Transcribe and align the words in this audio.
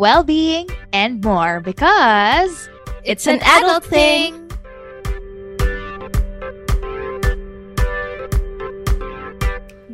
well 0.00 0.24
being, 0.24 0.64
and 0.96 1.20
more 1.22 1.60
because 1.60 2.72
it's 3.04 3.28
an 3.28 3.38
adult 3.44 3.84
thing. 3.84 4.32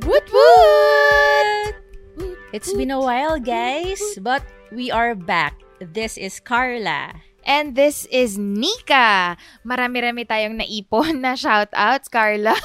Woot 0.06 0.26
woot! 0.30 1.74
It's 2.54 2.72
been 2.72 2.94
a 2.94 3.02
while, 3.02 3.42
guys, 3.42 3.98
but 4.22 4.46
we 4.70 4.94
are 4.94 5.18
back. 5.18 5.58
This 5.82 6.16
is 6.16 6.38
Carla. 6.38 7.26
And 7.46 7.78
this 7.78 8.10
is 8.10 8.34
Nika. 8.34 9.38
Marami-rami 9.62 10.26
tayong 10.26 10.58
naipon 10.58 11.22
na 11.22 11.38
shoutouts, 11.38 12.10
Carla. 12.10 12.58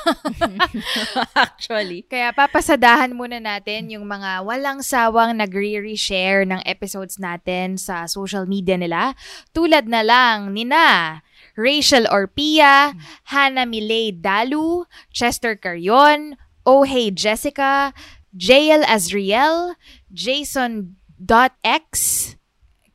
Actually. 1.38 2.02
Kaya 2.10 2.34
papasadahan 2.34 3.14
muna 3.14 3.38
natin 3.38 3.94
yung 3.94 4.10
mga 4.10 4.42
walang 4.42 4.82
sawang 4.82 5.38
nagre-reshare 5.38 6.50
ng 6.50 6.66
episodes 6.66 7.22
natin 7.22 7.78
sa 7.78 8.10
social 8.10 8.50
media 8.50 8.74
nila. 8.74 9.14
Tulad 9.54 9.86
na 9.86 10.02
lang 10.02 10.50
nina 10.50 11.22
Rachel 11.54 12.10
Orpia, 12.10 12.98
Hannah 13.30 13.70
Milay 13.70 14.10
Dalu, 14.10 14.90
Chester 15.14 15.54
Carion, 15.54 16.42
Oh 16.66 16.90
Hey 16.90 17.14
Jessica, 17.14 17.94
JL 18.34 18.82
Azriel, 18.90 19.78
Jason.x, 20.10 20.82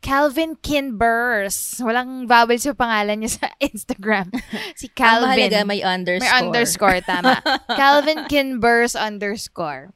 Calvin 0.07 0.55
Kinbers. 0.63 1.83
Walang 1.83 2.31
vowels 2.31 2.63
yung 2.63 2.79
pangalan 2.79 3.27
niya 3.27 3.43
sa 3.43 3.47
Instagram. 3.69 4.31
Si 4.79 4.87
Ang 4.87 4.95
Calvin. 4.95 5.35
mahalaga, 5.35 5.61
may 5.67 5.83
underscore. 5.83 6.23
May 6.31 6.39
underscore, 6.47 6.99
tama. 7.03 7.43
Calvin 7.81 8.23
Kinbers 8.31 8.95
underscore. 8.95 9.91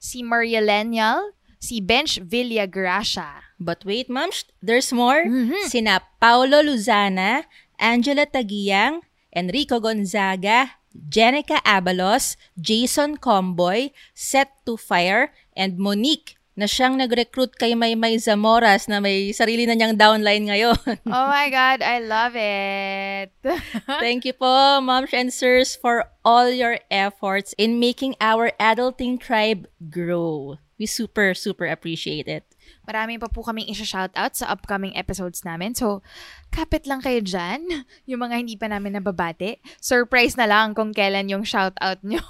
Si 0.00 0.24
Maria 0.24 0.64
Lenial, 0.64 1.36
si 1.60 1.84
Bench 1.84 2.16
Villagracia. 2.24 3.44
But 3.60 3.84
wait, 3.84 4.08
ma'am, 4.08 4.32
there's 4.64 4.88
more. 4.96 5.28
Mhm. 5.28 5.68
Sina 5.68 6.00
Paulo 6.16 6.64
Luzana, 6.64 7.44
Angela 7.76 8.24
Tagiang, 8.24 9.04
Enrico 9.36 9.76
Gonzaga, 9.76 10.80
Jenica 10.96 11.60
Abalos, 11.68 12.40
Jason 12.56 13.20
Comboy, 13.20 13.92
Set 14.16 14.48
to 14.64 14.80
Fire, 14.80 15.36
and 15.52 15.76
Monique 15.76 16.39
na 16.60 16.68
siyang 16.68 17.00
nag-recruit 17.00 17.56
kay 17.56 17.72
Maymay 17.72 18.20
Zamoras 18.20 18.84
na 18.84 19.00
may 19.00 19.32
sarili 19.32 19.64
na 19.64 19.72
niyang 19.72 19.96
downline 19.96 20.44
ngayon. 20.52 20.76
Oh 21.08 21.26
my 21.32 21.48
God, 21.48 21.80
I 21.80 22.04
love 22.04 22.36
it. 22.36 23.32
Thank 24.04 24.28
you 24.28 24.36
po, 24.36 24.84
moms 24.84 25.16
and 25.16 25.32
sirs, 25.32 25.72
for 25.72 26.12
all 26.20 26.52
your 26.52 26.76
efforts 26.92 27.56
in 27.56 27.80
making 27.80 28.14
our 28.20 28.52
adulting 28.60 29.16
tribe 29.16 29.64
grow. 29.88 30.60
We 30.76 30.84
super, 30.84 31.32
super 31.32 31.64
appreciate 31.64 32.28
it. 32.28 32.44
Marami 32.88 33.20
pa 33.20 33.28
po 33.28 33.44
kaming 33.44 33.68
isa-shoutout 33.68 34.32
sa 34.32 34.48
upcoming 34.48 34.96
episodes 34.96 35.44
namin. 35.44 35.76
So, 35.76 36.00
kapit 36.48 36.88
lang 36.88 37.04
kayo 37.04 37.20
dyan. 37.20 37.84
Yung 38.10 38.20
mga 38.24 38.34
hindi 38.40 38.56
pa 38.56 38.66
namin 38.66 38.96
nababate. 38.96 39.60
Surprise 39.78 40.34
na 40.40 40.48
lang 40.48 40.72
kung 40.72 40.96
kailan 40.96 41.28
yung 41.28 41.44
shoutout 41.44 42.00
nyo. 42.02 42.24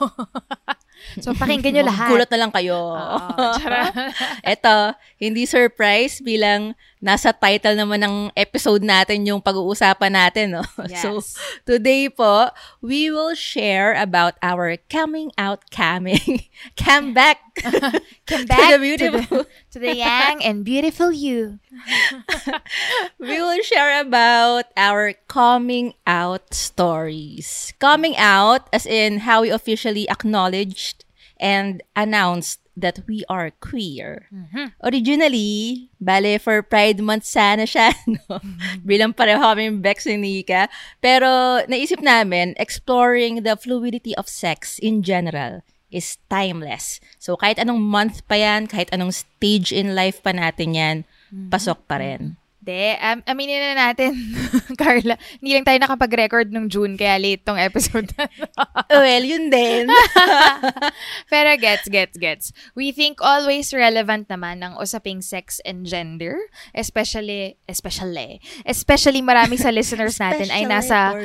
So, 1.20 1.32
pakinggan 1.34 1.80
nyo 1.80 1.84
lahat. 1.92 2.08
Gulat 2.12 2.30
na 2.30 2.38
lang 2.40 2.52
kayo. 2.52 2.94
Charot. 3.58 3.94
Eto, 4.52 4.94
hindi 5.20 5.44
surprise 5.48 6.20
bilang 6.20 6.74
nasa 7.00 7.32
title 7.32 7.72
naman 7.74 8.04
ng 8.04 8.16
episode 8.36 8.84
natin 8.84 9.24
yung 9.24 9.40
pag-uusapan 9.40 10.12
natin. 10.12 10.60
No? 10.60 10.64
So, 11.00 11.24
Yes. 11.24 11.36
today 11.64 12.12
po, 12.12 12.52
we 12.84 13.08
will 13.08 13.32
share 13.32 13.96
about 13.96 14.36
our 14.44 14.76
coming 14.92 15.32
out 15.40 15.64
camming. 15.72 16.48
Cam 16.76 17.16
back. 17.16 17.40
Come 18.30 18.44
To 18.44 18.46
back 18.46 18.70
the 18.70 18.76
to 18.76 18.78
the, 18.78 18.84
beautiful. 18.84 19.42
to 19.72 19.78
the 19.80 19.96
young 19.96 20.40
and 20.44 20.60
beautiful 20.64 21.10
you. 21.10 21.58
we 23.18 23.40
will 23.40 23.60
share 23.62 24.00
about 24.00 24.66
our 24.76 25.14
coming 25.28 25.94
out 26.06 26.54
stories. 26.54 27.72
Coming 27.80 28.16
out 28.16 28.68
as 28.72 28.86
in 28.86 29.24
how 29.24 29.42
we 29.42 29.50
officially 29.50 30.08
acknowledged 30.08 31.04
and 31.40 31.82
announced 31.96 32.60
that 32.80 33.04
we 33.06 33.22
are 33.28 33.52
queer. 33.60 34.26
Originally, 34.82 35.88
bale 36.00 36.40
for 36.40 36.64
Pride 36.64 36.98
Month 37.04 37.28
sana 37.28 37.68
siya, 37.68 37.92
no? 38.16 38.40
Bilang 38.82 39.12
pareho 39.12 39.40
kami 39.40 39.70
Bex 39.78 40.08
ni 40.08 40.16
Nika. 40.16 40.72
Pero 41.04 41.60
naisip 41.68 42.00
namin, 42.00 42.56
exploring 42.56 43.44
the 43.44 43.54
fluidity 43.54 44.16
of 44.16 44.26
sex 44.26 44.80
in 44.80 45.04
general 45.04 45.60
is 45.92 46.16
timeless. 46.30 47.02
So 47.18 47.36
kahit 47.36 47.58
anong 47.58 47.82
month 47.82 48.24
pa 48.30 48.38
yan, 48.38 48.70
kahit 48.70 48.88
anong 48.94 49.12
stage 49.12 49.74
in 49.74 49.92
life 49.98 50.22
pa 50.22 50.32
natin 50.32 50.72
yan, 50.72 50.96
pasok 51.50 51.84
pa 51.86 52.00
rin. 52.00 52.39
De, 52.60 52.92
um, 53.00 53.24
aminin 53.24 53.72
na 53.72 53.88
natin, 53.88 54.12
Carla, 54.80 55.16
hindi 55.40 55.56
lang 55.56 55.64
tayo 55.64 55.80
nakapag-record 55.80 56.52
nung 56.52 56.68
June, 56.68 56.92
kaya 56.92 57.16
late 57.16 57.40
tong 57.40 57.56
episode 57.56 58.12
na 58.20 58.28
well, 59.00 59.24
yun 59.24 59.48
din. 59.48 59.88
Pero 61.32 61.56
gets, 61.56 61.88
gets, 61.88 62.20
gets. 62.20 62.52
We 62.76 62.92
think 62.92 63.24
always 63.24 63.72
relevant 63.72 64.28
naman 64.28 64.60
ang 64.60 64.76
usaping 64.76 65.24
sex 65.24 65.64
and 65.64 65.88
gender. 65.88 66.36
Especially, 66.76 67.56
especially, 67.64 68.44
especially 68.68 69.24
marami 69.24 69.56
sa 69.56 69.72
listeners 69.72 70.20
natin 70.20 70.52
ay 70.52 70.68
nasa, 70.68 71.16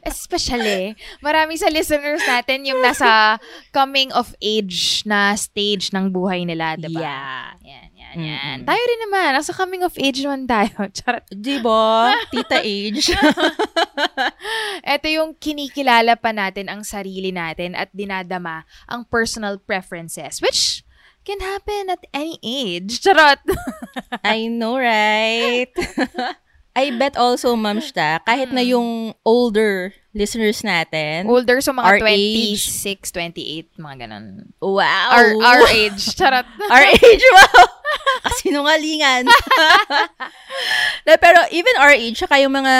especially, 0.00 0.96
marami 1.20 1.60
sa 1.60 1.68
listeners 1.68 2.24
natin 2.24 2.64
yung 2.64 2.80
nasa 2.80 3.36
coming 3.76 4.08
of 4.16 4.32
age 4.40 5.04
na 5.04 5.36
stage 5.36 5.92
ng 5.92 6.08
buhay 6.08 6.48
nila, 6.48 6.80
diba? 6.80 7.04
Yeah. 7.04 7.52
Yan, 7.66 7.85
yan, 8.16 8.24
yan. 8.24 8.58
Tayo 8.64 8.82
rin 8.82 9.00
naman, 9.04 9.36
nasa 9.36 9.52
coming 9.52 9.84
of 9.84 9.92
age 10.00 10.24
naman 10.24 10.48
tayo. 10.48 10.72
Charot. 10.96 11.24
Diba? 11.28 12.16
Tita 12.32 12.64
age. 12.64 13.12
Ito 14.96 15.06
yung 15.12 15.36
kinikilala 15.36 16.16
pa 16.16 16.32
natin 16.32 16.72
ang 16.72 16.80
sarili 16.80 17.30
natin 17.30 17.76
at 17.76 17.92
dinadama 17.92 18.64
ang 18.88 19.04
personal 19.04 19.60
preferences, 19.60 20.40
which 20.40 20.80
can 21.28 21.44
happen 21.44 21.92
at 21.92 22.00
any 22.16 22.40
age. 22.40 22.98
Charot! 23.04 23.44
I 24.24 24.48
know, 24.48 24.80
right? 24.80 25.70
I 26.76 26.92
bet 26.96 27.16
also, 27.16 27.56
Ma'am 27.56 27.80
Shta, 27.84 28.20
kahit 28.24 28.52
na 28.52 28.60
yung 28.64 29.16
older 29.24 29.92
listeners 30.16 30.64
natin, 30.64 31.28
Older, 31.28 31.60
so 31.60 31.76
mga 31.76 31.84
Our 31.84 31.98
age. 32.08 32.64
26, 32.64 33.12
28, 33.76 33.76
mga 33.76 33.96
ganun. 34.08 34.48
wow! 34.64 35.12
Our, 35.12 35.28
our 35.44 35.62
age. 35.68 36.16
Charot. 36.16 36.48
Our 36.72 36.84
age, 36.96 37.24
wow! 37.36 37.64
Kasinungalingan. 38.24 39.28
Na, 41.06 41.14
pero 41.20 41.38
even 41.52 41.76
our 41.78 41.94
age, 41.94 42.18
saka 42.18 42.40
yung 42.42 42.56
mga 42.56 42.74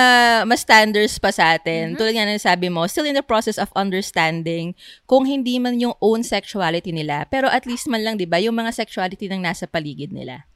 mas 0.48 0.64
standards 0.64 1.20
pa 1.20 1.30
sa 1.30 1.54
atin, 1.54 1.94
tulad 1.94 2.16
nga 2.16 2.26
ng 2.26 2.40
sabi 2.42 2.72
mo, 2.72 2.88
still 2.88 3.06
in 3.06 3.14
the 3.14 3.22
process 3.22 3.60
of 3.60 3.70
understanding 3.76 4.74
kung 5.06 5.28
hindi 5.28 5.60
man 5.60 5.78
yung 5.78 5.94
own 6.02 6.24
sexuality 6.26 6.90
nila, 6.90 7.28
pero 7.30 7.46
at 7.46 7.68
least 7.68 7.86
man 7.86 8.02
lang, 8.02 8.18
di 8.18 8.26
ba, 8.26 8.40
yung 8.42 8.56
mga 8.56 8.74
sexuality 8.74 9.30
ng 9.30 9.44
nasa 9.44 9.68
paligid 9.68 10.10
nila. 10.10 10.48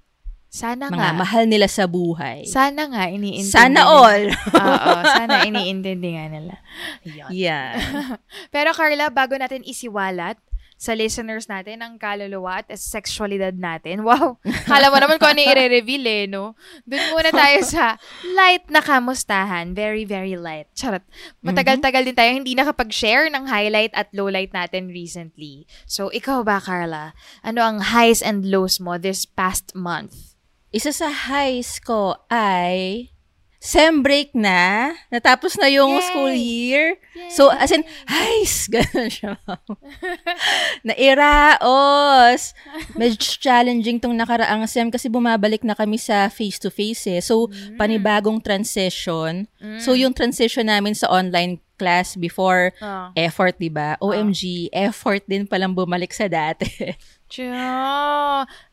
Sana 0.50 0.90
Mga 0.90 0.98
nga. 0.98 1.14
mahal 1.14 1.46
nila 1.46 1.70
sa 1.70 1.86
buhay. 1.86 2.42
Sana 2.42 2.90
nga, 2.90 3.06
iniintindi. 3.06 3.54
Sana 3.54 3.86
all. 3.86 4.34
Oo, 4.34 4.90
sana 5.22 5.46
iniintindi 5.46 6.18
nga 6.18 6.26
nila. 6.26 6.54
Yun. 7.06 7.30
yeah. 7.30 7.78
Pero 8.54 8.74
Carla, 8.74 9.14
bago 9.14 9.38
natin 9.38 9.62
isiwalat 9.62 10.42
sa 10.80 10.96
listeners 10.96 11.44
natin 11.44 11.84
ang 11.84 12.00
kaluluwa 12.00 12.64
at 12.64 12.72
sexualidad 12.74 13.52
natin. 13.52 14.00
Wow! 14.08 14.40
Kala 14.66 14.88
mo 14.90 14.96
naman 14.96 15.20
kung 15.20 15.36
ano 15.36 15.44
i-reveal 15.44 16.04
eh, 16.08 16.24
no? 16.26 16.56
Doon 16.88 17.04
muna 17.14 17.30
tayo 17.30 17.60
sa 17.62 18.00
light 18.34 18.64
na 18.72 18.80
kamustahan. 18.82 19.70
Very, 19.76 20.02
very 20.08 20.34
light. 20.40 20.66
Charot. 20.74 21.04
Matagal-tagal 21.44 22.08
din 22.08 22.16
tayo 22.16 22.32
hindi 22.32 22.56
nakapag-share 22.56 23.28
ng 23.30 23.44
highlight 23.46 23.92
at 23.94 24.08
lowlight 24.10 24.50
natin 24.56 24.88
recently. 24.90 25.68
So, 25.86 26.08
ikaw 26.10 26.42
ba, 26.42 26.58
Carla? 26.58 27.12
Ano 27.44 27.60
ang 27.60 27.94
highs 27.94 28.24
and 28.24 28.48
lows 28.48 28.80
mo 28.80 28.96
this 28.96 29.28
past 29.28 29.76
month? 29.76 30.29
Isa 30.70 30.94
sa 30.94 31.10
highs 31.10 31.82
ko 31.82 32.14
ay 32.30 33.10
sem 33.60 34.00
break 34.00 34.32
na. 34.32 34.94
Natapos 35.12 35.60
na 35.60 35.68
yung 35.68 35.92
Yay! 35.92 36.06
school 36.08 36.32
year. 36.32 36.86
So, 37.28 37.52
as 37.52 37.68
in, 37.68 37.84
highs! 38.08 38.64
Ganun 38.72 39.12
siya. 39.12 39.36
Nairaos! 40.86 42.56
Medyo 42.96 43.20
challenging 43.20 44.00
tong 44.00 44.16
nakaraang 44.16 44.64
sem 44.64 44.88
kasi 44.88 45.12
bumabalik 45.12 45.60
na 45.60 45.76
kami 45.76 46.00
sa 46.00 46.32
face-to-face 46.32 47.04
eh. 47.12 47.20
So, 47.20 47.52
panibagong 47.76 48.40
transition. 48.40 49.44
So, 49.76 49.92
yung 49.92 50.16
transition 50.16 50.72
namin 50.72 50.96
sa 50.96 51.12
online 51.12 51.60
class 51.76 52.12
before 52.16 52.72
Oh. 52.80 53.08
effort, 53.16 53.56
di 53.56 53.68
ba? 53.68 53.96
OMG, 54.00 54.68
effort 54.72 55.24
din 55.24 55.44
palang 55.44 55.72
bumalik 55.72 56.12
sa 56.12 56.28
dati. 56.28 56.68
Tiyo. 57.32 57.52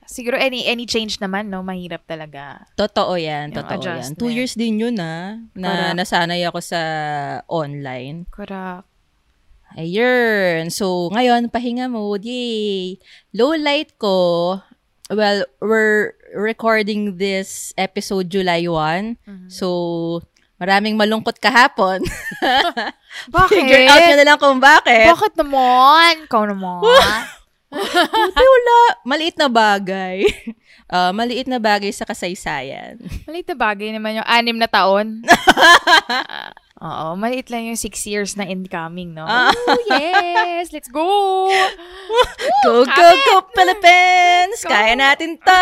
Siguro 0.08 0.40
any 0.40 0.64
any 0.64 0.88
change 0.88 1.20
naman, 1.20 1.52
no? 1.52 1.60
Mahirap 1.62 2.08
talaga. 2.08 2.64
Totoo 2.80 3.20
yan, 3.20 3.52
totoo 3.52 3.76
yan. 3.76 3.80
adjustment. 3.84 4.18
Two 4.18 4.32
years 4.32 4.56
din 4.56 4.80
yun 4.80 4.96
ah, 5.04 5.36
na 5.52 5.92
Correct. 5.92 5.96
nasanay 6.00 6.42
ako 6.48 6.60
sa 6.64 6.82
online. 7.52 8.24
Correct. 8.32 8.88
Ayun. 9.76 10.72
So, 10.72 11.12
ngayon, 11.12 11.52
pahinga 11.52 11.92
mode. 11.92 12.24
Yay! 12.24 13.04
Low 13.36 13.52
light 13.60 14.00
ko, 14.00 14.58
well, 15.12 15.44
we're 15.60 16.16
recording 16.32 17.20
this 17.20 17.76
episode 17.76 18.32
July 18.32 18.64
1. 18.64 19.20
Mm-hmm. 19.28 19.50
So, 19.52 20.24
maraming 20.58 20.96
malungkot 20.96 21.38
kahapon. 21.44 22.04
Bakit? 23.28 23.52
Figure 23.60 23.86
out 23.92 24.02
nyo 24.08 24.16
na 24.16 24.26
lang 24.26 24.40
kung 24.40 24.60
bakit. 24.64 25.12
Bakit 25.12 25.34
naman? 25.36 26.26
Ikaw 26.32 26.44
naman. 26.48 26.82
Buti 27.70 28.46
wala. 28.46 28.78
Maliit 29.04 29.36
na 29.36 29.48
bagay. 29.48 30.24
Ah, 30.88 31.12
maliit 31.12 31.52
na 31.52 31.60
bagay 31.60 31.92
sa 31.92 32.08
kasaysayan. 32.08 32.96
maliit 33.28 33.44
na 33.44 33.60
bagay 33.60 33.92
naman 33.92 34.24
yung 34.24 34.30
anim 34.30 34.56
na 34.56 34.72
taon. 34.72 35.20
Ah, 36.80 37.12
Oo, 37.12 37.18
maliit 37.18 37.50
lang 37.50 37.66
yung 37.66 37.76
six 37.76 38.06
years 38.06 38.38
na 38.38 38.46
incoming, 38.46 39.12
no? 39.12 39.26
Ah. 39.26 39.50
Oh, 39.52 39.82
yes! 39.90 40.70
Let's 40.70 40.88
go! 40.88 41.02
Go, 42.64 42.86
go, 42.86 43.08
go, 43.18 43.36
Philippines! 43.52 44.62
Go. 44.62 44.70
Kaya 44.70 44.94
natin 44.94 45.42
to! 45.42 45.62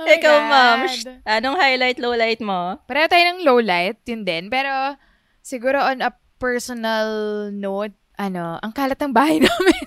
Oh 0.00 0.08
Ikaw, 0.08 0.36
ma'am, 0.42 0.78
God. 0.88 0.90
sh- 0.90 1.20
anong 1.22 1.56
highlight, 1.60 2.00
low 2.00 2.16
light 2.16 2.40
mo? 2.40 2.80
Pareho 2.88 3.06
tayo 3.06 3.24
ng 3.28 3.44
low 3.46 3.60
light, 3.60 4.00
yun 4.08 4.24
din. 4.24 4.48
Pero, 4.48 4.96
siguro 5.38 5.78
on 5.78 6.00
a 6.00 6.10
personal 6.40 7.06
note, 7.52 7.94
ano, 8.20 8.60
ang 8.60 8.70
kalat 8.70 9.00
ng 9.00 9.10
bahay 9.10 9.40
namin. 9.44 9.84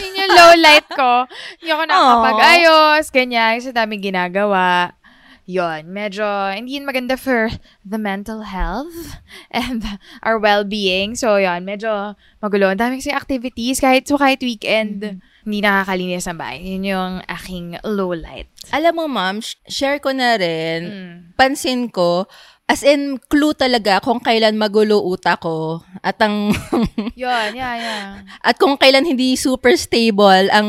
yun 0.00 0.16
yung 0.16 0.32
low 0.32 0.52
light 0.56 0.88
ko. 0.88 1.28
Hindi 1.60 1.70
ako 1.70 1.82
nakakapag-ayos, 1.84 3.04
ganyan, 3.10 3.60
kasi 3.60 3.70
daming 3.70 4.00
ginagawa. 4.02 4.96
Yon, 5.42 5.90
medyo 5.90 6.22
hindi 6.54 6.78
yun 6.78 6.86
maganda 6.86 7.18
for 7.18 7.50
the 7.82 7.98
mental 7.98 8.46
health 8.46 9.18
and 9.50 9.82
our 10.22 10.38
well-being. 10.38 11.18
So, 11.18 11.34
yon, 11.36 11.66
medyo 11.66 12.14
magulo. 12.38 12.70
Ang 12.70 12.78
dami 12.78 13.02
kasi 13.02 13.10
activities, 13.10 13.82
kahit 13.82 14.06
so 14.06 14.14
kahit 14.16 14.38
weekend, 14.38 15.18
hindi 15.42 15.58
nakakalinis 15.58 16.30
ang 16.30 16.38
bahay. 16.38 16.62
Yun 16.62 16.86
yung 16.86 17.12
aking 17.26 17.74
low 17.82 18.14
light. 18.14 18.46
Alam 18.70 18.94
mo, 18.94 19.04
ma'am, 19.10 19.42
sh- 19.42 19.58
share 19.66 19.98
ko 19.98 20.14
na 20.14 20.38
rin, 20.38 20.80
Mm. 20.86 21.14
pansin 21.34 21.90
ko, 21.90 22.30
as 22.70 22.80
in, 22.86 23.20
clue 23.28 23.52
talaga 23.52 24.00
kung 24.00 24.22
kailan 24.22 24.56
magulo 24.56 25.02
utak 25.04 25.42
ko 25.42 25.82
at 26.00 26.16
ang 26.22 26.54
Yun, 27.20 27.50
yeah, 27.52 27.74
yeah. 27.76 28.06
at 28.40 28.56
kung 28.56 28.78
kailan 28.80 29.04
hindi 29.04 29.36
super 29.36 29.74
stable 29.76 30.48
ang 30.48 30.68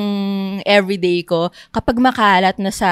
everyday 0.68 1.24
ko 1.24 1.54
kapag 1.72 2.02
makalat 2.02 2.58
na 2.60 2.74
sa 2.74 2.92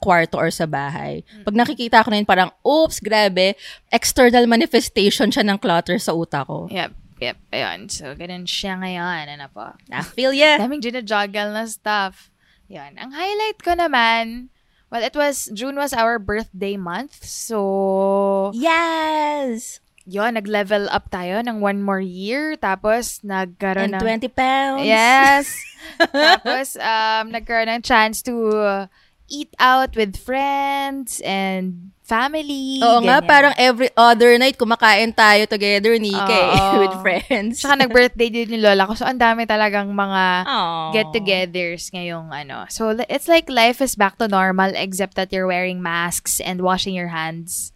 kwarto 0.00 0.40
or 0.40 0.48
sa 0.48 0.64
bahay. 0.64 1.20
Pag 1.44 1.58
nakikita 1.58 2.00
ko 2.00 2.08
na 2.08 2.22
yun, 2.22 2.28
parang, 2.28 2.50
oops, 2.64 3.02
grabe, 3.02 3.58
external 3.92 4.46
manifestation 4.48 5.28
siya 5.28 5.44
ng 5.44 5.58
clutter 5.60 5.98
sa 6.00 6.16
utak 6.16 6.48
ko. 6.48 6.70
Yep, 6.72 6.92
yep. 7.20 7.36
Ayun. 7.52 7.92
So, 7.92 8.14
ganun 8.16 8.48
siya 8.48 8.80
ngayon. 8.80 9.36
Ano 9.36 9.46
po? 9.52 9.74
I 9.92 10.00
feel 10.06 10.32
ya. 10.32 10.56
Daming 10.56 10.80
ginajuggle 10.80 11.52
na 11.52 11.68
stuff. 11.68 12.32
Yan. 12.70 12.96
Ang 12.96 13.10
highlight 13.10 13.58
ko 13.60 13.74
naman, 13.74 14.48
well, 14.90 15.02
it 15.02 15.14
was, 15.14 15.48
June 15.54 15.76
was 15.76 15.92
our 15.94 16.18
birthday 16.18 16.76
month. 16.76 17.24
So, 17.24 18.50
Yes! 18.54 19.80
yun, 20.10 20.34
nag-level 20.34 20.90
up 20.90 21.06
tayo 21.10 21.38
ng 21.46 21.62
one 21.62 21.82
more 21.82 22.02
year. 22.02 22.58
Tapos, 22.58 23.22
nagkaroon 23.22 23.94
And 23.94 24.02
ng... 24.02 24.26
20 24.26 24.28
pounds. 24.34 24.84
Yes. 24.84 25.54
Tapos, 26.10 26.74
um, 26.76 27.30
nagkaroon 27.30 27.70
ng 27.70 27.82
chance 27.86 28.20
to 28.26 28.50
eat 29.30 29.54
out 29.62 29.94
with 29.94 30.18
friends 30.18 31.22
and 31.22 31.94
family. 32.02 32.82
Oo 32.82 32.98
nga, 33.06 33.22
ganyan. 33.22 33.30
parang 33.30 33.54
every 33.54 33.86
other 33.94 34.34
night 34.34 34.58
kumakain 34.58 35.14
tayo 35.14 35.46
together, 35.46 35.94
Nika, 35.94 36.26
eh, 36.26 36.58
Oo. 36.58 36.78
with 36.82 36.96
friends. 36.98 37.62
Tsaka 37.62 37.86
nag-birthday 37.86 38.26
din 38.26 38.58
yung 38.58 38.66
lola 38.66 38.90
ko. 38.90 38.98
So, 38.98 39.06
ang 39.06 39.22
dami 39.22 39.46
talagang 39.46 39.86
mga 39.94 40.42
Aww. 40.42 40.90
get-togethers 40.90 41.94
ngayong 41.94 42.34
ano. 42.34 42.66
So, 42.66 42.90
it's 43.06 43.30
like 43.30 43.46
life 43.46 43.78
is 43.78 43.94
back 43.94 44.18
to 44.18 44.26
normal 44.26 44.74
except 44.74 45.14
that 45.14 45.30
you're 45.30 45.46
wearing 45.46 45.78
masks 45.78 46.42
and 46.42 46.58
washing 46.66 46.98
your 46.98 47.14
hands. 47.14 47.70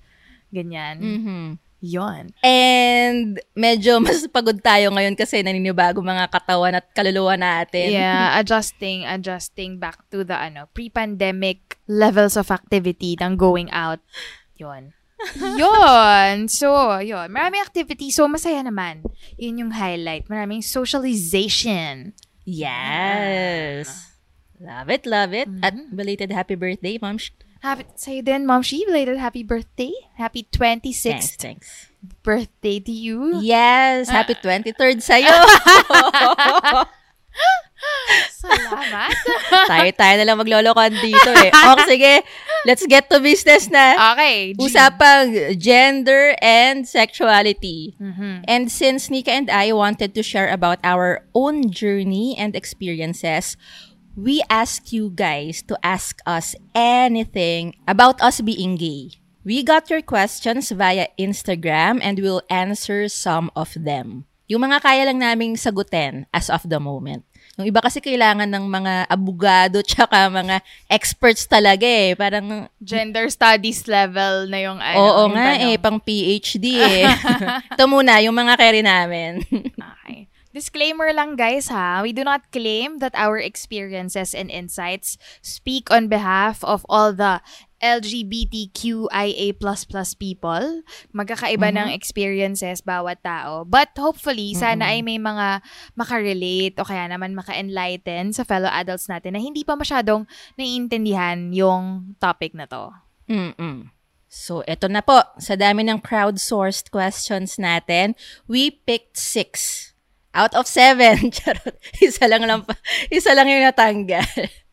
Ganyan. 0.50 0.98
Mhm. 0.98 1.46
Yon. 1.84 2.32
And 2.40 3.36
medyo 3.52 4.00
mas 4.04 4.24
pagod 4.32 4.56
tayo 4.64 4.88
ngayon 4.88 5.12
kasi 5.12 5.44
naninibago 5.44 6.00
mga 6.00 6.32
katawan 6.32 6.80
at 6.80 6.88
kaluluwa 6.96 7.36
natin. 7.36 7.92
Yeah, 7.92 8.32
adjusting, 8.40 9.04
adjusting 9.04 9.76
back 9.76 10.00
to 10.08 10.24
the 10.24 10.32
ano, 10.32 10.72
pre-pandemic 10.72 11.76
levels 11.84 12.40
of 12.40 12.48
activity 12.48 13.20
ng 13.20 13.36
going 13.36 13.68
out. 13.68 14.00
Yon. 14.56 14.96
Yon. 15.60 16.48
So, 16.48 17.00
yon. 17.04 17.28
Maraming 17.28 17.60
activity. 17.60 18.08
So, 18.08 18.28
masaya 18.28 18.64
naman. 18.64 19.04
Yun 19.36 19.68
yung 19.68 19.72
highlight. 19.76 20.28
Maraming 20.28 20.64
socialization. 20.64 22.12
Yes. 22.44 24.14
Love 24.60 24.88
it, 24.92 25.04
love 25.04 25.32
it. 25.32 25.48
At 25.60 25.76
belated 25.92 26.32
happy 26.32 26.56
birthday, 26.56 26.96
Mom. 27.00 27.16
Happy, 27.64 27.88
sa'yo 27.96 28.20
din, 28.20 28.44
Mom 28.44 28.60
She. 28.60 28.84
Belated 28.84 29.16
happy 29.16 29.40
birthday. 29.40 29.88
Happy 30.20 30.44
26th 30.52 31.00
Thanks, 31.00 31.36
thanks. 31.40 31.68
birthday 32.20 32.76
to 32.76 32.92
you. 32.92 33.40
Yes, 33.40 34.12
happy 34.12 34.36
23rd 34.36 35.00
sa'yo. 35.00 35.32
Salamat. 38.44 39.10
Tayo-tayo 39.72 40.14
na 40.20 40.24
lang 40.28 40.36
maglolokohan 40.36 40.92
dito 41.00 41.30
eh. 41.40 41.48
Okay, 41.72 41.84
sige. 41.88 42.14
Let's 42.68 42.84
get 42.84 43.08
to 43.08 43.16
business 43.20 43.72
na. 43.72 44.12
okay. 44.12 44.52
G. 44.52 44.60
Usapang 44.60 45.56
gender 45.56 46.36
and 46.44 46.84
sexuality. 46.84 47.96
Mhm. 47.96 48.44
And 48.44 48.68
since 48.68 49.08
Nika 49.08 49.32
and 49.32 49.48
I 49.48 49.72
wanted 49.72 50.12
to 50.14 50.22
share 50.22 50.52
about 50.52 50.78
our 50.84 51.24
own 51.32 51.72
journey 51.72 52.36
and 52.36 52.52
experiences, 52.52 53.56
we 54.16 54.42
asked 54.48 54.92
you 54.92 55.10
guys 55.10 55.62
to 55.66 55.74
ask 55.82 56.18
us 56.26 56.54
anything 56.74 57.74
about 57.86 58.20
us 58.22 58.40
being 58.40 58.76
gay. 58.76 59.18
We 59.44 59.60
got 59.62 59.90
your 59.92 60.00
questions 60.00 60.72
via 60.72 61.12
Instagram 61.20 62.00
and 62.00 62.16
we'll 62.18 62.42
answer 62.48 63.12
some 63.12 63.52
of 63.52 63.76
them. 63.76 64.24
Yung 64.48 64.64
mga 64.64 64.80
kaya 64.80 65.02
lang 65.04 65.20
naming 65.20 65.56
sagutin 65.56 66.24
as 66.32 66.48
of 66.48 66.64
the 66.64 66.80
moment. 66.80 67.24
Yung 67.60 67.68
iba 67.68 67.78
kasi 67.78 68.00
kailangan 68.00 68.48
ng 68.48 68.64
mga 68.66 68.94
abogado 69.06 69.78
tsaka 69.88 70.32
mga 70.32 70.64
experts 70.88 71.44
talaga 71.44 71.84
eh. 71.84 72.16
Parang 72.16 72.66
Gender 72.80 73.28
studies 73.28 73.84
level 73.84 74.48
na 74.48 74.58
yung 74.64 74.80
ano. 74.80 74.96
Oo 74.96 75.22
yung 75.28 75.36
nga 75.36 75.54
tanong. 75.54 75.70
eh, 75.70 75.76
pang 75.76 75.98
PhD 76.00 76.66
eh. 76.98 77.04
Ito 77.76 77.84
muna, 77.84 78.24
yung 78.24 78.36
mga 78.36 78.56
carry 78.56 78.80
namin. 78.80 79.44
Okay. 79.76 80.24
Disclaimer 80.54 81.10
lang 81.10 81.34
guys 81.34 81.66
ha, 81.66 81.98
we 82.06 82.14
do 82.14 82.22
not 82.22 82.46
claim 82.54 83.02
that 83.02 83.10
our 83.18 83.42
experiences 83.42 84.38
and 84.38 84.46
insights 84.54 85.18
speak 85.42 85.90
on 85.90 86.06
behalf 86.06 86.62
of 86.62 86.86
all 86.86 87.10
the 87.10 87.42
LGBTQIA++ 87.82 89.58
people. 90.14 90.64
Magkakaiba 91.10 91.74
ng 91.74 91.90
experiences 91.90 92.86
bawat 92.86 93.26
tao. 93.26 93.66
But 93.66 93.98
hopefully, 93.98 94.54
sana 94.54 94.94
ay 94.94 95.02
may 95.02 95.18
mga 95.18 95.58
makarelate 95.98 96.78
o 96.78 96.86
kaya 96.86 97.10
naman 97.10 97.34
maka-enlighten 97.34 98.30
sa 98.30 98.46
fellow 98.46 98.70
adults 98.70 99.10
natin 99.10 99.34
na 99.34 99.42
hindi 99.42 99.66
pa 99.66 99.74
masyadong 99.74 100.22
naiintindihan 100.54 101.50
yung 101.50 102.14
topic 102.22 102.54
na 102.54 102.70
to. 102.70 102.94
Mm-mm. 103.26 103.90
So, 104.30 104.62
eto 104.70 104.86
na 104.86 105.02
po. 105.02 105.18
Sa 105.42 105.58
dami 105.58 105.82
ng 105.82 105.98
crowdsourced 105.98 106.94
questions 106.94 107.58
natin, 107.58 108.14
we 108.46 108.70
picked 108.70 109.18
six. 109.18 109.93
Out 110.34 110.52
of 110.58 110.66
seven, 110.66 111.30
charot, 111.34 111.78
isa 112.02 112.26
lang 112.26 112.44
lang, 112.44 112.66
pa- 112.66 112.78
isa 113.08 113.32
lang 113.32 113.46
yung 113.46 113.64
natanggal. 113.64 114.26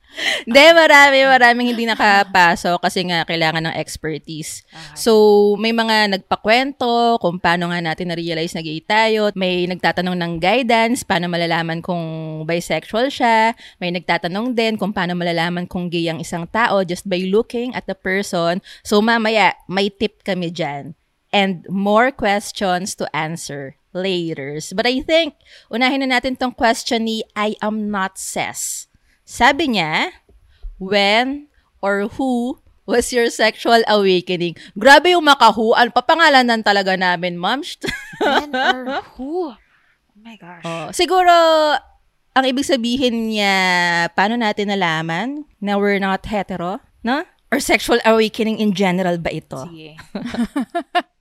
Hindi, 0.43 0.65
marami, 0.75 1.23
maraming 1.23 1.67
hindi 1.71 1.87
nakapasok 1.87 2.83
kasi 2.83 3.07
nga 3.07 3.23
kailangan 3.23 3.71
ng 3.71 3.75
expertise. 3.79 4.59
So, 4.91 5.55
may 5.55 5.71
mga 5.71 6.11
nagpakwento 6.11 7.15
kung 7.23 7.39
paano 7.39 7.71
nga 7.71 7.79
natin 7.79 8.11
na-realize 8.11 8.51
na 8.51 8.59
gay 8.59 8.83
tayo. 8.83 9.31
May 9.39 9.71
nagtatanong 9.71 10.19
ng 10.19 10.33
guidance, 10.43 11.07
paano 11.07 11.31
malalaman 11.31 11.79
kung 11.79 12.03
bisexual 12.43 13.07
siya. 13.07 13.55
May 13.79 13.95
nagtatanong 13.95 14.51
din 14.51 14.75
kung 14.75 14.91
paano 14.91 15.15
malalaman 15.15 15.63
kung 15.63 15.87
gay 15.87 16.11
ang 16.11 16.19
isang 16.19 16.43
tao 16.51 16.83
just 16.83 17.07
by 17.07 17.23
looking 17.31 17.71
at 17.71 17.87
the 17.87 17.95
person. 17.95 18.59
So, 18.83 18.99
mamaya, 18.99 19.55
may 19.71 19.87
tip 19.87 20.27
kami 20.27 20.51
dyan. 20.51 20.99
And 21.31 21.63
more 21.71 22.11
questions 22.11 22.99
to 22.99 23.07
answer 23.15 23.79
later. 23.93 24.59
But 24.75 24.87
I 24.87 25.03
think, 25.03 25.35
unahin 25.71 26.03
na 26.03 26.19
natin 26.19 26.39
tong 26.39 26.55
question 26.55 27.07
ni 27.07 27.23
I 27.35 27.55
am 27.59 27.91
not 27.91 28.17
ses. 28.17 28.87
Sabi 29.23 29.77
niya, 29.77 30.11
when 30.81 31.47
or 31.79 32.11
who 32.19 32.59
was 32.83 33.13
your 33.13 33.29
sexual 33.31 33.79
awakening? 33.87 34.57
Grabe 34.75 35.15
yung 35.15 35.23
makahuan. 35.23 35.93
Papangalanan 35.93 36.65
talaga 36.65 36.97
namin, 36.99 37.39
ma'am. 37.39 37.63
When 38.21 38.51
or 38.53 39.01
who? 39.15 39.55
Oh 39.55 40.19
my 40.19 40.35
gosh. 40.37 40.65
Oh, 40.67 40.89
siguro, 40.93 41.33
ang 42.31 42.45
ibig 42.47 42.67
sabihin 42.67 43.31
niya, 43.31 43.55
paano 44.13 44.37
natin 44.37 44.69
nalaman 44.69 45.47
na 45.59 45.75
we're 45.79 45.99
not 45.99 46.23
hetero? 46.27 46.79
No? 47.01 47.23
Or 47.51 47.59
sexual 47.59 47.99
awakening 48.07 48.63
in 48.63 48.71
general 48.71 49.19
ba 49.19 49.31
ito? 49.33 49.67
Sige. 49.67 49.99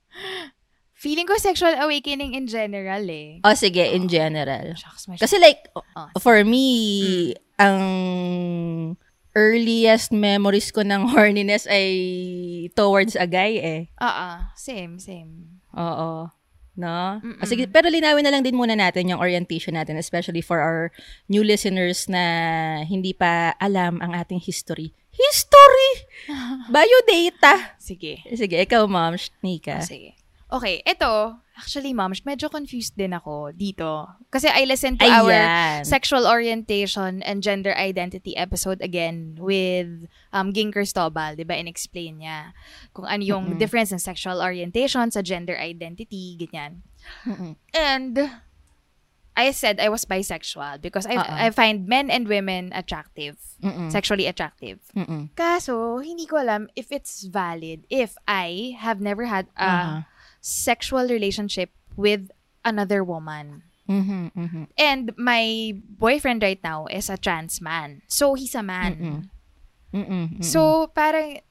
Feeling 1.01 1.25
ko 1.25 1.33
sexual 1.41 1.73
awakening 1.81 2.37
in 2.37 2.45
general 2.45 3.01
eh. 3.09 3.41
Oh, 3.41 3.57
sige, 3.57 3.81
in 3.81 4.05
general. 4.05 4.77
Shucks, 4.77 5.09
my 5.09 5.17
Kasi 5.17 5.41
like, 5.41 5.65
Oh. 5.73 6.13
for 6.21 6.45
me, 6.45 7.33
ang 7.57 7.81
earliest 9.33 10.13
memories 10.13 10.69
ko 10.69 10.85
ng 10.85 11.07
horniness 11.17 11.65
ay 11.65 11.89
towards 12.77 13.17
a 13.17 13.25
guy 13.25 13.57
eh. 13.57 13.81
Ah, 13.97 14.13
ah. 14.13 14.37
Same, 14.53 15.01
same. 15.01 15.57
Oo. 15.73 16.29
No? 16.77 17.17
Ah, 17.17 17.47
sige, 17.49 17.65
pero 17.65 17.89
linawin 17.89 18.21
na 18.21 18.29
lang 18.29 18.45
din 18.45 18.53
muna 18.53 18.77
natin 18.77 19.09
yung 19.09 19.17
orientation 19.17 19.73
natin, 19.73 19.97
especially 19.97 20.45
for 20.45 20.61
our 20.61 20.93
new 21.25 21.41
listeners 21.41 22.05
na 22.05 22.21
hindi 22.85 23.17
pa 23.17 23.57
alam 23.57 23.97
ang 24.05 24.13
ating 24.13 24.37
history. 24.37 24.93
History! 25.09 26.05
Biodata! 26.73 27.73
Sige. 27.81 28.21
Sige, 28.37 28.61
ikaw, 28.61 28.85
ma'am, 28.85 29.17
Nika. 29.41 29.81
Oh, 29.81 29.89
sige. 29.89 30.20
Okay, 30.51 30.83
ito, 30.83 31.39
actually, 31.55 31.95
ma'am, 31.95 32.11
medyo 32.27 32.51
confused 32.51 32.99
din 32.99 33.15
ako 33.15 33.55
dito. 33.55 34.03
Kasi 34.27 34.51
I 34.51 34.67
listened 34.67 34.99
to 34.99 35.07
our 35.07 35.31
Ayan. 35.31 35.87
sexual 35.87 36.27
orientation 36.27 37.23
and 37.23 37.39
gender 37.39 37.71
identity 37.71 38.35
episode 38.35 38.83
again 38.83 39.39
with 39.39 40.11
um, 40.35 40.51
Ging 40.51 40.75
Cristobal, 40.75 41.39
di 41.39 41.47
ba? 41.47 41.55
In-explain 41.55 42.19
niya 42.19 42.51
kung 42.91 43.07
ano 43.07 43.23
yung 43.23 43.55
difference 43.55 43.95
in 43.95 43.99
sexual 44.03 44.43
orientation 44.43 45.07
sa 45.07 45.23
gender 45.23 45.55
identity, 45.55 46.35
ganyan. 46.35 46.83
And 47.71 48.19
I 49.31 49.55
said 49.55 49.79
I 49.79 49.87
was 49.87 50.03
bisexual 50.03 50.83
because 50.83 51.07
I, 51.07 51.15
Uh-uh. 51.15 51.47
I 51.47 51.49
find 51.55 51.87
men 51.87 52.11
and 52.11 52.27
women 52.27 52.75
attractive, 52.75 53.39
Mm-mm. 53.63 53.87
sexually 53.87 54.27
attractive. 54.27 54.83
Mm-mm. 54.91 55.31
Kaso, 55.39 56.03
hindi 56.03 56.27
ko 56.27 56.43
alam 56.43 56.67
if 56.75 56.91
it's 56.91 57.23
valid 57.23 57.87
if 57.87 58.19
I 58.27 58.75
have 58.75 58.99
never 58.99 59.31
had 59.31 59.47
a 59.55 59.63
Uh-huh. 59.63 60.01
Sexual 60.41 61.07
relationship 61.07 61.69
with 61.95 62.29
another 62.65 63.05
woman. 63.05 63.63
Mhm, 63.87 64.33
mhm. 64.33 64.63
And 64.77 65.13
my 65.17 65.75
boyfriend 65.97 66.43
right 66.43 66.59
now 66.63 66.85
is 66.87 67.09
a 67.09 67.17
trans 67.17 67.61
man. 67.61 68.01
So, 68.07 68.33
he's 68.33 68.55
a 68.55 68.63
man. 68.63 68.95
Mm-mm. 68.97 69.21
Mm-mm. 69.93 70.43
So, 70.43 70.87
parang, 70.87 71.41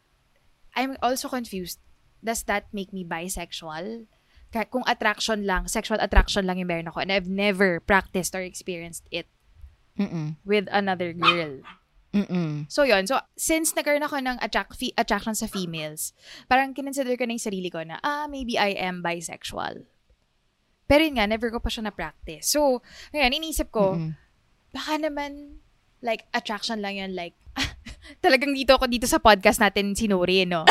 I'm 0.75 0.97
also 1.03 1.29
confused. 1.29 1.79
Does 2.23 2.43
that 2.45 2.69
make 2.73 2.93
me 2.93 3.05
bisexual? 3.05 4.07
Kung 4.51 4.83
attraction 4.87 5.47
lang, 5.47 5.69
sexual 5.69 6.01
attraction 6.01 6.45
lang 6.47 6.59
yung 6.59 6.67
meron 6.67 6.91
ako, 6.91 7.01
and 7.01 7.13
I've 7.13 7.31
never 7.31 7.79
practiced 7.79 8.35
or 8.35 8.43
experienced 8.43 9.07
it 9.15 9.31
Mm-mm. 9.99 10.37
with 10.45 10.67
another 10.73 11.13
girl. 11.13 11.63
Mm-mm. 12.11 12.67
So, 12.67 12.83
yon 12.83 13.07
So, 13.07 13.23
since 13.39 13.71
nagkaroon 13.79 14.03
ako 14.03 14.19
ng 14.19 14.43
attract, 14.43 14.75
fe- 14.75 14.95
attraction 14.99 15.35
sa 15.39 15.47
females, 15.47 16.11
parang 16.51 16.75
kinonsider 16.75 17.15
ko 17.15 17.23
na 17.23 17.39
yung 17.39 17.47
sarili 17.47 17.71
ko 17.71 17.87
na, 17.87 18.03
ah, 18.03 18.27
maybe 18.27 18.59
I 18.59 18.75
am 18.75 18.99
bisexual. 18.99 19.87
Pero 20.91 21.01
yun 21.07 21.23
nga, 21.23 21.31
never 21.31 21.55
ko 21.55 21.63
pa 21.63 21.71
siya 21.71 21.87
na-practice. 21.87 22.51
So, 22.51 22.83
ngayon, 23.15 23.39
inisip 23.39 23.71
ko, 23.71 23.95
Mm-mm. 23.95 24.19
baka 24.75 24.99
naman, 24.99 25.63
like, 26.01 26.25
attraction 26.33 26.81
lang 26.81 26.97
yun, 26.97 27.13
like, 27.15 27.37
talagang 28.25 28.55
dito 28.55 28.75
ako 28.75 28.87
dito 28.87 29.07
sa 29.07 29.21
podcast 29.23 29.61
natin 29.61 29.93
sinuri, 29.95 30.47
no? 30.49 30.65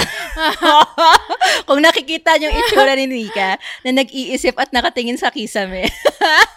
Kung 1.68 1.80
nakikita 1.84 2.36
niyo 2.38 2.50
yung 2.52 2.60
itsura 2.66 2.94
ni 2.96 3.06
Nika 3.08 3.60
na 3.86 3.92
nag-iisip 3.94 4.56
at 4.58 4.74
nakatingin 4.74 5.20
sa 5.20 5.30
kisame. 5.30 5.88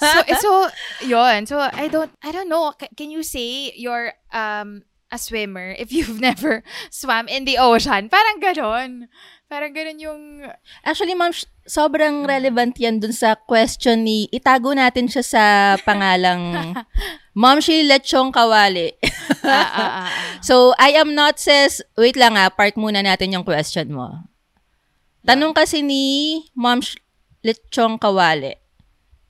so, 0.00 0.18
so, 0.40 0.50
yon 1.12 1.44
So, 1.46 1.58
I 1.60 1.86
don't, 1.88 2.10
I 2.22 2.30
don't 2.32 2.48
know. 2.48 2.72
Ca- 2.74 2.92
Can 2.96 3.10
you 3.10 3.22
say 3.22 3.72
you're, 3.76 4.14
um, 4.32 4.82
a 5.12 5.20
swimmer 5.20 5.76
if 5.76 5.92
you've 5.92 6.18
never 6.24 6.64
swam 6.88 7.28
in 7.28 7.44
the 7.44 7.60
ocean? 7.60 8.08
Parang 8.08 8.40
ganon. 8.40 9.12
Parang 9.52 9.76
ganon 9.76 10.00
yung, 10.00 10.20
Actually, 10.80 11.12
ma'am, 11.12 11.36
sobrang 11.68 12.24
relevant 12.24 12.72
yan 12.80 12.96
dun 12.96 13.12
sa 13.12 13.36
question 13.36 14.08
ni, 14.08 14.24
itago 14.32 14.72
natin 14.72 15.12
siya 15.12 15.20
sa 15.20 15.42
pangalang 15.86 16.72
Ma'am 17.36 17.60
Shi 17.60 17.84
Lechong 17.84 18.32
Kawali. 18.32 18.96
ah, 19.44 19.52
ah, 19.52 19.68
ah, 19.76 19.92
ah. 20.04 20.10
so, 20.40 20.72
I 20.80 20.96
am 20.96 21.12
not 21.12 21.36
says, 21.36 21.84
wait 22.00 22.16
lang 22.16 22.40
ah, 22.40 22.48
part 22.48 22.80
muna 22.80 23.04
natin 23.04 23.36
yung 23.36 23.44
question 23.44 23.92
mo. 23.92 24.24
Tanong 25.28 25.52
kasi 25.52 25.84
ni 25.84 26.40
Ma'am 26.56 26.80
Lechong 27.44 28.00
Kawali. 28.00 28.61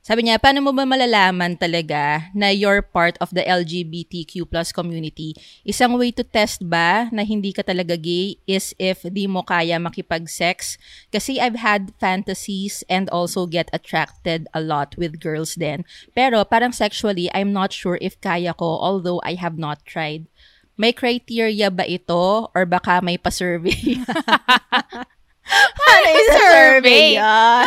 Sabi 0.02 0.26
niya, 0.26 0.42
paano 0.42 0.66
mo 0.66 0.74
ba 0.74 0.82
malalaman 0.82 1.54
talaga 1.54 2.26
na 2.34 2.50
you're 2.50 2.82
part 2.82 3.14
of 3.22 3.30
the 3.30 3.46
LGBTQ 3.46 4.50
plus 4.50 4.74
community? 4.74 5.30
Isang 5.62 5.94
way 5.94 6.10
to 6.10 6.26
test 6.26 6.58
ba 6.66 7.06
na 7.14 7.22
hindi 7.22 7.54
ka 7.54 7.62
talaga 7.62 7.94
gay 7.94 8.34
is 8.50 8.74
if 8.82 9.06
di 9.06 9.30
mo 9.30 9.46
kaya 9.46 9.78
makipag-sex? 9.78 10.74
Kasi 11.14 11.38
I've 11.38 11.54
had 11.54 11.94
fantasies 12.02 12.82
and 12.90 13.06
also 13.14 13.46
get 13.46 13.70
attracted 13.70 14.50
a 14.50 14.58
lot 14.58 14.98
with 14.98 15.22
girls 15.22 15.54
then. 15.54 15.86
Pero 16.18 16.42
parang 16.42 16.74
sexually, 16.74 17.30
I'm 17.30 17.54
not 17.54 17.70
sure 17.70 17.94
if 18.02 18.18
kaya 18.18 18.58
ko 18.58 18.82
although 18.82 19.22
I 19.22 19.38
have 19.38 19.54
not 19.54 19.86
tried. 19.86 20.26
May 20.74 20.90
criteria 20.90 21.70
ba 21.70 21.86
ito 21.86 22.50
or 22.50 22.66
baka 22.66 22.98
may 23.06 23.22
pa-survey? 23.22 24.02
Ano 25.44 26.08
yung 26.08 26.30
survey? 26.32 27.18
yan? 27.18 27.66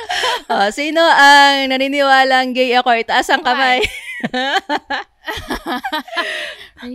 oh, 0.52 0.68
sino 0.72 1.00
ang 1.00 1.68
naniniwalang 1.70 2.56
gay 2.56 2.74
ako? 2.74 2.96
Itaas 2.96 3.28
ang 3.30 3.44
kamay. 3.44 3.84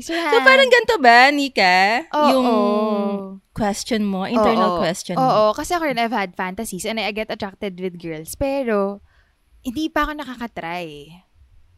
So, 0.01 0.13
parang 0.43 0.67
ganito 0.67 0.97
ba, 0.99 1.29
Nika? 1.31 2.09
Oo. 2.11 2.29
yung 2.31 2.47
question 3.55 4.03
mo, 4.03 4.27
internal 4.27 4.75
Oo. 4.75 4.81
question 4.81 5.15
Oo, 5.15 5.53
mo. 5.53 5.55
kasi 5.55 5.71
ako 5.71 5.87
rin, 5.87 6.01
I've 6.01 6.11
had 6.11 6.35
fantasies 6.35 6.83
and 6.83 6.99
I 6.99 7.13
get 7.15 7.31
attracted 7.31 7.79
with 7.79 7.95
girls. 7.95 8.35
Pero, 8.35 8.99
hindi 9.63 9.87
pa 9.87 10.09
ako 10.09 10.11
nakakatry. 10.19 11.21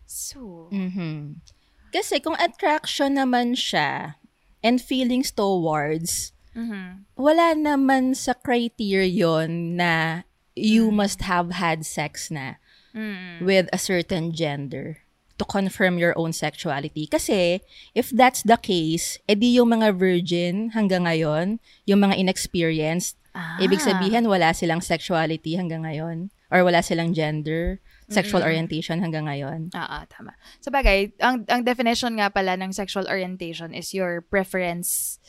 So, 0.08 0.72
Mhm. 0.72 1.44
Kasi 1.88 2.20
kung 2.20 2.36
attraction 2.36 3.16
naman 3.16 3.56
siya 3.56 4.20
and 4.60 4.80
feelings 4.84 5.32
towards, 5.32 6.36
mhm. 6.58 7.06
wala 7.14 7.54
naman 7.54 8.18
sa 8.18 8.34
criterion 8.34 9.78
na 9.78 10.26
you 10.58 10.90
must 10.90 11.22
have 11.22 11.54
had 11.62 11.86
sex 11.86 12.34
na 12.34 12.58
Mm. 12.98 13.46
with 13.46 13.70
a 13.70 13.78
certain 13.78 14.34
gender 14.34 15.06
to 15.38 15.46
confirm 15.46 16.02
your 16.02 16.18
own 16.18 16.34
sexuality. 16.34 17.06
Kasi, 17.06 17.62
if 17.94 18.10
that's 18.10 18.42
the 18.42 18.58
case, 18.58 19.22
edi 19.30 19.62
yung 19.62 19.70
mga 19.70 19.94
virgin 19.94 20.74
hanggang 20.74 21.06
ngayon, 21.06 21.62
yung 21.86 22.02
mga 22.02 22.18
inexperienced, 22.18 23.22
Ah. 23.38 23.62
ibig 23.62 23.78
sabihin 23.78 24.26
wala 24.26 24.50
silang 24.50 24.82
sexuality 24.82 25.54
hanggang 25.54 25.86
ngayon 25.86 26.34
or 26.50 26.66
wala 26.66 26.82
silang 26.82 27.14
gender, 27.14 27.78
sexual 28.10 28.42
orientation 28.42 28.98
hanggang 28.98 29.30
ngayon. 29.30 29.70
Ah, 29.78 30.02
ah, 30.02 30.04
tama. 30.10 30.34
Sa 30.58 30.74
bagay, 30.74 31.14
ang, 31.22 31.46
ang 31.46 31.62
definition 31.62 32.18
nga 32.18 32.34
pala 32.34 32.58
ng 32.58 32.74
sexual 32.74 33.06
orientation 33.06 33.78
is 33.78 33.94
your 33.94 34.26
preference 34.26 35.22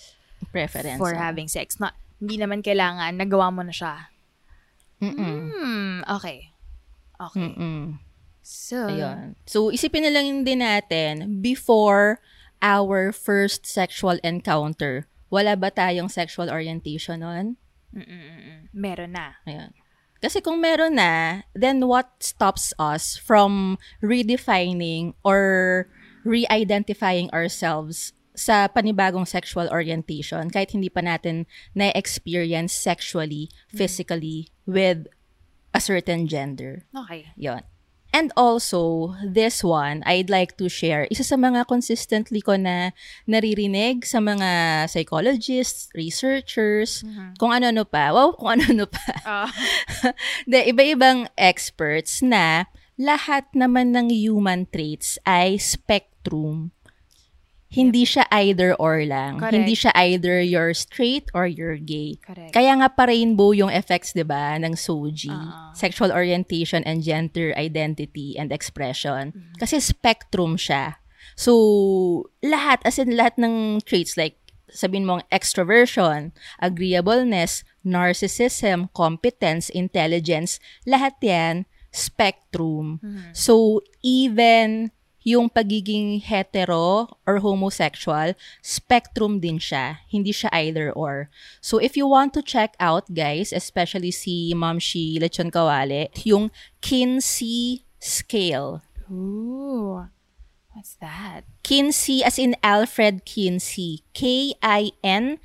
Preference. 0.53 0.99
for 0.99 1.15
ah. 1.15 1.31
having 1.31 1.47
sex. 1.47 1.79
Na, 1.79 1.93
hindi 2.19 2.39
naman 2.39 2.63
kailangan, 2.65 3.15
nagawa 3.15 3.51
mo 3.55 3.63
na 3.63 3.75
siya. 3.75 4.11
Mm-mm. 4.99 5.37
Hmm, 5.55 5.97
okay. 6.19 6.51
Okay. 7.19 7.41
Mm-mm. 7.41 8.03
So, 8.43 8.89
Ayun. 8.89 9.37
So, 9.45 9.69
isipin 9.71 10.09
na 10.09 10.13
lang 10.15 10.43
din 10.43 10.65
natin, 10.65 11.45
before 11.45 12.19
our 12.65 13.13
first 13.13 13.69
sexual 13.69 14.19
encounter, 14.27 15.07
wala 15.29 15.55
ba 15.55 15.71
tayong 15.71 16.11
sexual 16.11 16.51
orientation 16.51 17.23
nun? 17.23 17.61
mm-mm-mm. 17.95 18.69
meron 18.73 19.17
na. 19.17 19.41
Ayun. 19.49 19.73
Kasi 20.19 20.43
kung 20.43 20.59
meron 20.59 20.99
na, 20.99 21.47
then 21.55 21.87
what 21.87 22.11
stops 22.19 22.75
us 22.75 23.15
from 23.15 23.79
redefining 24.03 25.15
or 25.23 25.87
re-identifying 26.27 27.31
ourselves 27.31 28.11
sa 28.39 28.71
panibagong 28.71 29.27
sexual 29.27 29.67
orientation 29.75 30.47
kahit 30.47 30.71
hindi 30.71 30.87
pa 30.87 31.03
natin 31.03 31.51
na-experience 31.75 32.71
sexually, 32.71 33.51
physically 33.67 34.55
with 34.63 35.11
a 35.75 35.83
certain 35.83 36.31
gender. 36.31 36.87
Okay. 36.95 37.35
Yon. 37.35 37.67
And 38.09 38.33
also, 38.41 39.13
this 39.21 39.61
one, 39.61 40.01
I'd 40.09 40.33
like 40.33 40.57
to 40.57 40.73
share, 40.73 41.05
isa 41.13 41.21
sa 41.21 41.37
mga 41.37 41.69
consistently 41.69 42.41
ko 42.41 42.57
na 42.57 42.97
naririnig 43.29 44.09
sa 44.09 44.17
mga 44.17 44.85
psychologists, 44.89 45.93
researchers, 45.93 47.05
kung 47.37 47.53
ano-ano 47.53 47.85
pa. 47.85 48.09
Wow, 48.17 48.33
kung 48.41 48.57
ano-ano 48.57 48.89
pa. 48.89 49.13
Ah. 49.29 49.53
De, 50.51 50.73
iba-ibang 50.73 51.29
experts 51.37 52.25
na 52.25 52.65
lahat 52.97 53.45
naman 53.53 53.93
ng 53.93 54.09
human 54.09 54.65
traits 54.65 55.21
ay 55.29 55.61
spectrum. 55.61 56.73
Hindi 57.69 58.09
siya 58.09 58.25
either 58.33 58.73
or 58.81 59.05
lang. 59.05 59.37
Correct. 59.37 59.53
Hindi 59.53 59.77
siya 59.77 59.93
either 59.93 60.41
you're 60.41 60.73
straight 60.73 61.29
or 61.37 61.45
you're 61.45 61.77
gay. 61.77 62.17
Correct. 62.17 62.57
Kaya 62.57 62.73
nga 62.81 62.89
pa 62.89 63.05
rainbow 63.05 63.53
yung 63.53 63.69
effects, 63.69 64.17
'di 64.17 64.25
ba, 64.25 64.57
ng 64.57 64.73
SOGI, 64.73 65.29
Ah. 65.29 65.71
sexual 65.77 66.09
orientation 66.09 66.81
and 66.89 67.05
gender 67.05 67.53
identity 67.61 68.41
and 68.41 68.49
expression. 68.49 69.37
Mm-hmm. 69.37 69.61
Kasi 69.61 69.85
spectrum 69.85 70.57
siya. 70.57 70.97
So, 71.37 71.53
lahat 72.41 72.81
as 72.89 72.97
in 72.97 73.13
lahat 73.15 73.37
ng 73.37 73.85
traits 73.85 74.17
like 74.17 74.41
sabihin 74.73 75.05
mong 75.05 75.29
extroversion, 75.29 76.33
agreeableness, 76.61 77.69
narcissism, 77.85 78.89
competence, 78.97 79.69
intelligence, 79.69 80.57
lahat 80.89 81.21
'yan 81.21 81.69
spectrum. 81.93 83.01
Mm-hmm. 83.05 83.33
So, 83.37 83.85
even 84.01 84.93
yung 85.29 85.53
pagiging 85.53 86.25
hetero 86.25 87.13
or 87.29 87.45
homosexual, 87.45 88.33
spectrum 88.65 89.41
din 89.45 89.61
siya. 89.61 90.01
Hindi 90.09 90.33
siya 90.33 90.49
either 90.57 90.89
or. 90.97 91.29
So, 91.61 91.77
if 91.77 91.97
you 91.97 92.09
want 92.09 92.33
to 92.35 92.43
check 92.43 92.73
out, 92.81 93.13
guys, 93.13 93.53
especially 93.53 94.11
si 94.11 94.57
Ma'am 94.57 94.81
Shi 94.81 95.21
Lechon 95.21 95.53
Kawale, 95.53 96.09
yung 96.25 96.49
Kinsey 96.81 97.85
scale. 98.01 98.81
Ooh. 99.13 100.09
What's 100.79 100.95
that? 101.03 101.43
Kinsey 101.67 102.23
as 102.23 102.39
in 102.39 102.55
Alfred 102.63 103.27
Kinsey. 103.27 104.07
K-I-N-S-E-Y. 104.15 105.43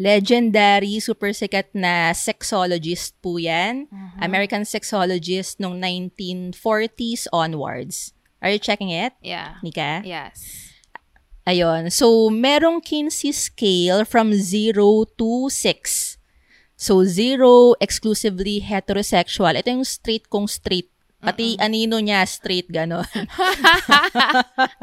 Legendary, 0.00 0.96
super 0.96 1.28
sikat 1.36 1.68
na 1.76 2.16
sexologist 2.16 3.12
po 3.20 3.36
yan. 3.36 3.84
American 4.16 4.64
sexologist 4.64 5.60
nung 5.60 5.76
1940s 5.76 7.28
onwards. 7.36 8.15
Are 8.42 8.50
you 8.52 8.58
checking 8.60 8.90
it, 8.90 9.12
Yeah. 9.22 9.56
Nika? 9.62 10.02
Yes. 10.04 10.72
Ayun. 11.46 11.94
So, 11.94 12.28
merong 12.28 12.82
Kinsey 12.82 13.30
scale 13.30 14.02
from 14.04 14.34
0 14.34 15.06
to 15.14 15.48
6. 15.48 16.18
So, 16.76 17.06
0, 17.06 17.78
exclusively 17.80 18.60
heterosexual. 18.60 19.54
Ito 19.56 19.70
yung 19.70 19.86
straight 19.86 20.28
kong 20.28 20.50
straight. 20.50 20.90
Pati 21.16 21.56
anino 21.56 21.96
niya, 21.96 22.28
straight, 22.28 22.68
gano'n. 22.68 23.08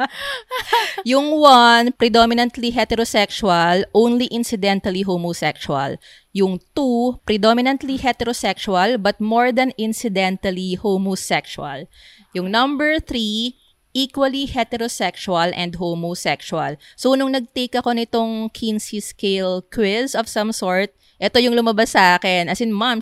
yung 1.12 1.39
1, 1.39 1.93
predominantly 1.93 2.74
heterosexual, 2.74 3.86
only 3.93 4.25
incidentally 4.33 5.03
homosexual. 5.03 5.95
Yung 6.33 6.60
2, 6.75 7.22
predominantly 7.24 8.01
heterosexual, 8.01 8.98
but 8.98 9.22
more 9.22 9.51
than 9.53 9.72
incidentally 9.77 10.74
homosexual. 10.74 11.86
Yung 12.34 12.50
number 12.50 13.00
3, 13.00 13.54
equally 13.94 14.50
heterosexual 14.50 15.54
and 15.54 15.78
homosexual. 15.78 16.75
So, 16.98 17.13
nung 17.13 17.38
nag-take 17.38 17.78
ako 17.78 17.94
nitong 17.94 18.52
Kinsey 18.52 19.00
scale 19.00 19.62
quiz 19.69 20.17
of 20.17 20.26
some 20.26 20.52
sort, 20.52 20.91
ito 21.22 21.38
yung 21.38 21.54
lumabas 21.54 21.93
sa 21.93 22.17
akin. 22.17 22.50
As 22.50 22.60
in, 22.60 22.74
ma'am, 22.74 23.00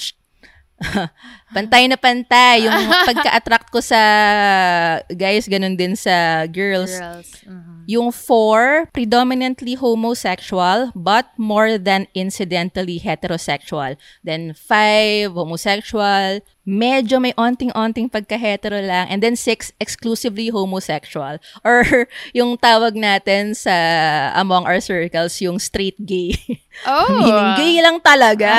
pantay 1.56 1.86
na 1.88 1.98
pantay. 1.98 2.66
Yung 2.66 2.78
pagka-attract 3.10 3.70
ko 3.70 3.80
sa 3.80 4.02
guys, 5.12 5.46
ganun 5.46 5.78
din 5.78 5.94
sa 5.96 6.46
girls. 6.50 6.98
Girls. 6.98 7.32
Mhm. 7.46 7.72
Yung 7.90 8.14
4, 8.14 8.94
predominantly 8.94 9.74
homosexual, 9.76 10.94
but 10.96 11.28
more 11.36 11.76
than 11.82 12.08
incidentally 12.14 13.02
heterosexual. 13.02 13.98
Then 14.24 14.54
5, 14.54 15.34
homosexual, 15.34 16.40
medyo 16.64 17.18
may 17.18 17.34
onting-onting 17.36 18.08
pagka-hetero 18.08 18.80
lang. 18.86 19.10
And 19.10 19.20
then 19.20 19.36
6, 19.36 19.74
exclusively 19.82 20.54
homosexual. 20.54 21.42
Or 21.68 21.84
yung 22.32 22.56
tawag 22.56 22.96
natin 22.96 23.58
sa 23.58 23.74
among 24.38 24.70
our 24.70 24.80
circles, 24.80 25.42
yung 25.42 25.58
straight 25.58 25.98
gay. 26.00 26.38
Oh. 26.88 27.12
Meaning 27.12 27.50
gay 27.60 27.76
lang 27.84 27.98
talaga. 28.00 28.50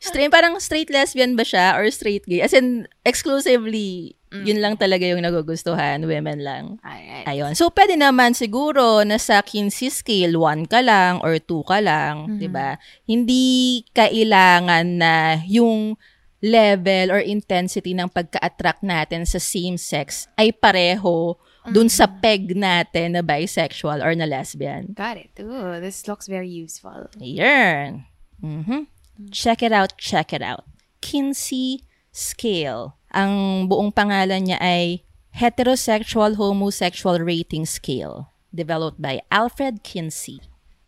Straight, 0.00 0.30
parang 0.32 0.58
straight 0.60 0.90
lesbian 0.90 1.36
ba 1.36 1.44
siya 1.44 1.76
or 1.78 1.88
straight 1.90 2.24
gay? 2.26 2.40
As 2.44 2.52
in, 2.52 2.88
exclusively, 3.04 4.16
yun 4.32 4.64
lang 4.64 4.80
talaga 4.80 5.04
yung 5.04 5.20
nagugustuhan, 5.20 6.08
women 6.08 6.40
lang. 6.40 6.64
Alright. 6.80 7.28
Ayun. 7.28 7.52
So, 7.52 7.68
pwede 7.68 8.00
naman 8.00 8.32
siguro 8.32 9.04
na 9.04 9.20
sa 9.20 9.44
Kinsey 9.44 9.92
scale, 9.92 10.40
1 10.40 10.72
ka 10.72 10.80
lang 10.80 11.20
or 11.20 11.36
2 11.36 11.68
ka 11.68 11.84
lang, 11.84 12.40
di 12.40 12.48
ba? 12.48 12.80
Hindi 13.04 13.84
kailangan 13.92 14.86
na 14.96 15.36
yung 15.44 16.00
level 16.42 17.12
or 17.12 17.20
intensity 17.20 17.92
ng 17.92 18.08
pagka-attract 18.08 18.82
natin 18.82 19.28
sa 19.28 19.38
same 19.38 19.76
sex 19.78 20.26
ay 20.34 20.50
pareho 20.50 21.38
dun 21.70 21.86
sa 21.86 22.10
peg 22.10 22.58
natin 22.58 23.14
na 23.14 23.22
bisexual 23.22 24.02
or 24.02 24.10
na 24.18 24.26
lesbian. 24.26 24.90
Got 24.96 25.22
it. 25.22 25.30
Ooh, 25.38 25.78
this 25.78 26.08
looks 26.10 26.26
very 26.26 26.50
useful. 26.50 27.06
Ayan. 27.22 28.10
Mhm. 28.42 28.90
Check 29.30 29.62
it 29.62 29.70
out, 29.70 29.94
check 30.00 30.32
it 30.32 30.42
out. 30.42 30.64
Kinsey 31.04 31.84
Scale. 32.10 32.96
Ang 33.12 33.64
buong 33.68 33.92
pangalan 33.92 34.48
niya 34.48 34.58
ay 34.58 35.04
Heterosexual 35.36 36.36
Homosexual 36.36 37.20
Rating 37.20 37.64
Scale. 37.64 38.32
Developed 38.52 39.00
by 39.00 39.20
Alfred 39.32 39.80
Kinsey. 39.80 40.40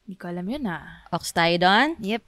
Hindi 0.05 0.17
ko 0.21 0.29
alam 0.29 0.45
yun 0.49 0.69
ah. 0.69 1.09
Ox 1.13 1.33
tayo 1.33 1.57
doon? 1.57 1.97
Yep. 2.01 2.23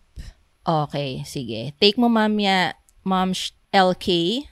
Okay, 0.66 1.22
sige. 1.28 1.76
Take 1.78 2.00
mo, 2.00 2.08
Ma'am, 2.08 2.32
ya, 2.40 2.72
Ma'am 3.06 3.30
Sh- 3.36 3.54
LK, 3.70 4.06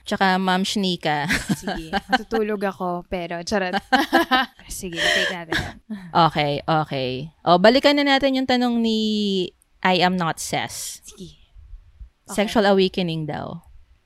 tsaka 0.05 0.37
Ma'am 0.37 0.61
Shnika. 0.61 1.25
Sige. 1.61 1.89
Matutulog 1.89 2.61
ako, 2.61 3.03
pero 3.09 3.41
charot. 3.41 3.73
Sige, 4.69 5.01
take 5.01 5.33
natin. 5.33 5.81
okay, 6.13 6.61
okay. 6.63 7.33
O, 7.41 7.57
balikan 7.57 7.97
na 7.97 8.05
natin 8.05 8.37
yung 8.37 8.45
tanong 8.45 8.77
ni 8.77 9.49
I 9.81 10.05
am 10.05 10.13
not 10.13 10.37
Ses. 10.37 11.01
Sige. 11.01 11.41
Sexual 12.25 12.65
awakening 12.65 13.29
daw. 13.29 13.61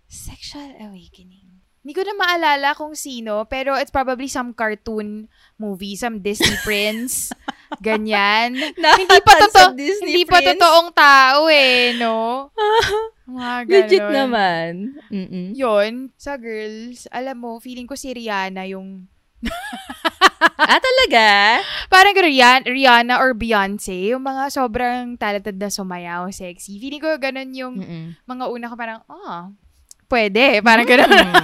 Sexual 0.10 0.75
awakening. 0.79 1.39
Hindi 1.79 1.93
ko 1.95 2.03
na 2.03 2.15
maalala 2.19 2.69
kung 2.75 2.91
sino, 2.91 3.47
pero 3.47 3.79
it's 3.79 3.93
probably 3.93 4.27
some 4.27 4.51
cartoon 4.51 5.32
movie, 5.55 5.95
some 5.95 6.19
Disney 6.19 6.60
prince. 6.67 7.32
Ganyan. 7.79 8.51
hindi 8.99 9.19
pa 9.23 9.34
totoo, 9.47 9.71
hindi 9.79 10.27
pa 10.27 10.43
prince. 10.43 10.60
totoong 10.60 10.89
tao 10.91 11.47
eh, 11.47 11.95
no? 11.95 12.51
Mga 13.29 13.55
Legit 13.69 14.05
naman. 14.10 14.97
Mm-mm. 15.08 15.53
Yun, 15.55 16.12
sa 16.19 16.36
girls, 16.36 17.05
alam 17.13 17.38
mo, 17.38 17.62
feeling 17.62 17.86
ko 17.86 17.93
si 17.93 18.12
Rihanna 18.12 18.65
yung 18.67 19.05
ah, 20.41 20.80
talaga? 20.80 21.28
Parang 21.88 22.15
Rihanna, 22.15 22.65
Rihanna 22.65 23.15
or 23.19 23.32
Beyonce, 23.34 24.12
yung 24.12 24.23
mga 24.23 24.49
sobrang 24.49 25.15
talented 25.15 25.56
na 25.56 25.67
sumayaw, 25.67 26.28
sexy. 26.30 26.80
Feeling 26.80 26.99
ko 26.99 27.15
ganun 27.15 27.52
yung 27.52 27.75
Mm-mm. 27.78 28.06
mga 28.23 28.45
una 28.47 28.65
ko 28.67 28.75
parang, 28.75 28.99
ah, 29.06 29.52
pwede. 30.08 30.60
Parang 30.62 30.88
ganun. 30.88 31.10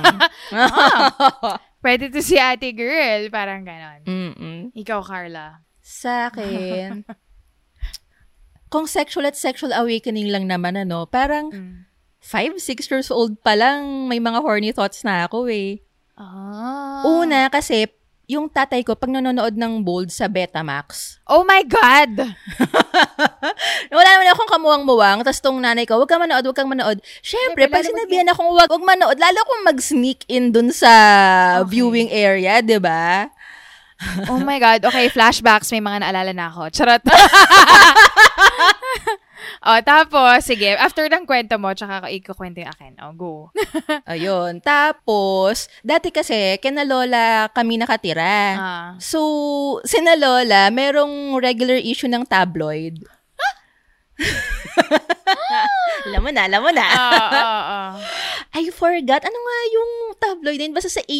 Ah, 0.54 1.58
pwede 1.82 2.08
to 2.08 2.22
si 2.22 2.38
ate 2.38 2.70
girl. 2.72 3.28
Parang 3.30 3.66
ganun. 3.66 4.06
Mm-mm. 4.06 4.60
Ikaw, 4.74 5.02
Carla. 5.02 5.66
Sa 5.82 6.30
akin, 6.30 7.02
kung 8.72 8.86
sexual 8.86 9.26
at 9.26 9.34
sexual 9.36 9.72
awakening 9.72 10.30
lang 10.30 10.46
naman, 10.46 10.76
ano, 10.76 11.06
parang 11.06 11.50
Mm. 11.50 11.86
five, 12.20 12.54
six 12.58 12.90
years 12.90 13.10
old 13.10 13.38
pa 13.42 13.54
lang, 13.54 14.06
may 14.06 14.18
mga 14.18 14.42
horny 14.42 14.70
thoughts 14.70 15.06
na 15.06 15.26
ako 15.26 15.46
eh. 15.48 15.82
Ah. 16.18 17.02
Una, 17.06 17.50
kasi, 17.50 17.86
yung 18.26 18.50
tatay 18.50 18.82
ko, 18.82 18.98
pag 18.98 19.14
nanonood 19.14 19.54
ng 19.54 19.86
Bold 19.86 20.10
sa 20.10 20.26
Betamax, 20.26 21.22
Oh 21.26 21.46
my 21.46 21.62
God! 21.66 22.34
wala 23.98 24.10
naman 24.14 24.30
akong 24.34 24.50
kamuwang-muwang, 24.50 25.18
tapos 25.26 25.42
tong 25.42 25.62
nanay 25.62 25.86
ko, 25.86 25.98
wag 25.98 26.10
kang 26.10 26.22
manood, 26.22 26.46
wag 26.46 26.58
kang 26.58 26.70
manood. 26.70 27.02
Siyempre, 27.22 27.70
pag 27.70 27.86
sinabihan 27.86 28.30
akong 28.30 28.50
wag, 28.54 28.70
wag 28.70 28.86
manood, 28.86 29.18
lalo 29.18 29.38
akong 29.42 29.64
mag-sneak 29.66 30.26
in 30.30 30.54
dun 30.54 30.70
sa 30.70 30.92
Okay. 31.62 31.78
viewing 31.78 32.10
area, 32.10 32.62
di 32.62 32.78
ba? 32.78 33.30
Oh 34.28 34.44
my 34.44 34.60
God. 34.60 34.84
Okay, 34.84 35.08
flashbacks. 35.08 35.72
May 35.72 35.80
mga 35.80 36.04
naalala 36.04 36.36
na 36.36 36.52
ako. 36.52 36.68
Charot. 36.68 37.00
oh, 39.66 39.80
tapos, 39.82 40.46
sige, 40.46 40.74
after 40.78 41.06
ng 41.10 41.26
kwento 41.28 41.56
mo, 41.58 41.74
tsaka 41.74 42.08
ikukwento 42.12 42.62
yung 42.62 42.72
akin. 42.72 42.94
Oh, 43.02 43.14
go. 43.14 43.34
Ayun. 44.12 44.62
Tapos, 44.62 45.68
dati 45.82 46.10
kasi, 46.10 46.58
kina 46.62 46.84
Lola 46.88 47.50
kami 47.52 47.80
nakatira. 47.82 48.36
Ah. 48.56 48.90
So, 48.98 49.82
sina 49.84 50.16
Lola, 50.16 50.70
merong 50.70 51.38
regular 51.42 51.78
issue 51.80 52.10
ng 52.10 52.26
tabloid. 52.26 53.04
alam 56.08 56.22
mo 56.24 56.30
na, 56.32 56.42
alam 56.48 56.62
mo 56.64 56.72
na. 56.72 56.86
Ah, 56.86 57.30
ah, 57.32 57.64
ah. 57.68 57.92
I 58.60 58.72
forgot. 58.72 59.22
Ano 59.26 59.38
nga 59.38 59.58
yung 59.74 59.92
tabloid 60.16 60.60
din? 60.60 60.72
Basta 60.72 60.88
sa 60.88 61.04
A 61.04 61.18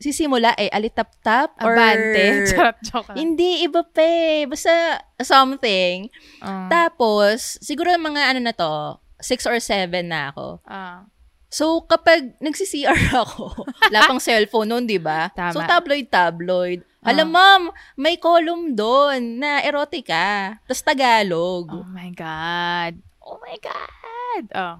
nagsisimula 0.00 0.56
eh, 0.56 0.72
alitap-tap 0.72 1.60
or... 1.60 1.76
Abante. 1.76 2.24
Charot, 2.48 2.80
joke. 2.80 3.12
Hindi, 3.12 3.68
iba 3.68 3.84
pa 3.84 4.00
eh. 4.00 4.48
Basta 4.48 5.04
something. 5.20 6.08
Ah. 6.40 6.72
Tapos, 6.72 7.60
siguro 7.60 7.92
mga 8.00 8.32
ano 8.32 8.40
na 8.40 8.56
to, 8.56 8.96
six 9.20 9.44
or 9.44 9.60
seven 9.60 10.08
na 10.08 10.32
ako. 10.32 10.64
Ah. 10.64 11.04
So, 11.52 11.84
kapag 11.84 12.40
nagsi-CR 12.40 13.12
ako, 13.28 13.68
wala 13.68 14.08
pang 14.08 14.16
cellphone 14.24 14.72
noon, 14.72 14.88
di 14.88 14.96
ba? 14.96 15.28
So, 15.52 15.60
tabloid-tabloid. 15.60 16.80
Ah. 17.04 17.12
Alam, 17.12 17.28
ma'am, 17.36 17.62
may 18.00 18.16
column 18.16 18.72
doon 18.72 19.36
na 19.36 19.60
erotica. 19.60 20.56
Tapos 20.64 20.80
Tagalog. 20.80 21.68
Oh 21.76 21.84
my 21.92 22.08
God. 22.16 22.96
Oh 23.20 23.36
my 23.36 23.56
God. 23.60 24.44
Oh. 24.56 24.76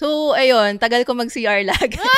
So, 0.00 0.32
ayun, 0.32 0.80
tagal 0.80 1.04
ko 1.04 1.12
mag-CR 1.12 1.60
lagi. 1.68 2.00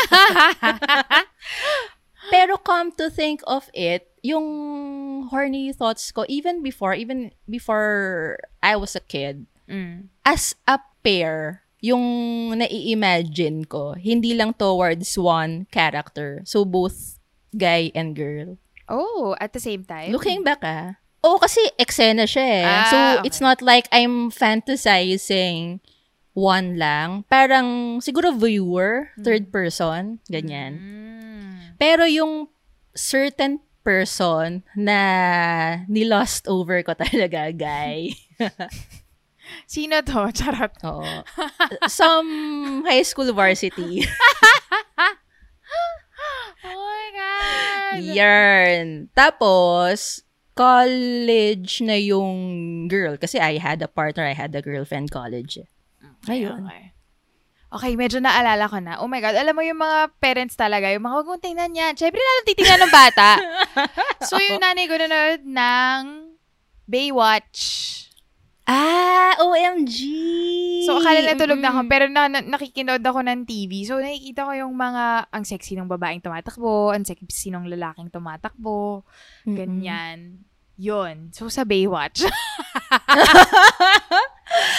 Pero 2.33 2.55
come 2.63 2.95
to 2.95 3.11
think 3.11 3.43
of 3.51 3.67
it, 3.75 4.07
yung 4.23 5.27
horny 5.27 5.75
thoughts 5.75 6.07
ko, 6.15 6.23
even 6.31 6.63
before, 6.63 6.95
even 6.95 7.35
before 7.51 8.39
I 8.63 8.79
was 8.79 8.95
a 8.95 9.03
kid, 9.03 9.51
Mm. 9.67 10.15
as 10.23 10.55
a 10.71 10.79
pair, 11.03 11.67
yung 11.83 12.55
nai-imagine 12.55 13.67
ko, 13.67 13.99
hindi 13.99 14.39
lang 14.39 14.55
towards 14.55 15.19
one 15.19 15.67
character. 15.75 16.47
So, 16.47 16.63
both 16.63 17.19
guy 17.51 17.91
and 17.99 18.15
girl. 18.15 18.63
Oh, 18.87 19.35
at 19.43 19.55
the 19.55 19.63
same 19.63 19.83
time? 19.83 20.15
Looking 20.15 20.47
back, 20.47 20.63
ah. 20.63 21.03
Oo, 21.27 21.39
kasi 21.39 21.63
eksena 21.79 22.31
siya 22.31 22.47
eh. 22.47 22.67
Ah, 22.67 22.87
so, 22.91 22.99
okay. 22.99 23.27
it's 23.27 23.43
not 23.43 23.59
like 23.63 23.91
I'm 23.91 24.31
fantasizing 24.31 25.83
one 26.33 26.77
lang. 26.81 27.25
Parang, 27.29 28.01
siguro 28.01 28.33
viewer, 28.37 29.13
third 29.21 29.53
person, 29.53 30.21
ganyan. 30.29 30.81
Mm. 30.81 31.53
Pero 31.77 32.05
yung 32.09 32.49
certain 32.97 33.61
person 33.83 34.63
na 34.79 34.99
nilost 35.89 36.47
over 36.49 36.83
ko 36.83 36.95
talaga, 37.03 37.53
guy. 37.53 38.15
Sino 39.67 40.01
to? 40.01 40.31
Charot. 40.39 40.73
Oo. 40.87 41.27
Some 41.89 42.85
high 42.87 43.05
school 43.05 43.29
varsity. 43.33 44.07
Oh 46.63 46.79
my 46.79 47.09
God. 47.13 47.99
Yarn. 48.15 49.11
Tapos, 49.13 50.23
college 50.55 51.83
na 51.83 51.99
yung 51.99 52.87
girl. 52.89 53.19
Kasi 53.19 53.43
I 53.43 53.59
had 53.59 53.83
a 53.83 53.91
partner, 53.91 54.25
I 54.25 54.33
had 54.33 54.55
a 54.55 54.63
girlfriend 54.63 55.11
college. 55.11 55.59
Ayun. 56.31 56.67
Okay. 56.67 56.93
Okay, 57.73 57.97
medyo 57.97 58.21
naalala 58.21 58.69
ko 58.69 58.77
na. 58.85 59.01
Oh 59.01 59.09
my 59.09 59.25
God, 59.25 59.33
alam 59.33 59.57
mo 59.57 59.65
yung 59.65 59.81
mga 59.81 60.13
parents 60.21 60.61
talaga, 60.61 60.93
yung 60.93 61.09
mga 61.09 61.17
huwag 61.17 61.29
mong 61.33 61.41
tingnan 61.41 61.73
yan. 61.73 61.97
Siyempre, 61.97 62.21
lalo 62.21 62.41
titingnan 62.45 62.81
ng 62.85 62.93
bata. 62.93 63.41
so, 64.29 64.37
yung 64.37 64.61
nanay 64.61 64.85
ko 64.85 65.01
nanonood 65.01 65.45
ng 65.49 66.01
Baywatch. 66.85 67.61
Ah, 68.69 69.41
OMG! 69.41 69.97
So, 70.85 71.01
akala 71.01 71.25
na 71.25 71.35
tulog 71.35 71.65
na 71.65 71.73
ako, 71.73 71.81
pero 71.89 72.05
na, 72.13 72.29
na, 72.29 72.45
nakikinood 72.45 73.01
ako 73.01 73.25
ng 73.25 73.49
TV. 73.49 73.89
So, 73.89 73.97
nakikita 73.97 74.45
ko 74.45 74.53
yung 74.53 74.77
mga, 74.77 75.33
ang 75.33 75.45
sexy 75.49 75.73
ng 75.73 75.89
babaeng 75.89 76.21
tumatakbo, 76.21 76.93
ang 76.93 77.09
sexy 77.09 77.49
ng 77.49 77.73
lalaking 77.73 78.13
tumatakbo, 78.13 79.09
ganyan. 79.49 80.45
Yun. 80.77 81.33
So, 81.33 81.49
sa 81.49 81.65
Baywatch. 81.65 82.29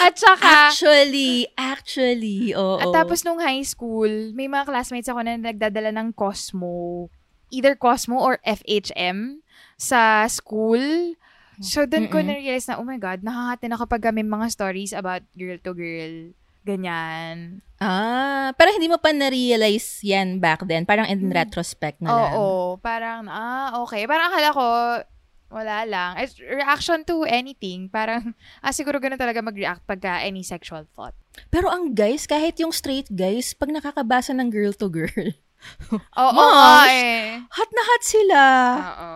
At 0.03 0.15
saka, 0.19 0.69
Actually, 0.69 1.47
actually, 1.57 2.53
oo. 2.53 2.79
At 2.79 2.91
tapos 2.93 3.25
nung 3.25 3.41
high 3.41 3.63
school, 3.65 4.33
may 4.37 4.45
mga 4.45 4.69
classmates 4.69 5.09
ako 5.09 5.25
na 5.25 5.39
nagdadala 5.39 5.89
ng 5.93 6.13
Cosmo. 6.13 7.09
Either 7.53 7.77
Cosmo 7.77 8.17
or 8.17 8.41
FHM 8.43 9.45
sa 9.77 10.25
school. 10.29 11.13
So, 11.61 11.85
doon 11.85 12.09
ko 12.09 12.17
na-realize 12.17 12.65
na, 12.65 12.81
oh 12.81 12.87
my 12.87 12.97
God, 12.97 13.21
nakakatin 13.21 13.77
ako 13.77 13.83
pag 13.85 14.09
may 14.09 14.25
mga 14.25 14.49
stories 14.49 14.89
about 14.89 15.21
girl 15.37 15.57
to 15.61 15.71
girl. 15.77 16.15
Ganyan. 16.63 17.59
Ah, 17.77 18.55
pero 18.55 18.71
hindi 18.71 18.87
mo 18.87 18.97
pa 18.97 19.11
na-realize 19.11 20.01
yan 20.01 20.39
back 20.39 20.63
then. 20.65 20.87
Parang 20.87 21.05
in 21.05 21.29
retrospect 21.29 21.99
na 21.99 22.09
lang. 22.09 22.31
Hmm. 22.31 22.39
Oo. 22.39 22.49
Parang, 22.79 23.27
ah, 23.27 23.83
okay. 23.83 24.07
Parang 24.09 24.31
akala 24.31 24.49
ko, 24.55 24.65
wala 25.53 25.85
lang. 25.85 26.17
It's 26.17 26.35
reaction 26.35 27.05
to 27.05 27.23
anything. 27.23 27.87
Parang, 27.87 28.33
ah, 28.65 28.73
siguro 28.73 28.97
ganun 28.97 29.15
talaga 29.15 29.39
mag-react 29.39 29.85
pagka 29.85 30.19
any 30.19 30.41
sexual 30.41 30.83
thought. 30.91 31.13
Pero 31.47 31.69
ang 31.69 31.93
guys, 31.93 32.25
kahit 32.25 32.57
yung 32.57 32.69
straight 32.69 33.07
guys, 33.07 33.53
pag 33.53 33.69
nakakabasa 33.69 34.33
ng 34.33 34.49
girl 34.49 34.73
to 34.73 34.89
girl, 34.89 35.29
Oo 36.19 36.31
Moms, 36.35 36.59
nga 36.59 36.91
eh. 36.91 37.39
hot 37.47 37.71
na 37.71 37.83
hot 37.83 38.03
sila. 38.03 38.41
Oo. 38.75 39.11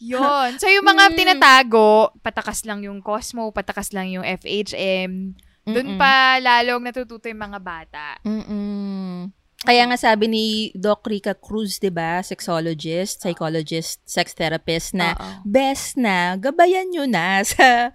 Yun. 0.00 0.56
So, 0.56 0.66
yung 0.66 0.84
mga 0.84 1.10
Mm. 1.10 1.16
tinatago, 1.16 1.88
patakas 2.20 2.64
lang 2.64 2.80
yung 2.80 3.00
Cosmo, 3.00 3.48
patakas 3.50 3.92
lang 3.92 4.08
yung 4.08 4.24
FHM. 4.24 5.32
Doon 5.64 5.96
pa 5.96 6.36
lalong 6.38 6.84
natututo 6.84 7.24
yung 7.24 7.40
mga 7.40 7.56
bata. 7.56 8.06
Mm-mm. 8.20 9.32
Kaya 9.64 9.88
nga 9.88 9.96
sabi 9.96 10.28
ni 10.28 10.46
Doc 10.76 11.08
Rica 11.08 11.32
Cruz, 11.32 11.80
'di 11.80 11.88
ba, 11.88 12.20
sexologist, 12.20 13.24
psychologist, 13.24 14.04
sex 14.04 14.36
therapist 14.36 14.92
na 14.92 15.16
Oo. 15.16 15.44
best 15.48 15.96
na 15.96 16.36
gabayan 16.36 16.92
nyo 16.92 17.08
na 17.08 17.40
sa 17.48 17.88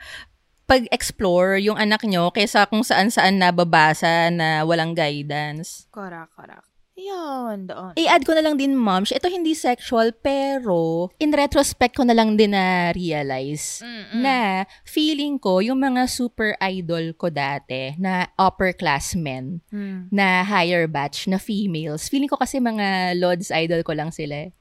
pag-explore 0.69 1.57
yung 1.65 1.81
anak 1.81 2.05
nyo 2.05 2.29
kaysa 2.29 2.69
kung 2.69 2.85
saan-saan 2.85 3.41
nababasa 3.41 4.29
na 4.29 4.61
walang 4.61 4.93
guidance. 4.93 5.89
Korak, 5.89 6.29
korak. 6.37 6.68
Yun, 6.99 7.63
doon. 7.63 7.95
I-add 7.95 8.27
ko 8.27 8.35
na 8.35 8.43
lang 8.43 8.59
din, 8.59 8.75
ma'am, 8.75 9.07
ito 9.07 9.23
hindi 9.25 9.55
sexual, 9.55 10.11
pero 10.11 11.07
in 11.15 11.31
retrospect 11.31 11.95
ko 11.95 12.03
na 12.03 12.11
lang 12.11 12.35
din 12.35 12.51
na-realize 12.51 13.79
Mm-mm. 13.79 14.19
na 14.19 14.35
feeling 14.83 15.39
ko 15.39 15.63
yung 15.63 15.79
mga 15.79 16.11
super 16.11 16.59
idol 16.59 17.15
ko 17.15 17.31
dati 17.31 17.95
na 17.95 18.27
upperclassmen 18.35 19.63
Hmm. 19.71 20.11
na 20.11 20.43
higher 20.43 20.85
batch 20.85 21.25
na 21.25 21.39
females. 21.39 22.11
Feeling 22.11 22.27
ko 22.27 22.35
kasi 22.35 22.59
mga 22.59 23.15
Lods 23.15 23.47
idol 23.49 23.79
ko 23.81 23.95
lang 23.95 24.11
sila. 24.11 24.47
eh. 24.47 24.51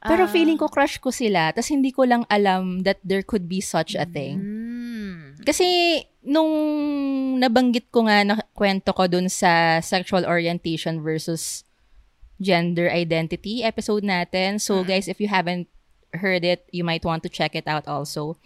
Pero 0.00 0.26
Ah. 0.26 0.30
feeling 0.30 0.54
ko 0.54 0.66
crush 0.66 0.98
ko 0.98 1.10
sila, 1.10 1.50
tas 1.50 1.66
hindi 1.66 1.90
ko 1.90 2.02
lang 2.04 2.22
alam 2.28 2.82
that 2.82 2.98
there 3.02 3.22
could 3.22 3.46
be 3.46 3.58
such 3.58 3.94
a 3.94 4.04
thing. 4.04 4.38
Hmm. 4.38 5.20
Kasi 5.42 5.66
nung 6.22 6.50
nabanggit 7.36 7.90
ko 7.90 8.06
nga 8.06 8.22
na 8.22 8.34
kwento 8.52 8.94
ko 8.94 9.06
dun 9.06 9.26
sa 9.28 9.78
sexual 9.78 10.24
orientation 10.24 11.00
versus 11.00 11.62
gender 12.40 12.90
identity 12.90 13.62
episode 13.62 14.02
natin. 14.02 14.60
So 14.60 14.82
guys, 14.82 15.06
if 15.08 15.20
you 15.20 15.28
haven't 15.28 15.68
heard 16.14 16.44
it, 16.44 16.66
you 16.70 16.84
might 16.84 17.04
want 17.04 17.22
to 17.24 17.30
check 17.30 17.54
it 17.54 17.66
out 17.66 17.86
also. 17.86 18.38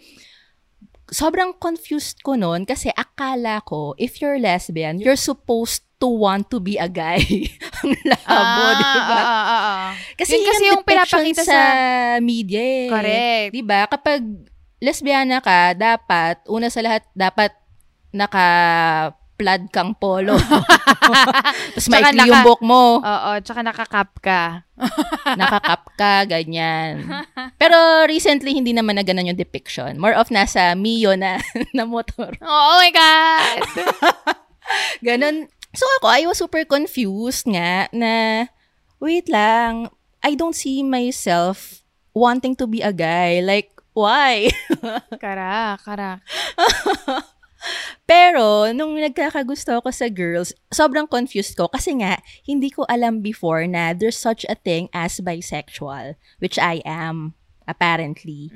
Sobrang 1.09 1.57
confused 1.57 2.21
ko 2.21 2.37
noon 2.37 2.69
kasi 2.69 2.93
akala 2.93 3.65
ko 3.65 3.97
if 3.97 4.21
you're 4.21 4.37
lesbian, 4.37 5.01
you're 5.01 5.17
supposed 5.17 5.81
to 5.97 6.07
want 6.07 6.47
to 6.53 6.61
be 6.61 6.77
a 6.77 6.87
guy. 6.87 7.19
Ang 7.83 7.93
labo, 8.07 8.65
di 8.77 8.83
ba? 9.03 9.19
Ah, 9.19 9.25
ah, 9.25 9.43
ah, 9.43 9.61
ah. 9.61 9.89
Kasi 10.15 10.37
Yun 10.37 10.45
kasi 10.47 10.63
yung 10.69 10.83
pinapakita 10.85 11.43
sa, 11.43 11.59
media 12.23 12.61
eh. 12.61 12.87
Correct. 12.87 13.49
'Di 13.51 13.63
ba? 13.65 13.89
Kapag 13.89 14.21
lesbiana 14.79 15.43
ka, 15.43 15.75
dapat 15.75 16.39
una 16.47 16.71
sa 16.71 16.79
lahat 16.79 17.03
dapat 17.17 17.51
naka 18.15 18.47
plaid 19.39 19.71
kang 19.71 19.95
polo. 19.95 20.35
Tapos 21.79 21.87
maikli 21.87 22.19
naka- 22.19 22.27
yung 22.27 22.43
buhok 22.43 22.59
mo. 22.59 22.99
Oo, 22.99 23.31
tsaka 23.39 23.63
nakakap 23.63 24.11
ka. 24.19 24.67
Nakakap 25.39 25.81
ka, 25.95 26.27
ganyan. 26.27 27.07
Pero 27.55 28.03
recently, 28.03 28.51
hindi 28.51 28.75
naman 28.75 28.99
na 28.99 29.07
ganun 29.07 29.31
yung 29.31 29.39
depiction. 29.39 29.95
More 29.95 30.11
of 30.19 30.27
nasa 30.27 30.75
Mio 30.75 31.15
na, 31.15 31.39
na 31.77 31.87
motor. 31.87 32.35
Oh, 32.43 32.75
my 32.83 32.91
God! 32.91 33.59
Ganun. 34.99 35.47
So 35.71 35.87
ako, 35.99 36.07
I 36.11 36.27
was 36.27 36.39
super 36.43 36.67
confused 36.67 37.47
nga 37.47 37.87
na, 37.95 38.45
wait 38.99 39.31
lang, 39.31 39.87
I 40.19 40.35
don't 40.35 40.57
see 40.57 40.83
myself 40.83 41.79
wanting 42.11 42.59
to 42.59 42.67
be 42.67 42.83
a 42.83 42.91
guy. 42.91 43.39
Like, 43.39 43.71
why? 43.95 44.51
karak, 45.15 45.79
karak. 45.87 46.19
Pero, 48.07 48.71
nung 48.71 48.95
nagkakagusto 48.95 49.77
ako 49.77 49.91
sa 49.91 50.07
girls, 50.07 50.55
sobrang 50.71 51.05
confused 51.05 51.53
ko 51.59 51.67
kasi 51.67 51.99
nga, 51.99 52.17
hindi 52.47 52.71
ko 52.71 52.87
alam 52.87 53.19
before 53.19 53.67
na 53.67 53.91
there's 53.93 54.17
such 54.17 54.47
a 54.47 54.55
thing 54.55 54.87
as 54.95 55.19
bisexual, 55.19 56.15
which 56.39 56.57
I 56.57 56.81
am, 56.87 57.35
apparently. 57.67 58.49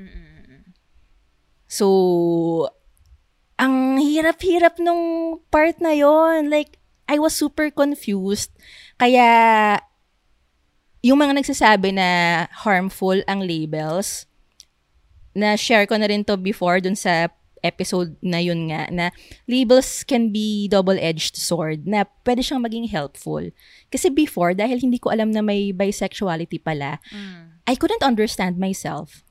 So, 1.68 2.70
ang 3.60 4.00
hirap-hirap 4.02 4.80
nung 4.82 5.38
part 5.52 5.78
na 5.84 5.94
yon 5.94 6.50
Like, 6.50 6.80
I 7.06 7.20
was 7.20 7.36
super 7.36 7.70
confused. 7.70 8.50
Kaya, 8.98 9.78
yung 11.04 11.20
mga 11.20 11.44
nagsasabi 11.44 11.92
na 11.94 12.08
harmful 12.64 13.20
ang 13.28 13.44
labels, 13.44 14.26
na 15.34 15.58
share 15.58 15.90
ko 15.90 15.98
na 15.98 16.08
rin 16.08 16.24
to 16.24 16.38
before 16.38 16.80
dun 16.80 16.96
sa 16.96 17.28
episode 17.64 18.20
na 18.20 18.44
yun 18.44 18.70
nga, 18.70 18.92
na 18.92 19.10
labels 19.48 20.04
can 20.04 20.30
be 20.30 20.68
double-edged 20.68 21.40
sword, 21.40 21.88
na 21.88 22.06
pwede 22.28 22.44
siyang 22.44 22.62
maging 22.62 22.92
helpful. 22.92 23.42
Kasi 23.90 24.12
before, 24.12 24.54
dahil 24.54 24.84
hindi 24.84 25.00
ko 25.00 25.10
alam 25.10 25.32
na 25.32 25.42
may 25.42 25.72
bisexuality 25.72 26.60
pala, 26.60 27.00
I 27.64 27.74
couldn't 27.80 28.04
understand 28.04 28.60
myself. 28.60 29.24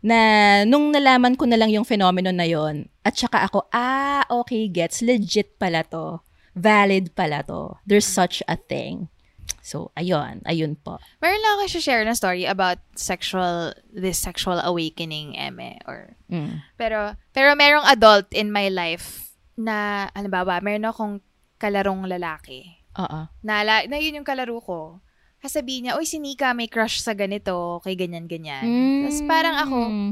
Na 0.00 0.18
nung 0.64 0.92
nalaman 0.92 1.36
ko 1.36 1.44
na 1.44 1.56
lang 1.60 1.72
yung 1.72 1.84
phenomenon 1.84 2.36
na 2.36 2.48
yon 2.48 2.88
at 3.04 3.16
saka 3.16 3.44
ako, 3.48 3.68
ah, 3.72 4.24
okay, 4.28 4.68
gets, 4.68 5.04
legit 5.04 5.60
pala 5.60 5.84
to. 5.86 6.20
Valid 6.56 7.12
pala 7.12 7.44
to. 7.44 7.76
There's 7.84 8.08
such 8.08 8.40
a 8.48 8.56
thing. 8.56 9.12
So, 9.60 9.90
ayun, 9.94 10.42
ayun 10.46 10.78
po. 10.78 10.98
Meron 11.18 11.42
lang 11.42 11.58
ako 11.58 11.78
share 11.78 12.06
na 12.06 12.14
story 12.14 12.46
about 12.46 12.78
sexual, 12.94 13.74
this 13.90 14.18
sexual 14.18 14.62
awakening, 14.62 15.34
eme, 15.34 15.78
or, 15.86 16.14
Mm. 16.30 16.62
pero, 16.78 17.14
pero 17.30 17.54
merong 17.54 17.86
adult 17.86 18.30
in 18.30 18.50
my 18.50 18.70
life 18.70 19.30
na, 19.58 20.06
alam 20.14 20.30
ba 20.30 20.42
ba, 20.42 20.58
meron 20.62 20.86
akong 20.86 21.14
kalarong 21.58 22.06
lalaki. 22.06 22.78
Oo. 22.98 23.26
Na, 23.42 23.62
na 23.64 23.96
yun 23.98 24.22
yung 24.22 24.28
kalaro 24.28 24.58
ko. 24.62 24.98
Kasabihin 25.38 25.86
niya, 25.86 25.96
uy, 25.98 26.06
si 26.08 26.18
Nika 26.18 26.54
may 26.56 26.66
crush 26.66 26.98
sa 26.98 27.12
ganito, 27.12 27.78
kay 27.82 27.94
ganyan-ganyan. 27.94 28.64
Tapos 29.06 29.20
parang 29.26 29.56
ako, 29.60 29.78
Mm. 29.86 30.10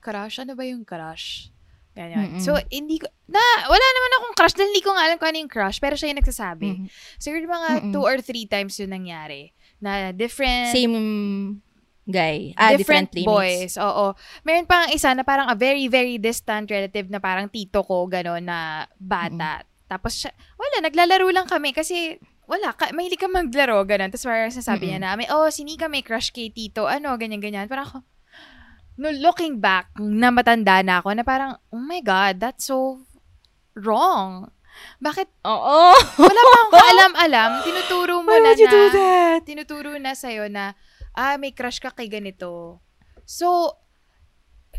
crush? 0.00 0.36
Ano 0.40 0.52
ba 0.56 0.64
yung 0.64 0.84
crush? 0.84 1.48
Ganyan. 1.96 2.36
Mm-mm. 2.36 2.44
So, 2.44 2.52
hindi 2.68 3.00
ko, 3.00 3.08
na, 3.24 3.40
wala 3.64 3.86
naman 3.96 4.10
akong 4.20 4.34
crush 4.36 4.52
dahil 4.52 4.68
hindi 4.68 4.84
ko 4.84 4.92
nga 4.92 5.08
alam 5.08 5.16
kung 5.16 5.32
ano 5.32 5.38
yung 5.40 5.52
crush, 5.52 5.80
pero 5.80 5.96
siya 5.96 6.12
yung 6.12 6.20
nagsasabi. 6.20 6.68
Mhm. 6.76 6.86
Siguro 7.16 7.40
mga 7.48 7.70
Mm-mm. 7.80 7.92
two 7.96 8.04
or 8.04 8.20
three 8.20 8.44
times 8.44 8.76
yun 8.76 8.92
nangyari. 8.92 9.56
Na 9.80 10.12
different, 10.12 10.76
Same 10.76 10.92
guy. 12.04 12.52
Ah, 12.54 12.76
different, 12.76 13.10
different, 13.10 13.24
boys. 13.26 13.80
Oo. 13.80 14.12
Meron 14.44 14.68
pang 14.68 14.92
isa 14.92 15.10
na 15.16 15.24
parang 15.24 15.48
a 15.48 15.56
very, 15.56 15.88
very 15.88 16.20
distant 16.20 16.68
relative 16.68 17.08
na 17.08 17.18
parang 17.18 17.48
tito 17.48 17.80
ko, 17.82 18.04
gano'n, 18.06 18.44
na 18.44 18.84
bata. 19.00 19.64
Tapos 19.88 20.20
siya, 20.20 20.30
wala, 20.60 20.84
naglalaro 20.84 21.26
lang 21.32 21.48
kami 21.48 21.72
kasi 21.72 22.20
wala, 22.46 22.76
ka, 22.76 22.94
mahilig 22.94 23.18
ka 23.18 23.26
maglaro, 23.26 23.82
gano'n. 23.82 24.12
Tapos 24.12 24.28
parang 24.28 24.52
sasabi 24.54 24.92
niya 24.92 25.00
namin, 25.02 25.26
oh, 25.34 25.50
si 25.50 25.66
Nika 25.66 25.90
may 25.90 26.04
crush 26.04 26.30
kay 26.30 26.52
tito, 26.52 26.86
ano, 26.86 27.16
ganyan-ganyan. 27.18 27.66
Parang 27.66 27.88
ako, 27.88 27.98
no, 28.96 29.12
looking 29.12 29.60
back, 29.60 29.92
na 29.96 30.32
matanda 30.32 30.80
na 30.80 31.00
ako, 31.00 31.12
na 31.12 31.24
parang, 31.24 31.52
oh 31.70 31.80
my 31.80 32.00
God, 32.00 32.40
that's 32.40 32.68
so 32.68 33.00
wrong. 33.76 34.48
Bakit 35.00 35.28
Oo. 35.44 35.80
wala 36.20 36.40
pa 36.40 36.52
akong 36.52 36.72
kaalam-alam, 36.74 37.50
tinuturo 37.66 38.20
mo 38.20 38.28
Why 38.32 38.40
na 38.44 38.52
would 38.52 38.60
you 38.60 38.68
na, 38.68 38.72
do 38.72 38.82
that? 38.92 39.40
tinuturo 39.44 39.90
na 39.96 40.12
sa'yo 40.12 40.48
na, 40.52 40.76
ah, 41.16 41.36
may 41.40 41.52
crush 41.52 41.80
ka 41.80 41.92
kay 41.92 42.08
ganito. 42.08 42.80
So, 43.24 43.76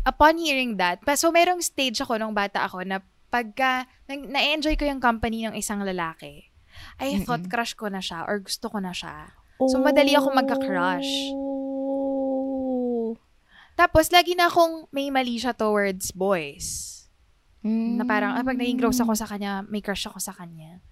upon 0.06 0.38
hearing 0.38 0.78
that, 0.78 1.02
pa, 1.02 1.18
so 1.18 1.34
merong 1.34 1.62
stage 1.62 1.98
ako 1.98 2.18
nung 2.18 2.34
bata 2.34 2.62
ako 2.62 2.86
na 2.86 3.02
pagka, 3.28 3.90
na- 4.06 4.30
na-enjoy 4.38 4.78
ko 4.78 4.86
yung 4.86 5.02
company 5.02 5.46
ng 5.46 5.58
isang 5.58 5.82
lalaki, 5.82 6.46
I 7.02 7.18
thought 7.26 7.50
crush 7.50 7.74
ko 7.74 7.90
na 7.90 7.98
siya 7.98 8.22
or 8.22 8.38
gusto 8.38 8.70
ko 8.70 8.78
na 8.78 8.94
siya. 8.94 9.34
So, 9.66 9.82
madali 9.82 10.14
ako 10.14 10.30
magka-crush. 10.30 11.34
Tapos, 13.78 14.10
lagi 14.10 14.34
na 14.34 14.50
akong 14.50 14.90
may 14.90 15.06
mali 15.14 15.38
siya 15.38 15.54
towards 15.54 16.10
boys. 16.10 16.98
Na 17.98 18.02
parang, 18.02 18.34
ah, 18.34 18.42
pag 18.42 18.58
naging 18.58 18.82
close 18.82 18.98
ako 18.98 19.14
sa 19.14 19.30
kanya, 19.30 19.62
may 19.70 19.78
crush 19.78 20.10
ako 20.10 20.18
sa 20.18 20.34
kanya. 20.34 20.82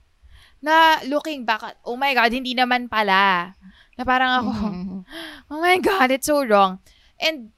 Na 0.62 1.02
looking 1.10 1.42
back, 1.42 1.66
at, 1.66 1.76
oh 1.82 1.98
my 1.98 2.14
God, 2.14 2.30
hindi 2.30 2.54
naman 2.54 2.86
pala. 2.86 3.58
Na 3.98 4.02
parang 4.06 4.30
ako, 4.38 4.50
Mm-hmm. 4.54 5.00
oh 5.50 5.58
my 5.58 5.78
God, 5.82 6.14
it's 6.14 6.30
so 6.30 6.46
wrong. 6.46 6.78
And, 7.18 7.50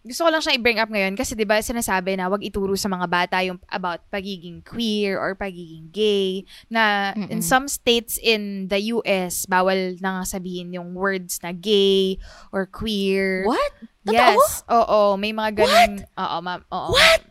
gusto 0.00 0.24
ko 0.24 0.32
lang 0.32 0.40
siya 0.40 0.56
i-bring 0.56 0.80
up 0.80 0.88
ngayon 0.88 1.12
kasi 1.12 1.36
'di 1.36 1.44
ba 1.44 1.60
sinasabi 1.60 2.16
na 2.16 2.32
wag 2.32 2.40
ituro 2.40 2.72
sa 2.72 2.88
mga 2.88 3.04
bata 3.04 3.36
yung 3.44 3.60
about 3.68 4.00
pagiging 4.08 4.64
queer 4.64 5.20
or 5.20 5.36
pagiging 5.36 5.92
gay 5.92 6.40
na 6.72 7.12
in 7.28 7.44
some 7.44 7.68
states 7.68 8.16
in 8.16 8.64
the 8.72 8.96
US 8.96 9.44
bawal 9.44 9.76
na 10.00 10.20
nga 10.20 10.24
sabihin 10.24 10.72
yung 10.72 10.96
words 10.96 11.36
na 11.44 11.52
gay 11.52 12.16
or 12.48 12.64
queer. 12.64 13.44
What? 13.44 13.89
Totoo? 14.06 14.16
Yes. 14.16 14.64
Oo, 14.68 15.20
may 15.20 15.32
mga 15.36 15.64
ganun. 15.64 15.92
Oo, 16.16 16.36
ma'am. 16.40 16.60
Oo. 16.72 16.90
What? 16.96 17.22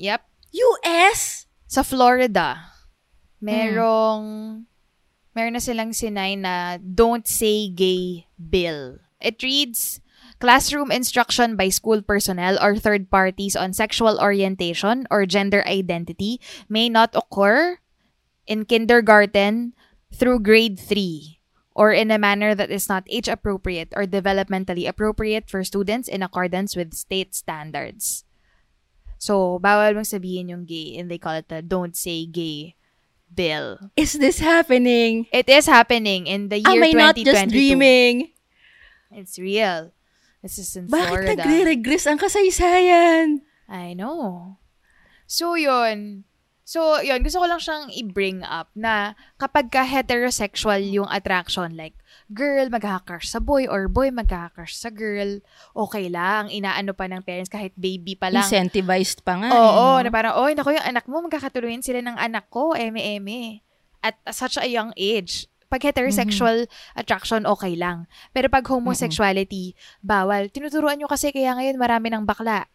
Yep. 0.00 0.22
US? 0.54 1.44
Sa 1.68 1.82
Florida, 1.82 2.72
merong 3.42 4.62
meron 5.34 5.54
na 5.58 5.62
silang 5.62 5.90
sinay 5.90 6.38
na 6.38 6.78
Don't 6.78 7.26
Say 7.26 7.68
Gay 7.68 8.30
Bill. 8.38 9.02
It 9.18 9.42
reads, 9.42 10.00
Classroom 10.40 10.90
instruction 10.90 11.56
by 11.56 11.70
school 11.70 12.02
personnel 12.02 12.58
or 12.60 12.76
third 12.76 13.08
parties 13.08 13.56
on 13.56 13.72
sexual 13.72 14.20
orientation 14.20 15.06
or 15.10 15.24
gender 15.24 15.64
identity 15.66 16.40
may 16.68 16.88
not 16.88 17.14
occur 17.14 17.78
in 18.46 18.66
kindergarten 18.66 19.72
through 20.12 20.44
grade 20.44 20.78
3 20.78 21.33
or 21.74 21.92
in 21.92 22.10
a 22.10 22.18
manner 22.18 22.54
that 22.54 22.70
is 22.70 22.88
not 22.88 23.04
age 23.10 23.28
appropriate 23.28 23.90
or 23.96 24.06
developmentally 24.06 24.88
appropriate 24.88 25.50
for 25.50 25.64
students 25.64 26.08
in 26.08 26.22
accordance 26.22 26.76
with 26.76 26.94
state 26.94 27.34
standards. 27.34 28.24
So, 29.18 29.58
bawal 29.58 29.94
mong 29.98 30.06
sabihin 30.06 30.50
yung 30.50 30.64
gay 30.64 30.94
and 30.96 31.10
they 31.10 31.18
call 31.18 31.34
it 31.34 31.48
the 31.50 31.62
don't 31.62 31.96
say 31.96 32.26
gay 32.26 32.76
bill. 33.32 33.90
Is 33.96 34.14
this 34.14 34.38
happening? 34.38 35.26
It 35.32 35.48
is 35.48 35.66
happening 35.66 36.26
in 36.26 36.48
the 36.48 36.62
year 36.62 36.82
Am 36.82 36.84
I 36.84 36.92
not 36.92 37.16
2022. 37.16 37.24
just 37.24 37.48
dreaming? 37.50 38.30
It's 39.10 39.38
real. 39.38 39.90
This 40.42 40.58
is 40.58 40.76
in 40.76 40.86
Bakit 40.92 41.08
Florida. 41.08 41.40
nagre-regress 41.40 42.04
ang 42.06 42.18
kasaysayan? 42.20 43.40
I 43.66 43.96
know. 43.96 44.58
So, 45.26 45.56
yun. 45.56 46.28
So, 46.64 46.96
yun. 47.04 47.20
Gusto 47.20 47.44
ko 47.44 47.46
lang 47.46 47.60
siyang 47.60 47.92
i-bring 47.92 48.40
up 48.40 48.72
na 48.72 49.12
kapag 49.36 49.68
ka 49.68 49.84
heterosexual 49.84 50.80
yung 50.80 51.04
attraction, 51.12 51.76
like, 51.76 51.92
girl 52.32 52.72
magkaka-crush 52.72 53.28
sa 53.28 53.36
boy 53.36 53.68
or 53.68 53.84
boy 53.84 54.08
magkaka-crush 54.08 54.72
sa 54.72 54.88
girl, 54.88 55.44
okay 55.76 56.08
lang. 56.08 56.48
Inaano 56.48 56.96
pa 56.96 57.04
ng 57.04 57.20
parents 57.20 57.52
kahit 57.52 57.76
baby 57.76 58.16
pa 58.16 58.32
lang. 58.32 58.48
Incentivized 58.48 59.20
pa 59.20 59.36
nga. 59.36 59.52
Oo, 59.52 60.00
eh, 60.00 60.08
na 60.08 60.08
no? 60.08 60.16
parang, 60.16 60.34
oy, 60.40 60.56
naku, 60.56 60.72
yung 60.72 60.88
anak 60.88 61.04
mo, 61.04 61.20
magkakatuluyan 61.20 61.84
sila 61.84 62.00
ng 62.00 62.16
anak 62.16 62.48
ko, 62.48 62.72
eme-eme. 62.72 63.60
At 64.00 64.16
such 64.32 64.56
a 64.56 64.64
young 64.64 64.96
age. 64.96 65.52
Pag 65.68 65.84
heterosexual 65.92 66.64
attraction, 66.96 67.44
okay 67.44 67.76
lang. 67.76 68.08
Pero 68.32 68.48
pag 68.48 68.64
homosexuality, 68.64 69.76
bawal. 70.00 70.48
Tinuturuan 70.48 70.96
nyo 70.96 71.12
kasi 71.12 71.28
kaya 71.28 71.52
ngayon 71.56 71.76
marami 71.76 72.08
ng 72.08 72.24
bakla. 72.24 72.68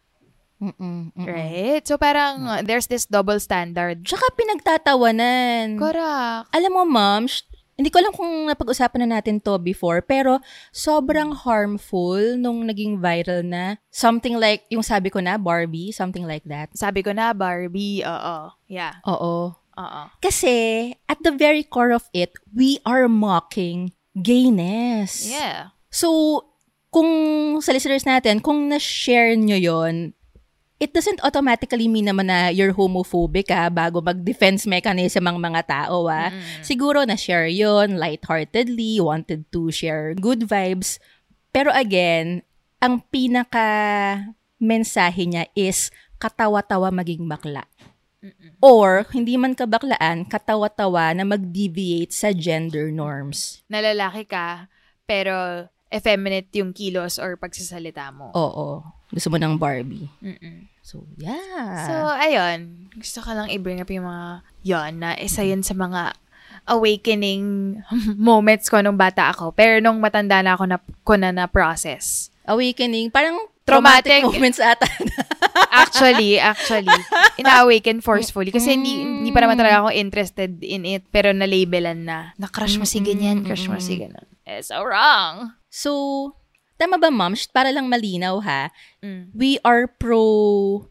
Mm-mm, 0.60 1.16
mm-mm. 1.16 1.24
Right? 1.26 1.84
So 1.88 1.96
parang, 1.96 2.44
uh, 2.44 2.62
there's 2.62 2.88
this 2.88 3.08
double 3.08 3.40
standard. 3.40 4.04
Tsaka 4.04 4.28
pinagtatawanan. 4.36 5.80
Correct. 5.80 6.52
Alam 6.52 6.72
mo, 6.76 6.84
ma'am, 6.84 7.32
sh- 7.32 7.48
hindi 7.80 7.88
ko 7.88 8.04
alam 8.04 8.12
kung 8.12 8.52
napag-usapan 8.52 9.08
na 9.08 9.24
natin 9.24 9.40
to 9.40 9.56
before, 9.56 10.04
pero 10.04 10.44
sobrang 10.76 11.32
harmful 11.32 12.36
nung 12.36 12.68
naging 12.68 13.00
viral 13.00 13.40
na 13.40 13.80
something 13.88 14.36
like, 14.36 14.68
yung 14.68 14.84
sabi 14.84 15.08
ko 15.08 15.24
na, 15.24 15.40
Barbie, 15.40 15.96
something 15.96 16.28
like 16.28 16.44
that. 16.44 16.68
Sabi 16.76 17.00
ko 17.00 17.16
na, 17.16 17.32
Barbie, 17.32 18.04
oo. 18.04 18.52
Yeah, 18.68 19.00
Oo. 19.08 19.56
oo. 19.56 20.02
Kasi, 20.20 20.92
at 21.08 21.24
the 21.24 21.32
very 21.32 21.64
core 21.64 21.96
of 21.96 22.04
it, 22.12 22.36
we 22.52 22.84
are 22.84 23.08
mocking 23.08 23.96
gayness. 24.12 25.24
Yeah. 25.24 25.72
So, 25.88 26.44
kung 26.92 27.08
sa 27.64 27.72
listeners 27.72 28.04
natin, 28.04 28.44
kung 28.44 28.68
na-share 28.68 29.40
nyo 29.40 29.56
yon 29.56 30.19
it 30.80 30.96
doesn't 30.96 31.20
automatically 31.22 31.92
mean 31.92 32.08
naman 32.08 32.32
na 32.32 32.50
you're 32.50 32.72
homophobic 32.72 33.52
ha, 33.52 33.68
bago 33.68 34.00
mag-defense 34.00 34.64
mechanism 34.64 35.28
ang 35.28 35.38
mga 35.38 35.68
tao 35.68 36.08
ha. 36.08 36.32
Siguro 36.64 37.04
na-share 37.04 37.52
yon 37.52 38.00
lightheartedly, 38.00 39.04
wanted 39.04 39.44
to 39.52 39.70
share 39.70 40.16
good 40.16 40.48
vibes. 40.48 40.98
Pero 41.52 41.70
again, 41.76 42.48
ang 42.80 43.04
pinaka 43.12 43.68
mensahe 44.56 45.28
niya 45.28 45.52
is 45.54 45.92
katawa-tawa 46.16 46.96
maging 46.96 47.28
bakla. 47.28 47.68
Or, 48.60 49.08
hindi 49.16 49.40
man 49.40 49.56
kabaklaan, 49.56 50.28
katawa-tawa 50.28 51.16
na 51.16 51.24
mag-deviate 51.24 52.12
sa 52.12 52.36
gender 52.36 52.92
norms. 52.92 53.64
Na 53.72 53.80
lalaki 53.80 54.28
ka, 54.28 54.68
pero 55.08 55.68
effeminate 55.90 56.50
yung 56.54 56.72
kilos 56.72 57.18
or 57.18 57.36
pagsasalita 57.36 58.14
mo. 58.14 58.30
Oo. 58.38 58.86
Gusto 59.10 59.34
mo 59.34 59.38
ng 59.42 59.58
Barbie. 59.58 60.06
Mm-mm. 60.22 60.70
So, 60.86 61.06
yeah. 61.18 61.86
So, 61.86 61.94
ayun. 62.14 62.90
Gusto 62.94 63.26
ko 63.26 63.34
lang 63.34 63.50
i-bring 63.50 63.82
up 63.82 63.90
yung 63.90 64.06
mga 64.06 64.46
yon 64.66 64.92
na 65.02 65.18
isa 65.18 65.42
yun 65.42 65.66
sa 65.66 65.74
mga 65.74 66.14
awakening 66.70 67.78
moments 68.18 68.70
ko 68.70 68.82
nung 68.86 68.98
bata 68.98 69.34
ako. 69.34 69.54
Pero 69.58 69.82
nung 69.82 69.98
matanda 69.98 70.42
na 70.46 70.54
ako 70.54 70.64
na, 70.70 70.78
ko 71.02 71.14
na 71.18 71.34
na-process. 71.34 72.30
Awakening. 72.46 73.10
Parang 73.10 73.38
Traumatic. 73.66 74.26
moments 74.26 74.58
ata. 74.58 74.86
actually, 75.82 76.42
actually, 76.42 76.90
ina-awaken 77.38 78.02
forcefully. 78.02 78.50
Kasi 78.50 78.74
hindi, 78.74 79.06
hindi 79.06 79.30
pa 79.30 79.46
naman 79.46 79.58
talaga 79.58 79.86
ako 79.86 79.90
interested 79.94 80.58
in 80.66 80.86
it. 80.90 81.06
Pero 81.14 81.30
na-labelan 81.34 82.06
na. 82.06 82.34
Na-crush 82.42 82.82
mo 82.82 82.86
si 82.90 83.02
ganyan, 83.02 83.46
crush 83.46 83.70
mo 83.70 83.78
si 83.78 84.02
ganun. 84.02 84.26
Eh, 84.50 84.66
so 84.66 84.82
wrong. 84.82 85.54
so, 85.70 86.34
tama 86.82 86.98
ba, 86.98 87.14
ma'am? 87.14 87.38
Para 87.54 87.70
lang 87.70 87.86
malinaw, 87.86 88.42
ha? 88.42 88.74
Mm. 89.06 89.30
We 89.38 89.62
are 89.62 89.86
pro 89.86 90.90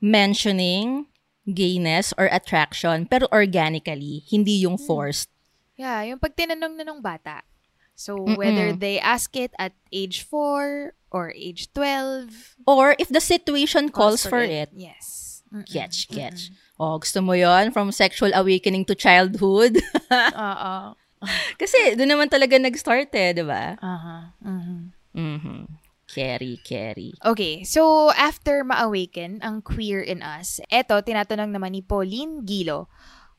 mentioning 0.00 1.04
gayness 1.44 2.16
or 2.16 2.32
attraction, 2.32 3.04
pero 3.04 3.28
organically, 3.28 4.24
hindi 4.32 4.64
yung 4.64 4.80
forced. 4.80 5.28
Yeah, 5.76 6.00
yung 6.08 6.20
pag 6.20 6.36
tinanong 6.36 6.80
na 6.80 6.84
nung 6.88 7.04
bata. 7.04 7.44
So, 7.92 8.16
Mm-mm. 8.16 8.40
whether 8.40 8.72
they 8.72 8.96
ask 8.96 9.36
it 9.36 9.52
at 9.60 9.76
age 9.92 10.24
4 10.24 10.96
or 11.12 11.36
age 11.36 11.68
12. 11.76 12.56
Or 12.64 12.96
if 12.96 13.12
the 13.12 13.20
situation 13.20 13.92
calls, 13.92 14.24
for, 14.24 14.40
it, 14.40 14.72
Yes. 14.72 15.42
Mm-mm. 15.52 15.68
catch, 15.68 16.08
catch. 16.08 16.48
Oh, 16.80 16.96
gusto 16.96 17.20
mo 17.20 17.36
yon 17.36 17.76
From 17.76 17.92
sexual 17.92 18.32
awakening 18.32 18.88
to 18.88 18.96
childhood? 18.96 19.76
Oo. 20.32 20.96
Kasi 21.60 21.94
doon 21.94 22.16
naman 22.16 22.28
talaga 22.28 22.56
nag-start 22.56 23.12
eh, 23.12 23.32
di 23.32 23.44
ba? 23.44 23.76
Aha. 23.76 24.34
Mhm. 24.40 24.78
Mhm. 25.12 25.58
Carry, 26.06 26.58
carry. 26.66 27.14
Okay, 27.22 27.62
so 27.62 28.10
after 28.18 28.66
ma-awaken 28.66 29.38
ang 29.46 29.62
queer 29.62 30.02
in 30.02 30.26
us, 30.26 30.58
eto, 30.66 30.98
tinatanong 30.98 31.54
naman 31.54 31.70
ni 31.70 31.86
Pauline 31.86 32.42
Gilo, 32.42 32.90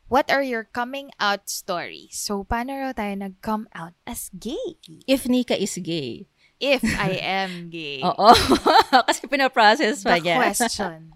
what 0.07 0.31
are 0.31 0.39
your 0.39 0.63
coming 0.63 1.11
out 1.19 1.51
stories? 1.51 2.15
So, 2.15 2.47
paano 2.47 2.71
raw 2.71 2.95
tayo 2.95 3.11
nag-come 3.11 3.67
out 3.75 3.91
as 4.07 4.31
gay? 4.31 4.79
If 5.03 5.27
Nika 5.27 5.59
is 5.59 5.75
gay. 5.83 6.31
If 6.63 6.79
I 6.85 7.19
am 7.43 7.67
gay. 7.67 7.99
Oo. 8.07 8.31
Kasi 9.09 9.27
pinaprocess 9.27 10.07
pa 10.07 10.15
The 10.15 10.31
niya. 10.31 10.35
question. 10.39 11.11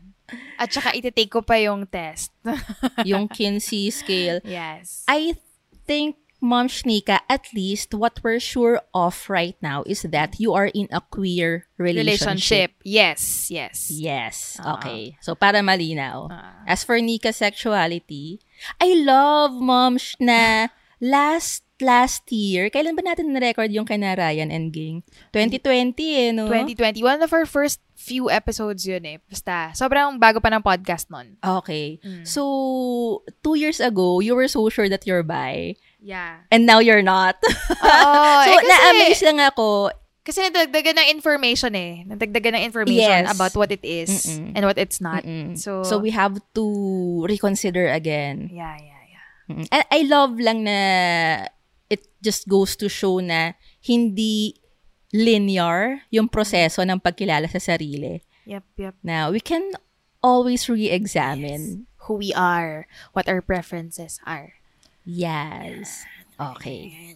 At 0.58 0.73
saka 0.73 0.91
ititake 0.91 1.30
ko 1.30 1.39
pa 1.39 1.56
yung 1.56 1.88
test. 1.88 2.36
yung 3.08 3.32
Kinsey 3.32 3.93
scale. 3.95 4.43
yes. 4.43 5.08
I 5.08 5.39
think, 5.88 6.19
Mom 6.41 6.67
Shnika, 6.67 7.19
at 7.30 7.48
least 7.54 7.93
what 7.93 8.19
we're 8.21 8.39
sure 8.39 8.82
of 8.93 9.15
right 9.30 9.56
now 9.62 9.84
is 9.88 10.04
that 10.04 10.39
you 10.39 10.54
are 10.54 10.67
in 10.67 10.88
a 10.91 11.02
queer 11.02 11.67
relationship. 11.78 12.21
Relationship. 12.21 12.71
Yes, 12.84 13.50
yes. 13.50 13.89
Yes. 13.89 14.60
Ah. 14.62 14.78
Okay. 14.78 15.17
So, 15.21 15.36
para 15.36 15.63
malinaw. 15.63 16.30
Ah. 16.30 16.62
As 16.67 16.84
for 16.84 17.00
Nika 17.00 17.34
sexuality, 17.34 18.39
I 18.80 18.93
love, 19.00 19.54
Mom, 19.58 19.98
na 20.19 20.67
last 21.02 21.65
last 21.82 22.24
year, 22.32 22.71
kailan 22.71 22.95
ba 22.95 23.04
natin 23.04 23.36
na-record 23.36 23.67
yung 23.71 23.84
kay 23.84 24.00
na 24.00 24.15
Ryan 24.15 24.52
and 24.52 24.71
Ging? 24.71 25.04
2020 25.36 26.00
eh, 26.00 26.32
no? 26.32 26.48
2020. 26.48 27.04
One 27.04 27.19
of 27.19 27.32
our 27.36 27.43
first 27.43 27.84
few 27.95 28.30
episodes 28.32 28.88
yun 28.88 29.04
eh. 29.04 29.17
Basta, 29.28 29.76
sobrang 29.76 30.15
bago 30.15 30.39
pa 30.39 30.52
ng 30.54 30.63
podcast 30.63 31.12
nun. 31.12 31.36
Okay. 31.43 32.00
Mm. 32.00 32.24
So, 32.24 33.24
two 33.43 33.60
years 33.60 33.84
ago, 33.84 34.19
you 34.24 34.36
were 34.36 34.48
so 34.48 34.67
sure 34.71 34.88
that 34.88 35.04
you're 35.04 35.26
bi. 35.26 35.76
Yeah. 36.05 36.45
And 36.53 36.69
now 36.69 36.77
you're 36.77 37.01
not. 37.01 37.41
Oo. 37.41 38.13
so, 38.45 38.49
eh, 38.53 38.61
kasi, 38.61 38.69
na-amaze 38.69 39.21
lang 39.25 39.39
ako. 39.41 39.89
kasi 40.21 40.37
nadagdagan 40.41 40.97
ng 41.01 41.09
information 41.17 41.73
eh. 41.73 42.05
Nadagdagan 42.05 42.57
ng 42.57 42.63
information 42.65 43.25
Yes. 43.25 43.33
about 43.33 43.53
what 43.57 43.69
it 43.73 43.81
is 43.81 44.09
Mm-mm. 44.25 44.53
and 44.53 44.65
what 44.65 44.77
it's 44.77 45.01
not. 45.01 45.25
Mm-mm. 45.25 45.57
So, 45.57 45.81
so, 45.81 45.97
we 45.97 46.09
have 46.13 46.37
to 46.53 46.65
reconsider 47.25 47.89
again. 47.89 48.49
yeah, 48.53 48.77
yeah, 48.77 49.01
yeah. 49.09 49.25
Mm. 49.49 49.65
And 49.69 49.83
I 49.89 50.01
love 50.05 50.37
lang 50.41 50.65
na 50.65 50.77
it 51.89 52.05
just 52.21 52.49
goes 52.49 52.73
to 52.81 52.89
show 52.89 53.21
na 53.21 53.53
hindi 53.81 54.57
linear 55.13 56.01
yung 56.09 56.25
proseso 56.29 56.81
ng 56.81 56.97
pagkilala 57.01 57.45
sa 57.49 57.61
sarili. 57.61 58.21
Yep, 58.45 58.65
yep. 58.77 58.95
Now, 59.05 59.29
we 59.29 59.41
can 59.41 59.73
always 60.21 60.65
re-examine. 60.69 61.85
Who 62.09 62.17
we 62.21 62.33
are, 62.33 62.85
what 63.13 63.29
our 63.29 63.41
preferences 63.41 64.17
are. 64.25 64.57
Yes. 65.05 66.03
Okay. 66.35 67.15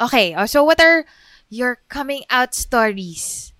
Okay, 0.00 0.34
oh, 0.34 0.46
so 0.46 0.64
what 0.64 0.80
are 0.80 1.04
your 1.50 1.82
coming 1.90 2.22
out 2.30 2.54
stories? 2.54 3.52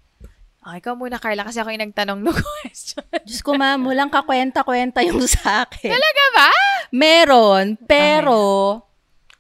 Okay, 0.65 0.81
ikaw 0.81 0.97
muna, 0.97 1.21
Carla, 1.21 1.45
kasi 1.45 1.61
ako 1.61 1.77
yung 1.77 1.85
nagtanong 1.85 2.25
ng 2.25 2.33
question. 2.65 3.05
Diyos 3.29 3.45
ko, 3.45 3.53
ma'am, 3.53 3.85
walang 3.85 4.09
kakwenta-kwenta 4.09 5.05
yung 5.05 5.21
sa 5.29 5.69
akin. 5.69 5.93
Talaga 5.93 6.25
ba? 6.33 6.51
Meron, 6.89 7.77
pero... 7.85 8.39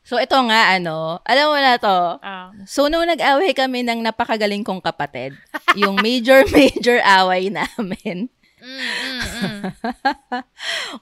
So, 0.04 0.20
ito 0.20 0.36
nga, 0.36 0.76
ano, 0.76 1.24
alam 1.24 1.48
mo 1.48 1.56
na 1.56 1.80
to. 1.80 2.20
Oh. 2.20 2.48
So, 2.68 2.92
nung 2.92 3.08
nag-away 3.08 3.56
kami 3.56 3.80
ng 3.88 4.04
napakagaling 4.04 4.60
kong 4.60 4.84
kapatid, 4.84 5.32
yung 5.80 5.96
major, 5.96 6.44
major 6.52 7.00
away 7.00 7.48
namin. 7.48 8.28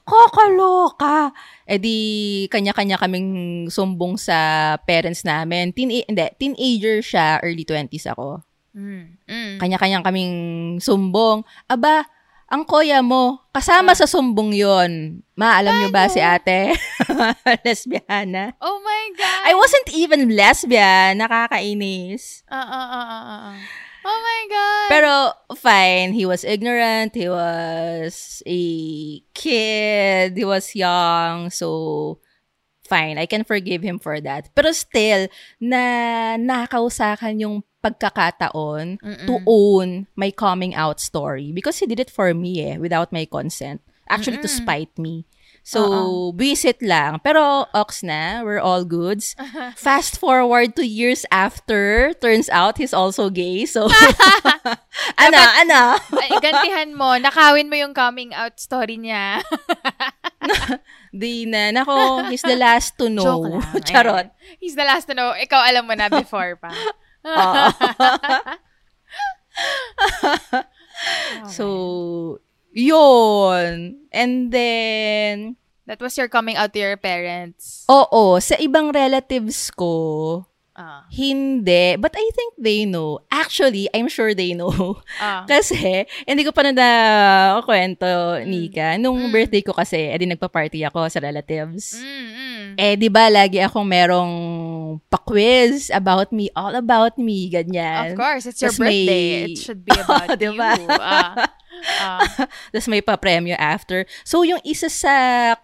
kakaloka. 0.09 1.31
Eh 1.63 1.79
di, 1.79 1.97
kanya-kanya 2.51 2.99
kaming 2.99 3.29
sumbong 3.71 4.19
sa 4.19 4.75
parents 4.83 5.23
namin. 5.23 5.71
Teen, 5.71 5.91
hindi, 5.91 6.25
teenager 6.39 6.99
siya, 6.99 7.39
early 7.43 7.63
20s 7.63 8.11
ako. 8.11 8.43
Mm, 8.73 9.05
mm. 9.29 9.53
Kanya-kanya 9.61 10.03
kaming 10.03 10.35
sumbong. 10.81 11.45
Aba, 11.69 12.03
ang 12.53 12.69
koya 12.69 13.01
mo, 13.01 13.41
kasama 13.49 13.97
sa 13.97 14.05
sumbong 14.05 14.53
yon. 14.53 15.25
Maalam 15.33 15.73
niyo 15.73 15.89
ba 15.89 16.05
si 16.05 16.21
ate? 16.21 16.77
Lesbiana. 17.65 18.53
Oh 18.61 18.77
my 18.83 19.03
God! 19.17 19.41
I 19.49 19.57
wasn't 19.57 19.89
even 19.89 20.29
lesbian. 20.37 21.17
Nakakainis. 21.17 22.45
Ah, 22.45 22.61
ah, 22.61 22.69
ah, 22.69 22.89
ah, 22.93 23.07
ah, 23.09 23.41
ah. 23.49 23.57
Oh 24.03 24.19
my 24.19 24.41
God! 24.51 24.87
Pero, 24.91 25.13
fine. 25.55 26.11
He 26.11 26.27
was 26.27 26.43
ignorant. 26.43 27.15
He 27.15 27.29
was 27.29 28.43
a 28.45 28.61
kid. 29.33 30.35
He 30.35 30.43
was 30.43 30.75
young. 30.75 31.49
So, 31.49 32.19
fine. 32.83 33.17
I 33.17 33.25
can 33.25 33.43
forgive 33.43 33.81
him 33.81 33.99
for 33.99 34.19
that. 34.19 34.51
Pero 34.51 34.71
still, 34.75 35.31
na 35.63 36.35
nakausakan 36.35 37.39
yung 37.39 37.63
pagkakataon 37.83 38.99
to 39.27 39.39
own 39.47 40.07
my 40.15 40.31
coming 40.31 40.75
out 40.75 40.99
story. 40.99 41.51
Because 41.51 41.79
he 41.79 41.87
did 41.87 41.99
it 41.99 42.11
for 42.11 42.33
me 42.33 42.63
eh, 42.63 42.77
without 42.77 43.11
my 43.11 43.23
consent. 43.23 43.79
Actually, 44.07 44.37
to 44.43 44.51
spite 44.51 44.91
me. 44.99 45.25
So, 45.63 46.35
visit 46.35 46.83
lang. 46.83 47.23
Pero, 47.23 47.71
ox 47.71 48.03
na, 48.03 48.43
we're 48.43 48.59
all 48.59 48.83
goods. 48.83 49.31
Fast 49.79 50.19
forward 50.19 50.75
to 50.75 50.83
years 50.83 51.23
after, 51.31 52.11
turns 52.19 52.51
out 52.51 52.75
he's 52.75 52.91
also 52.91 53.31
gay. 53.31 53.63
So, 53.63 53.87
ano, 55.23 55.39
ano? 55.39 55.81
Ay, 56.19 56.35
gantihan 56.43 56.91
mo. 56.91 57.15
Nakawin 57.15 57.71
mo 57.71 57.79
yung 57.79 57.95
coming 57.95 58.35
out 58.35 58.59
story 58.59 58.99
niya. 58.99 59.39
Di 61.15 61.47
na, 61.47 61.71
nako, 61.71 62.27
he's 62.27 62.43
the 62.43 62.59
last 62.59 62.99
to 62.99 63.07
know. 63.07 63.23
Joke 63.23 63.47
lang. 63.55 63.63
Charot. 63.87 64.27
Ayan. 64.27 64.59
He's 64.59 64.75
the 64.75 64.83
last 64.83 65.07
to 65.07 65.15
know. 65.15 65.31
Ikaw 65.31 65.61
alam 65.63 65.87
mo 65.87 65.95
na 65.95 66.11
before 66.11 66.59
pa. 66.59 66.75
So, 71.47 72.39
yun. 72.73 74.03
And 74.09 74.51
then, 74.51 75.55
That 75.85 75.99
was 75.99 76.15
your 76.15 76.27
coming 76.27 76.55
out 76.55 76.71
to 76.73 76.79
your 76.79 76.95
parents. 76.95 77.83
oo, 77.87 78.39
sa 78.39 78.55
ibang 78.55 78.89
relatives 78.89 79.67
ko, 79.69 80.47
Ah. 80.73 81.05
hindi. 81.13 81.99
But 82.01 82.17
I 82.17 82.25
think 82.33 82.57
they 82.57 82.89
know. 82.89 83.21
Actually, 83.29 83.93
I'm 83.93 84.09
sure 84.09 84.33
they 84.33 84.57
know. 84.57 84.73
Ah. 85.21 85.45
Kasi, 85.51 86.01
hindi 86.25 86.41
ko 86.41 86.49
pa 86.49 86.65
na 86.65 86.87
kwento, 87.61 88.41
Mm. 88.41 88.47
Nika. 88.49 88.87
Nung 88.97 89.29
birthday 89.29 89.61
ko 89.61 89.69
kasi, 89.69 90.09
edi 90.09 90.25
nagpa-party 90.25 90.81
ako 90.81 91.05
sa 91.13 91.21
relatives. 91.21 91.93
Mm, 92.01 92.25
mm. 92.25 92.65
Eh, 92.73 92.97
di 92.97 93.05
ba, 93.05 93.29
lagi 93.29 93.61
akong 93.61 93.85
merong 93.85 94.33
pa-quiz 95.05 95.93
about 95.93 96.33
me, 96.33 96.49
all 96.57 96.73
about 96.73 97.21
me, 97.21 97.53
ganyan. 97.53 98.13
Of 98.13 98.17
course, 98.17 98.49
it's 98.49 98.57
your 98.57 98.73
Tas 98.73 98.81
may- 98.81 99.05
birthday. 99.05 99.53
It 99.53 99.61
should 99.61 99.85
be 99.85 99.93
about 100.01 100.41
Diba? 100.41 100.73
you. 100.73 100.89
Ah. 100.89 101.33
Ah. 101.99 102.23
Tapos 102.71 102.87
may 102.87 103.01
pa-premyo 103.01 103.55
after. 103.57 104.05
So, 104.23 104.43
yung 104.43 104.59
isa 104.63 104.87
sa 104.87 105.15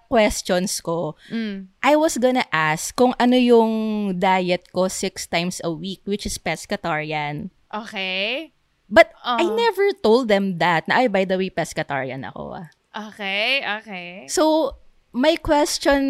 questions 0.08 0.80
ko, 0.82 1.16
Mm. 1.28 1.72
I 1.82 1.96
was 1.96 2.18
gonna 2.18 2.46
ask 2.50 2.96
kung 2.96 3.14
ano 3.18 3.36
yung 3.36 3.72
diet 4.16 4.68
ko 4.72 4.88
six 4.88 5.26
times 5.26 5.62
a 5.64 5.72
week, 5.72 6.02
which 6.04 6.26
is 6.26 6.38
pescatarian. 6.38 7.50
Okay. 7.70 8.52
But 8.90 9.14
I 9.22 9.46
Oh. 9.46 9.54
never 9.54 9.94
told 10.02 10.28
them 10.28 10.58
that, 10.58 10.90
na, 10.90 11.06
ay, 11.06 11.08
by 11.08 11.22
the 11.24 11.38
way, 11.38 11.54
pescatarian 11.54 12.26
ako. 12.26 12.58
Ah. 12.58 12.68
Okay, 13.14 13.62
okay. 13.62 14.26
So, 14.26 14.74
my 15.14 15.38
question, 15.38 16.02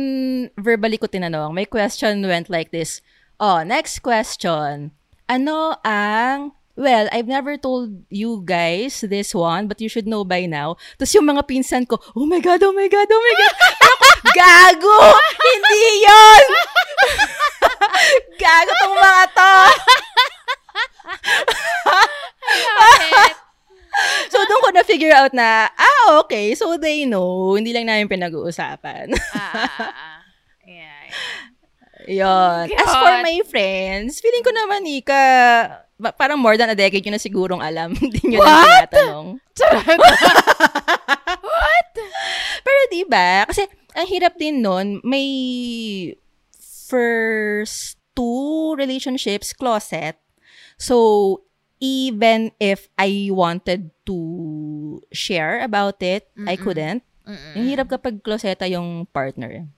verbally 0.55 0.95
ko 0.95 1.07
tinanong, 1.07 1.51
my 1.51 1.67
question 1.67 2.23
went 2.23 2.47
like 2.47 2.71
this. 2.71 3.03
Oh, 3.35 3.63
next 3.63 3.99
question. 3.99 4.91
Ano 5.27 5.75
ang, 5.83 6.55
well, 6.79 7.11
I've 7.11 7.27
never 7.27 7.59
told 7.59 8.07
you 8.07 8.39
guys 8.47 9.03
this 9.03 9.35
one, 9.35 9.67
but 9.67 9.83
you 9.83 9.91
should 9.91 10.07
know 10.07 10.23
by 10.23 10.47
now. 10.47 10.79
Tapos 10.95 11.11
yung 11.11 11.27
mga 11.27 11.43
pinsan 11.43 11.83
ko, 11.83 11.99
oh 12.15 12.23
my 12.23 12.39
God, 12.39 12.63
oh 12.63 12.71
my 12.71 12.87
God, 12.87 13.11
oh 13.11 13.19
my 13.19 13.35
God. 13.35 13.55
Gago! 14.31 14.95
Hindi 15.43 16.07
yon 16.07 16.45
Gago 18.41 18.71
tong 18.79 18.95
mga 18.95 19.23
to! 19.35 19.51
Bakit? 22.79 23.49
na-figure 24.79 25.11
out 25.11 25.35
na, 25.35 25.67
ah, 25.75 26.23
okay, 26.23 26.55
so 26.55 26.79
they 26.79 27.03
know. 27.03 27.59
Hindi 27.59 27.75
lang 27.75 27.91
namin 27.91 28.07
pinag-uusapan. 28.07 29.11
Ah, 29.35 29.35
ah, 29.35 29.67
ah, 29.67 29.91
ah. 29.91 30.19
Yeah, 30.63 31.11
yeah. 31.11 31.48
Yun. 32.09 32.65
As 32.73 32.89
for 32.89 33.15
my 33.21 33.37
friends, 33.45 34.17
feeling 34.17 34.41
ko 34.41 34.49
naman, 34.49 34.81
Ika, 34.83 35.21
ba- 35.95 36.15
parang 36.17 36.41
more 36.41 36.57
than 36.57 36.73
a 36.73 36.75
decade 36.75 37.05
yun 37.05 37.13
na 37.13 37.21
sigurong 37.21 37.61
alam. 37.61 37.93
Hindi 38.01 38.33
nyo 38.33 38.41
lang 38.41 38.49
What? 38.49 38.89
tinatanong. 38.89 39.27
Pero 42.65 42.79
di 42.89 43.03
ba? 43.05 43.45
Kasi 43.45 43.69
ang 43.93 44.07
hirap 44.09 44.33
din 44.37 44.61
nun, 44.65 45.01
may 45.05 45.29
first 46.57 47.97
two 48.17 48.73
relationships, 48.75 49.53
closet. 49.53 50.17
So, 50.79 51.43
even 51.79 52.51
if 52.57 52.89
I 52.97 53.29
wanted 53.31 53.91
to 54.05 54.17
share 55.13 55.61
about 55.61 56.01
it, 56.01 56.27
I 56.47 56.55
couldn't. 56.57 57.03
Ang 57.29 57.69
hirap 57.69 57.93
kapag 57.93 58.25
closeta 58.25 58.65
yung 58.65 59.05
partner. 59.13 59.69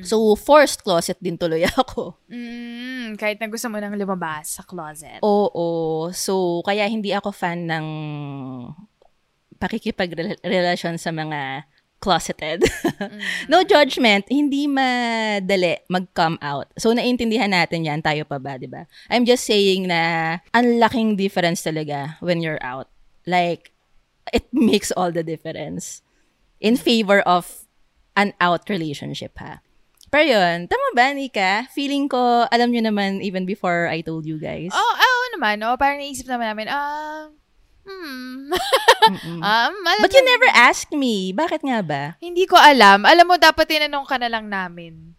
So, 0.00 0.32
forced 0.40 0.80
closet 0.80 1.20
din 1.20 1.36
tuloy 1.36 1.68
ako. 1.82 2.16
Mm, 2.32 3.20
kahit 3.20 3.36
na 3.36 3.48
gusto 3.52 3.68
mo 3.68 3.76
nang 3.76 3.92
lumabas 3.92 4.56
sa 4.56 4.64
closet. 4.64 5.20
Oo. 5.20 6.08
So, 6.16 6.64
kaya 6.64 6.88
hindi 6.88 7.12
ako 7.12 7.28
fan 7.28 7.68
ng 7.68 7.86
pakikipagrelasyon 9.60 10.96
sa 10.96 11.12
mga 11.12 11.68
closeted. 12.00 12.64
no 13.52 13.64
judgment, 13.64 14.24
hindi 14.28 14.68
madali 14.68 15.80
mag-come 15.88 16.40
out. 16.40 16.68
So, 16.76 16.92
naiintindihan 16.92 17.52
natin 17.52 17.84
yan, 17.84 18.00
tayo 18.00 18.24
pa 18.24 18.36
ba, 18.40 18.60
di 18.60 18.68
ba? 18.68 18.84
I'm 19.08 19.24
just 19.24 19.44
saying 19.44 19.88
na 19.88 20.40
ang 20.52 20.80
laking 20.80 21.16
difference 21.16 21.64
talaga 21.64 22.20
when 22.20 22.40
you're 22.40 22.60
out. 22.60 22.88
Like, 23.24 23.72
it 24.32 24.48
makes 24.52 24.92
all 24.92 25.12
the 25.12 25.24
difference 25.24 26.00
in 26.60 26.76
favor 26.76 27.20
of 27.24 27.64
an 28.16 28.32
out 28.40 28.68
relationship, 28.68 29.36
ha? 29.36 29.60
Pero 30.16 30.32
yun, 30.32 30.64
tama 30.64 30.88
ba, 30.96 31.12
Nika? 31.12 31.68
Feeling 31.76 32.08
ko, 32.08 32.48
alam 32.48 32.72
nyo 32.72 32.88
naman 32.88 33.20
even 33.20 33.44
before 33.44 33.84
I 33.84 34.00
told 34.00 34.24
you 34.24 34.40
guys. 34.40 34.72
Oh, 34.72 34.92
oo 34.96 35.24
naman, 35.36 35.60
no? 35.60 35.76
Parang 35.76 36.00
naisip 36.00 36.24
naman 36.24 36.56
namin, 36.56 36.72
ah, 36.72 37.28
hmm. 37.84 38.48
Mm-mm. 39.12 39.40
um, 39.44 39.74
But 40.00 40.16
you 40.16 40.24
never 40.24 40.48
asked 40.56 40.96
me. 40.96 41.36
Bakit 41.36 41.60
nga 41.60 41.84
ba? 41.84 42.02
Hindi 42.16 42.48
ko 42.48 42.56
alam. 42.56 43.04
Alam 43.04 43.28
mo, 43.28 43.36
dapat 43.36 43.68
tinanong 43.68 44.08
ka 44.08 44.16
na 44.16 44.32
lang 44.32 44.48
namin. 44.48 45.12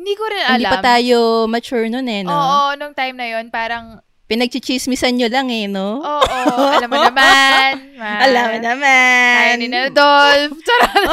Hindi 0.00 0.12
ko 0.16 0.24
rin 0.24 0.40
alam. 0.40 0.56
Hindi 0.56 0.72
pa 0.72 0.80
tayo 0.80 1.44
mature 1.44 1.92
nun 1.92 2.08
eh, 2.08 2.24
no? 2.24 2.32
Oo, 2.32 2.80
nung 2.80 2.96
time 2.96 3.20
na 3.20 3.28
yon 3.36 3.52
parang, 3.52 4.00
Pinagchichismisan 4.24 5.20
nyo 5.20 5.28
lang 5.28 5.52
eh, 5.52 5.68
no? 5.68 6.00
oo, 6.00 6.40
alam 6.64 6.88
mo 6.88 6.96
naman. 6.96 7.92
ma- 8.00 8.22
Alam 8.24 8.44
mo 8.56 8.58
naman. 8.64 9.36
Tayo 9.36 9.54
ni 9.60 9.68
Nadolf. 9.68 10.50
Charot. 10.64 11.12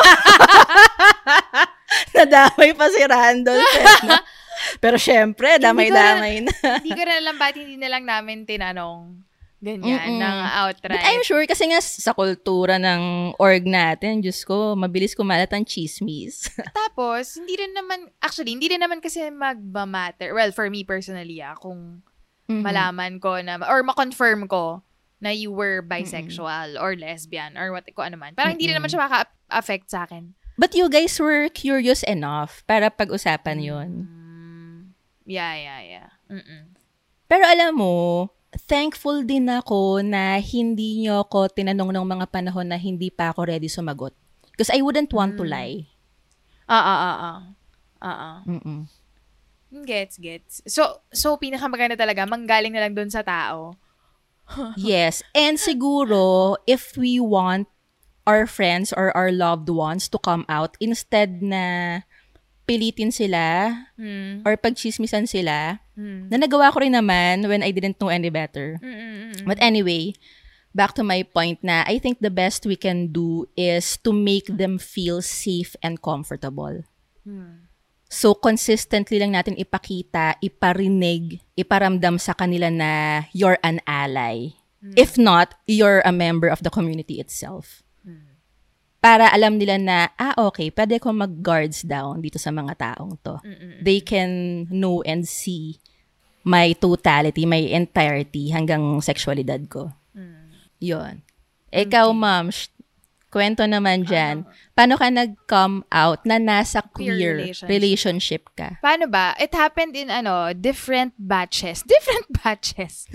Nadamay 2.16 2.72
pa 2.74 2.86
si 2.90 3.02
Randolph. 3.02 3.64
eh, 3.64 3.86
no? 4.06 4.18
Pero 4.84 4.98
syempre, 4.98 5.58
damay-damay 5.58 6.42
na. 6.42 6.54
Hindi 6.82 6.90
ko 6.92 7.02
rin 7.02 7.18
alam 7.22 7.38
ba't 7.38 7.54
hindi 7.54 7.78
na 7.78 7.90
lang 7.90 8.04
namin 8.04 8.44
tinanong. 8.44 9.22
Ganyan, 9.58 9.82
Mm-mm. 10.14 10.22
ng 10.22 10.38
outright. 10.54 11.02
But 11.02 11.02
I'm 11.02 11.26
sure 11.26 11.42
kasi 11.50 11.66
nga 11.66 11.82
sa 11.82 12.14
kultura 12.14 12.78
ng 12.78 13.34
org 13.42 13.66
natin, 13.66 14.22
Diyos 14.22 14.46
ko, 14.46 14.78
mabilis 14.78 15.18
kumalat 15.18 15.50
ang 15.50 15.66
chismis. 15.66 16.46
Tapos, 16.78 17.42
hindi 17.42 17.58
rin 17.58 17.74
naman, 17.74 18.06
actually, 18.22 18.54
hindi 18.54 18.70
rin 18.70 18.78
naman 18.78 19.02
kasi 19.02 19.34
magma-matter. 19.34 20.30
Well, 20.38 20.54
for 20.54 20.70
me 20.70 20.86
personally, 20.86 21.42
ah, 21.42 21.58
kung 21.58 22.06
Mhm. 22.46 22.62
malaman 22.64 23.18
ko 23.18 23.42
na, 23.42 23.58
or 23.66 23.82
ma-confirm 23.82 24.46
ko 24.46 24.86
na 25.18 25.34
you 25.34 25.50
were 25.50 25.82
bisexual 25.82 26.78
or 26.78 26.94
lesbian 26.94 27.58
or 27.58 27.74
what, 27.74 27.84
kung 27.92 28.14
ano 28.14 28.16
man. 28.16 28.38
Parang 28.38 28.54
hindi 28.54 28.70
rin 28.70 28.78
naman 28.78 28.88
siya 28.88 29.04
maka-affect 29.04 29.90
sa 29.90 30.06
akin. 30.06 30.37
But 30.58 30.74
you 30.74 30.90
guys 30.90 31.22
were 31.22 31.48
curious 31.54 32.02
enough 32.02 32.66
para 32.66 32.90
pag-usapan 32.90 33.62
yun. 33.62 33.90
Mm, 34.10 34.78
yeah, 35.30 35.54
yeah, 35.54 35.82
yeah. 35.86 36.10
Mm-mm. 36.34 36.74
Pero 37.30 37.46
alam 37.46 37.78
mo, 37.78 38.28
thankful 38.66 39.22
din 39.22 39.46
ako 39.54 40.02
na 40.02 40.42
hindi 40.42 41.06
nyo 41.06 41.22
ako 41.30 41.54
tinanong 41.54 41.94
ng 41.94 42.08
mga 42.10 42.26
panahon 42.34 42.74
na 42.74 42.82
hindi 42.82 43.14
pa 43.14 43.30
ako 43.30 43.46
ready 43.46 43.70
sumagot. 43.70 44.18
Because 44.50 44.74
I 44.74 44.82
wouldn't 44.82 45.14
want 45.14 45.38
to 45.38 45.46
lie. 45.46 45.86
Ah, 46.66 46.82
ah, 46.82 47.00
ah, 47.00 47.18
ah. 47.22 47.40
Ah, 48.02 48.18
ah. 48.18 48.38
Mm-mm. 48.50 48.90
Gets, 49.86 50.18
gets. 50.18 50.66
So, 50.66 51.06
so 51.14 51.38
pinakamaganda 51.38 51.94
talaga, 51.94 52.26
manggaling 52.26 52.74
na 52.74 52.82
lang 52.82 52.98
dun 52.98 53.14
sa 53.14 53.22
tao. 53.22 53.78
Yes. 54.80 55.22
And 55.36 55.60
siguro, 55.60 56.56
if 56.66 56.96
we 56.96 57.20
want 57.20 57.68
our 58.28 58.44
friends 58.46 58.92
or 58.92 59.16
our 59.16 59.32
loved 59.32 59.72
ones 59.72 60.12
to 60.12 60.20
come 60.20 60.44
out, 60.52 60.76
instead 60.84 61.40
na 61.40 62.04
pilitin 62.68 63.16
sila 63.16 63.72
Hmm. 63.96 64.44
or 64.44 64.60
pagchismisan 64.60 65.24
sila, 65.24 65.80
Hmm. 65.96 66.28
na 66.28 66.36
nagawa 66.36 66.76
ko 66.76 66.84
rin 66.84 66.94
naman 66.94 67.48
when 67.48 67.64
I 67.64 67.72
didn't 67.72 67.96
know 67.98 68.12
any 68.12 68.28
better. 68.28 68.76
Mm-mm-mm. 68.84 69.48
But 69.48 69.56
anyway, 69.64 70.12
back 70.76 70.92
to 71.00 71.04
my 71.08 71.24
point 71.24 71.64
na 71.64 71.88
I 71.88 71.98
think 71.98 72.20
the 72.20 72.30
best 72.30 72.68
we 72.68 72.76
can 72.76 73.16
do 73.16 73.48
is 73.56 73.96
to 74.04 74.12
make 74.12 74.52
them 74.52 74.76
feel 74.78 75.24
safe 75.24 75.80
and 75.80 75.98
comfortable. 75.98 76.84
So, 78.08 78.36
consistently 78.36 79.20
lang 79.20 79.36
natin 79.36 79.60
ipakita, 79.60 80.40
iparinig, 80.40 81.44
iparamdam 81.60 82.16
sa 82.16 82.32
kanila 82.32 82.72
na 82.72 83.24
you're 83.36 83.60
an 83.64 83.84
ally. 83.84 84.56
If 84.96 85.20
not, 85.20 85.58
you're 85.68 86.00
a 86.08 86.16
member 86.16 86.48
of 86.48 86.64
the 86.64 86.72
community 86.72 87.20
itself. 87.20 87.84
Para 88.98 89.30
alam 89.30 89.62
nila 89.62 89.78
na, 89.78 90.10
ah, 90.18 90.34
okay, 90.50 90.74
pwede 90.74 90.98
ko 90.98 91.14
mag-guards 91.14 91.86
down 91.86 92.20
dito 92.20 92.42
sa 92.42 92.50
mga 92.50 92.74
taong 92.76 93.16
to. 93.22 93.38
They 93.80 94.02
can 94.02 94.66
know 94.68 95.06
and 95.06 95.24
see 95.24 95.78
my 96.42 96.74
totality, 96.74 97.46
my 97.46 97.62
entirety 97.72 98.50
hanggang 98.50 98.82
sexualidad 99.00 99.70
ko. 99.70 99.94
Yun. 100.80 101.22
Ikaw, 101.70 102.10
ma'am, 102.10 102.50
sh- 102.50 102.72
kwento 103.28 103.68
naman 103.68 104.08
dyan. 104.08 104.48
Paano 104.72 104.96
ka 104.96 105.12
nag-come 105.12 105.84
out 105.92 106.24
na 106.24 106.40
nasa 106.40 106.80
Queer 106.80 107.18
queer 107.18 107.34
relationship. 107.36 107.68
relationship 107.70 108.44
ka? 108.56 108.70
Paano 108.80 109.06
ba? 109.06 109.36
It 109.38 109.52
happened 109.54 109.94
in, 109.94 110.08
ano, 110.10 110.54
different 110.56 111.12
batches. 111.20 111.84
Different 111.92 112.32
batches. 112.32 113.06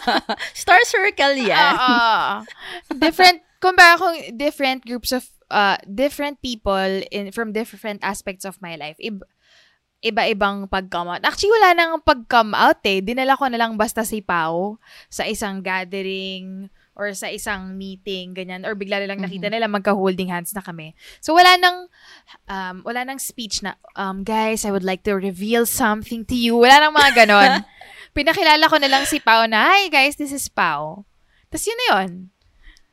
Star 0.62 0.82
circle 0.84 1.34
yan. 1.34 1.74
Oo. 1.78 2.06
different, 3.00 3.40
kumbaga 3.62 4.02
kung 4.02 4.14
different 4.34 4.82
groups 4.82 5.14
of, 5.14 5.30
uh, 5.46 5.78
different 5.86 6.42
people 6.42 7.06
in 7.14 7.30
from 7.30 7.54
different 7.54 8.02
aspects 8.02 8.42
of 8.42 8.58
my 8.58 8.74
life. 8.74 8.98
Ib- 8.98 9.24
iba-ibang 10.02 10.66
pag-come 10.66 11.14
out. 11.14 11.22
Actually, 11.22 11.54
wala 11.62 11.78
nang 11.78 12.02
pag-come 12.02 12.58
out 12.58 12.82
eh. 12.82 12.98
Dinala 12.98 13.38
ko 13.38 13.46
na 13.46 13.56
lang 13.56 13.78
basta 13.78 14.02
si 14.02 14.18
Pau 14.18 14.82
sa 15.06 15.22
isang 15.22 15.62
gathering 15.62 16.66
or 16.98 17.14
sa 17.14 17.30
isang 17.30 17.78
meeting, 17.78 18.34
ganyan. 18.34 18.66
Or 18.66 18.74
bigla 18.74 18.98
na 18.98 19.14
lang 19.14 19.22
nakita 19.22 19.46
nila, 19.46 19.70
magka-holding 19.70 20.28
hands 20.28 20.50
na 20.52 20.60
kami. 20.60 20.98
So, 21.22 21.38
wala 21.38 21.54
nang, 21.54 21.86
um, 22.50 22.76
wala 22.82 23.06
nang 23.06 23.22
speech 23.22 23.62
na, 23.62 23.78
um, 23.94 24.26
guys, 24.26 24.66
I 24.66 24.74
would 24.74 24.84
like 24.84 25.06
to 25.06 25.14
reveal 25.14 25.64
something 25.64 26.26
to 26.26 26.36
you. 26.36 26.58
Wala 26.58 26.82
nang 26.82 26.98
mga 26.98 27.22
ganon. 27.22 27.62
Pinakilala 28.18 28.66
ko 28.68 28.76
na 28.82 28.90
lang 28.90 29.06
si 29.06 29.22
Pau 29.22 29.46
na, 29.48 29.70
hi 29.70 29.88
guys, 29.88 30.18
this 30.18 30.34
is 30.34 30.50
Pau. 30.50 31.06
Tapos 31.48 31.64
yun 31.64 31.78
na 31.78 31.86
yun. 31.94 32.10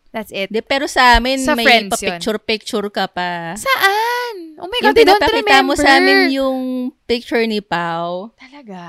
That's 0.10 0.34
it. 0.34 0.50
De, 0.50 0.66
pero 0.66 0.90
sa 0.90 1.22
amin, 1.22 1.38
Sa 1.38 1.54
may 1.54 1.86
pa-picture-picture 1.86 2.90
ka 2.90 3.06
pa. 3.06 3.54
Saan? 3.54 4.58
Oh 4.58 4.66
my 4.66 4.82
yung 4.82 4.90
God, 4.90 4.98
I 4.98 5.06
don't 5.06 5.22
pinapakita 5.22 5.38
remember. 5.46 5.68
mo 5.70 5.74
sa 5.78 5.90
amin 6.02 6.20
yung 6.34 6.60
picture 7.06 7.46
ni 7.46 7.62
Pau. 7.62 8.34
Talaga? 8.34 8.82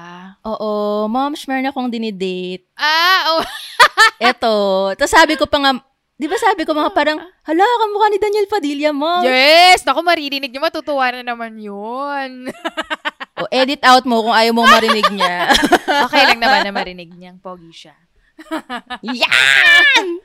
Oo, 0.48 1.04
mom, 1.12 1.36
meron 1.36 1.68
akong 1.68 1.92
dinidate. 1.92 2.64
Ah, 2.72 3.36
oh. 3.36 3.44
Eto. 4.32 4.56
Tapos 4.96 5.12
sabi 5.12 5.36
ko 5.36 5.44
pa 5.44 5.60
nga, 5.60 5.72
di 6.16 6.24
ba 6.24 6.40
sabi 6.40 6.64
ko 6.64 6.72
mga 6.72 6.92
parang, 6.96 7.20
hala, 7.20 7.64
kamukha 7.84 8.06
ni 8.08 8.18
Daniel 8.18 8.48
Padilla, 8.48 8.90
mom. 8.96 9.20
yes! 9.20 9.84
Naku, 9.84 10.00
maririnig 10.00 10.48
niyo, 10.48 10.64
matutuwa 10.64 11.12
na 11.12 11.20
naman 11.20 11.60
yun. 11.60 12.48
O, 13.40 13.48
edit 13.48 13.80
out 13.88 14.04
mo 14.04 14.20
kung 14.20 14.36
ayaw 14.36 14.52
mong 14.52 14.68
marinig 14.68 15.08
niya. 15.16 15.48
okay 16.04 16.28
lang 16.28 16.44
naman 16.44 16.60
na 16.60 16.76
marinig 16.76 17.08
niyang 17.08 17.40
pogi 17.40 17.72
siya. 17.72 17.96
Yan! 19.00 20.20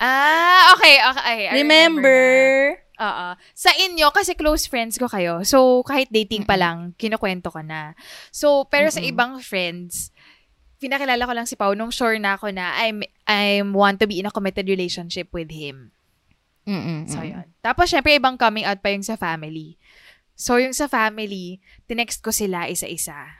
Ah, 0.00 0.72
okay, 0.74 0.96
okay. 1.12 1.38
I 1.52 1.60
Remember? 1.60 2.24
na. 2.72 2.88
Oo. 3.00 3.26
Sa 3.56 3.72
inyo, 3.76 4.08
kasi 4.12 4.32
close 4.36 4.64
friends 4.64 4.96
ko 4.96 5.08
kayo. 5.08 5.44
So, 5.44 5.84
kahit 5.84 6.08
dating 6.08 6.48
pa 6.48 6.56
lang, 6.56 6.96
kinukwento 6.96 7.52
ko 7.52 7.60
na. 7.60 7.92
So, 8.32 8.64
pero 8.68 8.88
sa 8.88 9.04
ibang 9.04 9.40
friends, 9.44 10.12
pinakilala 10.80 11.28
ko 11.28 11.32
lang 11.36 11.48
si 11.48 11.56
Pau 11.56 11.76
nung 11.76 11.92
sure 11.92 12.16
na 12.16 12.40
ako 12.40 12.52
na 12.52 12.72
I'm, 12.80 13.04
I'm 13.28 13.76
want 13.76 14.00
to 14.00 14.08
be 14.08 14.20
in 14.20 14.28
a 14.28 14.32
committed 14.32 14.68
relationship 14.68 15.28
with 15.36 15.52
him. 15.52 15.92
Mm-mm. 16.64 17.08
So, 17.08 17.20
yun. 17.20 17.48
Tapos, 17.60 17.92
syempre, 17.92 18.16
ibang 18.16 18.40
coming 18.40 18.64
out 18.64 18.80
pa 18.80 18.92
yung 18.92 19.04
sa 19.04 19.20
family. 19.20 19.76
So, 20.32 20.56
yung 20.56 20.72
sa 20.72 20.88
family, 20.88 21.60
tinext 21.84 22.24
ko 22.24 22.32
sila 22.32 22.72
isa-isa. 22.72 23.36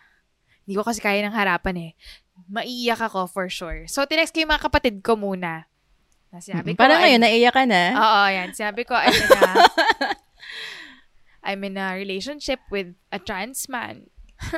Hindi 0.69 0.77
ko 0.77 0.85
kasi 0.85 1.01
kaya 1.01 1.25
ng 1.25 1.37
harapan 1.37 1.77
eh. 1.81 1.93
Maiiyak 2.49 3.01
ako 3.01 3.29
for 3.29 3.49
sure. 3.49 3.89
So, 3.89 4.05
tinext 4.05 4.37
ko 4.37 4.45
yung 4.45 4.53
mga 4.53 4.69
kapatid 4.69 5.01
ko 5.01 5.17
muna. 5.17 5.70
Na 6.31 6.39
sinabi 6.39 6.75
ko, 6.75 6.79
Parang 6.79 7.03
I'm- 7.03 7.05
ngayon, 7.11 7.21
naiyak 7.27 7.55
ka 7.55 7.65
na. 7.67 7.83
Oo, 7.95 8.21
yan. 8.31 8.49
Sinabi 8.55 8.83
ko, 8.87 8.95
I'm 8.95 9.11
in 9.11 9.31
a, 9.35 9.53
I'm 11.43 11.61
in 11.67 11.77
a 11.77 11.95
relationship 11.99 12.61
with 12.71 12.95
a 13.11 13.19
trans 13.19 13.67
man. 13.67 14.07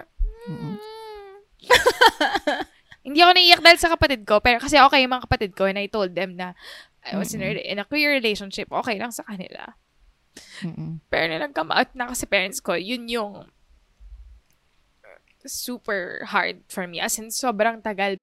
Hindi 3.02 3.18
ako 3.18 3.32
naiiyak 3.34 3.62
dahil 3.66 3.78
sa 3.82 3.90
kapatid 3.90 4.22
ko, 4.22 4.38
pero 4.38 4.62
kasi 4.62 4.78
okay 4.78 5.02
yung 5.02 5.10
mga 5.10 5.26
kapatid 5.26 5.50
ko 5.58 5.66
and 5.66 5.78
I 5.80 5.90
told 5.90 6.14
them 6.14 6.38
na 6.38 6.54
I 7.02 7.18
was 7.18 7.34
in 7.34 7.42
a, 7.42 7.50
in 7.58 7.82
a 7.82 7.86
queer 7.88 8.14
relationship, 8.14 8.70
okay 8.70 8.94
lang 8.94 9.10
sa 9.10 9.26
kanila. 9.26 9.74
Mm-mm. 10.62 11.02
Pero 11.10 11.24
na 11.26 11.42
nag-come 11.42 11.74
out 11.74 11.90
na 11.98 12.06
kasi 12.14 12.30
parents 12.30 12.62
ko, 12.62 12.78
yun 12.78 13.10
yung 13.10 13.50
super 15.42 16.22
hard 16.30 16.62
for 16.70 16.86
me. 16.86 17.02
As 17.02 17.18
in, 17.18 17.34
sobrang 17.34 17.82
tagal. 17.82 18.22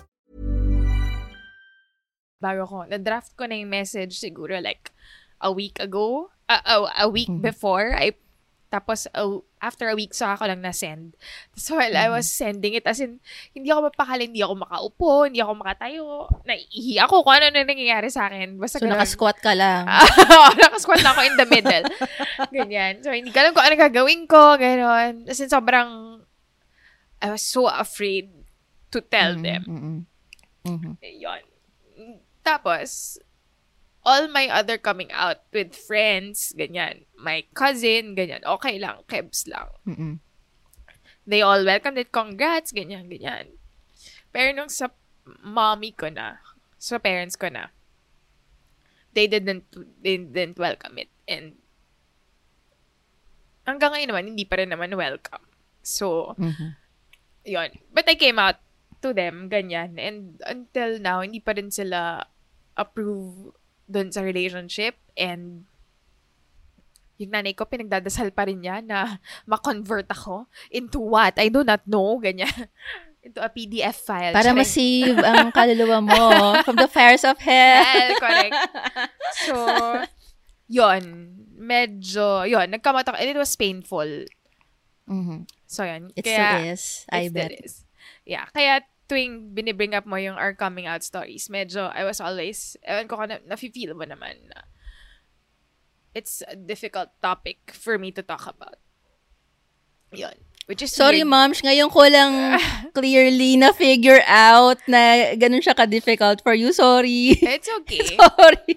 bago 2.41 2.65
ko, 2.65 2.77
na-draft 2.83 3.37
ko 3.37 3.45
na 3.45 3.55
yung 3.55 3.69
message 3.69 4.17
siguro 4.17 4.57
like 4.57 4.89
a 5.39 5.53
week 5.53 5.77
ago, 5.77 6.33
uh, 6.49 6.61
uh, 6.65 6.89
a 6.97 7.07
week 7.07 7.29
before, 7.39 7.93
I, 7.93 8.17
tapos 8.71 9.03
uh, 9.11 9.35
after 9.59 9.91
a 9.91 9.95
week, 9.95 10.15
saka 10.15 10.39
ko 10.39 10.45
lang 10.47 10.63
na-send. 10.63 11.13
So 11.53 11.75
while 11.77 11.91
I 11.93 12.07
was 12.07 12.31
sending 12.31 12.73
it, 12.73 12.87
as 12.87 12.97
in, 12.97 13.19
hindi 13.51 13.67
ako 13.67 13.91
mapakali, 13.91 14.31
hindi 14.31 14.41
ako 14.41 14.63
makaupo, 14.63 15.27
hindi 15.27 15.43
ako 15.43 15.53
makatayo, 15.59 16.05
naiihi 16.47 16.97
ako 16.97 17.21
kung 17.21 17.35
ano 17.35 17.51
na 17.51 17.67
nangyayari 17.67 18.07
sa 18.07 18.31
akin. 18.31 18.55
Basta 18.57 18.79
So, 18.79 18.87
ganun. 18.87 18.95
nakasquat 18.97 19.37
ka 19.37 19.53
lang. 19.53 19.85
Oo, 20.33 20.49
nakasquat 20.55 21.03
na 21.03 21.11
ako 21.13 21.21
in 21.25 21.35
the 21.35 21.47
middle. 21.51 21.85
Ganyan. 22.55 23.03
So, 23.03 23.11
hindi 23.11 23.29
ko 23.29 23.37
alam 23.43 23.51
kung 23.53 23.65
ano 23.67 23.75
gagawin 23.75 24.23
ko, 24.25 24.55
gano'n. 24.57 25.27
As 25.27 25.37
in, 25.37 25.51
sobrang, 25.51 26.23
I 27.21 27.27
was 27.29 27.43
so 27.43 27.67
afraid 27.67 28.31
to 28.89 28.97
tell 29.03 29.35
them. 29.35 29.61
Mm-mm. 29.67 29.97
Mhm. 30.63 30.95
Yun. 31.01 31.43
Tapos, 32.41 33.17
all 34.01 34.25
my 34.27 34.49
other 34.49 34.77
coming 34.81 35.13
out 35.13 35.45
with 35.53 35.77
friends, 35.77 36.53
ganyan. 36.57 37.05
My 37.17 37.45
cousin, 37.53 38.17
ganyan. 38.17 38.41
Okay 38.41 38.81
lang. 38.81 39.05
Kebs 39.05 39.45
lang. 39.45 39.69
Mm-mm. 39.85 40.13
They 41.25 41.45
all 41.45 41.61
welcomed 41.61 42.01
it. 42.01 42.09
Congrats, 42.09 42.73
ganyan, 42.73 43.05
ganyan. 43.05 43.53
Pero 44.33 44.57
nung 44.57 44.73
sa 44.73 44.89
mommy 45.45 45.93
ko 45.93 46.09
na, 46.09 46.41
sa 46.81 46.97
parents 46.97 47.37
ko 47.37 47.45
na, 47.53 47.69
they 49.13 49.29
didn't, 49.29 49.69
they 50.01 50.17
didn't 50.17 50.57
welcome 50.57 50.97
it. 50.97 51.13
And 51.29 51.61
hanggang 53.69 53.93
ngayon 53.93 54.09
naman, 54.09 54.25
hindi 54.33 54.49
pa 54.49 54.57
rin 54.57 54.73
naman 54.73 54.97
welcome. 54.97 55.45
So, 55.85 56.33
Mhm. 56.41 56.73
yun. 57.45 57.69
But 57.93 58.09
I 58.09 58.17
came 58.17 58.41
out 58.41 58.57
to 59.05 59.13
them, 59.13 59.45
ganyan. 59.49 60.01
And 60.01 60.41
until 60.45 60.97
now, 60.97 61.21
hindi 61.21 61.37
pa 61.37 61.53
rin 61.53 61.69
sila 61.69 62.25
approve 62.75 63.53
dun 63.85 64.11
sa 64.11 64.23
relationship. 64.23 64.95
And 65.15 65.65
yung 67.17 67.31
nanay 67.35 67.53
ko, 67.53 67.69
pinagdadasal 67.69 68.33
pa 68.33 68.49
rin 68.49 68.63
niya 68.63 68.81
na 68.81 69.19
ma-convert 69.49 70.09
ako 70.09 70.47
into 70.73 70.97
what? 70.99 71.37
I 71.37 71.49
do 71.49 71.61
not 71.61 71.85
know, 71.85 72.17
ganyan. 72.17 72.49
into 73.25 73.37
a 73.37 73.53
PDF 73.53 74.01
file. 74.01 74.33
Para 74.33 74.49
Charing. 74.49 74.57
ma-save 74.57 75.17
ang 75.21 75.53
kaluluwa 75.53 76.01
mo 76.01 76.23
from 76.65 76.73
the 76.73 76.89
fires 76.89 77.21
of 77.21 77.37
hell. 77.37 77.85
Well, 77.85 78.11
correct. 78.17 78.57
So, 79.45 79.55
yon 80.65 81.03
Medyo, 81.61 82.49
yon 82.49 82.73
Nagkamat 82.73 83.05
ako. 83.05 83.17
And 83.21 83.29
it 83.29 83.37
was 83.37 83.53
painful. 83.53 84.25
Mhm. 85.05 85.45
So, 85.69 85.85
yun. 85.85 86.09
It 86.17 86.25
Kaya, 86.25 86.33
still 86.33 86.65
is. 86.73 86.83
I 87.13 87.29
bet. 87.29 87.53
is. 87.61 87.85
Yeah. 88.25 88.49
Kaya 88.49 88.81
tuwing 89.11 89.51
binibring 89.51 89.91
up 89.91 90.07
mo 90.07 90.15
yung 90.15 90.39
our 90.39 90.55
coming 90.55 90.87
out 90.87 91.03
stories, 91.03 91.51
medyo, 91.51 91.91
I 91.91 92.07
was 92.07 92.23
always, 92.23 92.79
ewan 92.87 93.11
ko 93.11 93.19
na, 93.27 93.43
nafe-feel 93.43 93.91
mo 93.91 94.07
naman 94.07 94.39
na 94.47 94.63
it's 96.15 96.39
a 96.47 96.55
difficult 96.55 97.11
topic 97.19 97.75
for 97.75 97.99
me 97.99 98.11
to 98.15 98.23
talk 98.23 98.47
about. 98.47 98.79
Yun. 100.15 100.35
Which 100.67 100.81
is 100.81 100.91
Sorry, 100.91 101.23
weird. 101.23 101.27
moms. 101.27 101.59
Ngayon 101.59 101.91
ko 101.91 102.07
lang 102.07 102.59
clearly 102.95 103.59
na-figure 103.59 104.23
out 104.27 104.79
na 104.87 105.35
ganun 105.35 105.59
siya 105.59 105.75
ka-difficult 105.75 106.39
for 106.43 106.55
you. 106.55 106.71
Sorry. 106.71 107.35
It's 107.35 107.67
okay. 107.83 108.15
Sorry. 108.19 108.75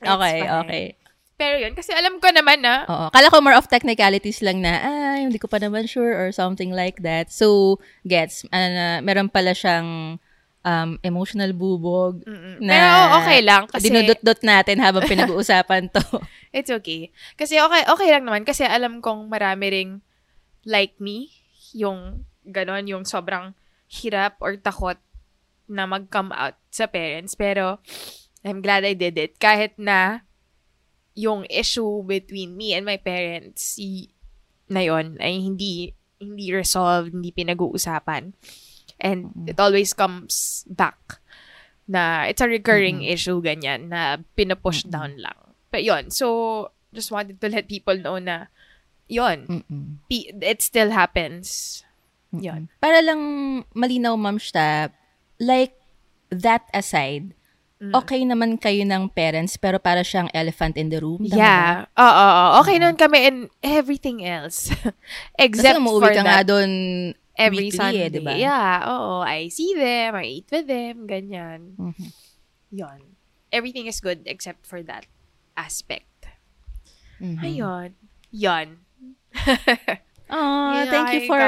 fine. 0.00 0.64
okay. 0.64 0.86
Pero 1.36 1.60
yun, 1.60 1.76
kasi 1.76 1.92
alam 1.92 2.16
ko 2.16 2.32
naman 2.32 2.64
na, 2.64 2.88
Oo. 2.88 3.06
Kala 3.12 3.28
ko 3.28 3.44
more 3.44 3.56
of 3.60 3.68
technicalities 3.68 4.40
lang 4.40 4.64
na, 4.64 4.80
ah, 4.80 5.16
hindi 5.20 5.36
ko 5.36 5.44
pa 5.46 5.60
naman 5.60 5.84
sure 5.84 6.16
or 6.16 6.32
something 6.32 6.72
like 6.72 7.04
that. 7.04 7.28
So, 7.28 7.76
gets, 8.08 8.48
ano 8.48 8.66
na, 8.72 8.86
meron 9.04 9.28
pala 9.28 9.52
siyang 9.52 10.16
um, 10.66 10.90
emotional 11.04 11.52
bubog 11.52 12.24
na 12.58 12.72
Pero 12.74 12.88
okay 13.22 13.40
lang 13.44 13.62
kasi- 13.70 13.92
dinudot-dot 13.92 14.40
natin 14.42 14.82
habang 14.82 15.04
pinag-uusapan 15.06 15.92
to. 15.94 16.02
it's 16.56 16.72
okay. 16.72 17.14
Kasi 17.38 17.60
okay, 17.62 17.84
okay 17.86 18.08
lang 18.10 18.24
naman. 18.26 18.42
Kasi 18.42 18.66
alam 18.66 18.98
kong 18.98 19.28
marami 19.30 19.64
ring 19.70 19.92
like 20.66 20.98
me, 20.98 21.30
yung 21.76 22.26
ganon, 22.48 22.90
yung 22.90 23.04
sobrang 23.06 23.54
hirap 23.86 24.40
or 24.42 24.58
takot 24.58 24.98
na 25.70 25.86
mag-come 25.86 26.34
out 26.34 26.58
sa 26.72 26.90
parents. 26.90 27.38
Pero, 27.38 27.78
I'm 28.42 28.62
glad 28.62 28.82
I 28.82 28.94
did 28.98 29.14
it. 29.18 29.38
Kahit 29.38 29.78
na 29.78 30.25
yung 31.16 31.48
issue 31.48 32.04
between 32.04 32.54
me 32.54 32.76
and 32.76 32.84
my 32.84 33.00
parents 33.00 33.80
y- 33.80 34.12
na 34.68 34.84
yon 34.84 35.16
ay 35.16 35.40
hindi 35.40 35.90
hindi 36.20 36.52
resolved, 36.52 37.12
hindi 37.12 37.32
pinag-uusapan. 37.32 38.36
And 38.96 39.20
it 39.44 39.60
always 39.60 39.92
comes 39.92 40.64
back 40.68 41.20
na 41.86 42.24
it's 42.26 42.40
a 42.40 42.48
recurring 42.48 43.04
issue 43.04 43.40
ganyan 43.40 43.92
na 43.92 44.16
pinapush 44.36 44.84
down 44.84 45.16
lang. 45.20 45.36
But 45.72 45.84
yon 45.84 46.08
so 46.08 46.68
just 46.92 47.12
wanted 47.12 47.40
to 47.40 47.48
let 47.48 47.68
people 47.68 47.96
know 47.96 48.16
na 48.16 48.48
yon 49.08 49.44
Mm-mm. 49.48 50.00
P- 50.08 50.32
it 50.32 50.60
still 50.60 50.90
happens. 50.90 51.80
Yon. 52.32 52.68
Para 52.80 53.00
lang 53.00 53.20
malinaw, 53.72 54.16
Ma'am 54.18 54.36
Shta, 54.36 54.90
like, 55.38 55.76
that 56.28 56.66
aside, 56.74 57.32
Mm. 57.32 57.45
Okay 57.76 58.24
naman 58.24 58.56
kayo 58.56 58.82
ng 58.88 59.12
parents, 59.12 59.60
pero 59.60 59.76
para 59.76 60.00
siyang 60.00 60.32
elephant 60.32 60.76
in 60.76 60.88
the 60.88 60.96
room. 60.96 61.20
tama? 61.28 61.36
Yeah. 61.36 61.72
Oo, 61.92 62.24
oo. 62.24 62.46
Okay 62.64 62.76
nun 62.80 62.96
kami 62.96 63.18
in 63.28 63.36
everything 63.60 64.24
else. 64.24 64.68
Kasi 64.72 65.44
Except 65.44 65.76
umuwi 65.76 66.00
for 66.00 66.12
ka 66.16 66.22
nga 66.24 66.40
that. 66.40 66.48
doon 66.48 66.70
every 67.36 67.68
Weekly 67.68 67.76
Sunday. 67.76 68.08
eh, 68.08 68.10
di 68.10 68.20
ba? 68.24 68.32
Yeah, 68.32 68.88
oo. 68.88 69.20
I 69.20 69.52
see 69.52 69.76
them, 69.76 70.16
I 70.16 70.40
eat 70.40 70.48
with 70.48 70.64
them, 70.64 71.04
ganyan. 71.04 71.76
Mhm. 71.76 72.08
Yon. 72.72 73.00
Everything 73.52 73.84
is 73.86 74.00
good 74.00 74.24
except 74.24 74.64
for 74.64 74.80
that 74.82 75.04
aspect. 75.54 76.08
Mhm. 77.20 77.40
Ayun. 77.44 77.90
Yon. 78.32 78.68
Aw, 80.32 80.84
thank 80.90 81.12
you 81.14 81.22
for 81.30 81.44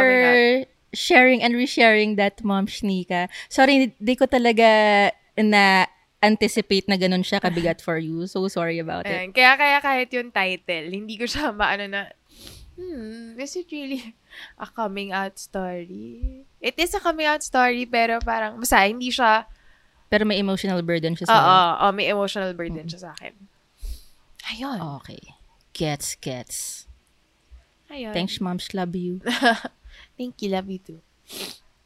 sharing 0.94 1.42
and 1.42 1.56
resharing 1.56 2.14
that, 2.16 2.40
Mom 2.44 2.68
Shnika. 2.70 3.26
Sorry, 3.50 3.90
di 3.98 4.14
ko 4.14 4.24
talaga 4.30 5.10
na 5.34 5.88
anticipate 6.18 6.86
na 6.90 6.98
ganun 6.98 7.22
siya 7.22 7.38
kabigat 7.38 7.78
for 7.78 7.98
you. 7.98 8.26
So 8.26 8.46
sorry 8.50 8.78
about 8.82 9.06
it. 9.06 9.14
Ayan. 9.14 9.30
Kaya, 9.30 9.54
kaya 9.54 9.78
kahit 9.78 10.08
yung 10.14 10.34
title, 10.34 10.90
hindi 10.90 11.14
ko 11.14 11.30
siya 11.30 11.54
maano 11.54 11.86
na, 11.86 12.10
hmm, 12.74 13.38
is 13.38 13.54
it 13.54 13.70
really 13.70 14.14
a 14.58 14.66
coming 14.66 15.14
out 15.14 15.38
story? 15.38 16.42
It 16.58 16.74
is 16.78 16.94
a 16.94 17.00
coming 17.00 17.30
out 17.30 17.46
story, 17.46 17.86
pero 17.86 18.18
parang, 18.18 18.58
basta, 18.58 18.82
hindi 18.82 19.14
siya, 19.14 19.46
Pero 20.08 20.24
may 20.24 20.40
emotional 20.40 20.80
burden 20.80 21.12
siya 21.12 21.28
sa 21.28 21.36
oo, 21.36 21.86
may 21.92 22.08
emotional 22.08 22.56
burden 22.56 22.88
siya 22.88 23.00
sa 23.04 23.10
akin. 23.12 23.36
Ayun. 24.48 24.80
Okay. 25.04 25.36
Gets, 25.76 26.16
gets. 26.16 26.88
Ayun. 27.92 28.16
Thanks, 28.16 28.40
Moms. 28.40 28.72
Love 28.72 28.96
you. 28.96 29.20
Thank 30.18 30.40
you, 30.40 30.48
love 30.48 30.72
you 30.72 30.80
too. 30.80 31.00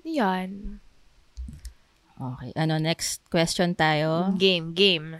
Yan. 0.06 0.78
Okay. 2.18 2.50
Ano, 2.54 2.76
next 2.78 3.24
question 3.32 3.72
tayo. 3.76 4.34
Game, 4.36 4.76
game. 4.76 5.18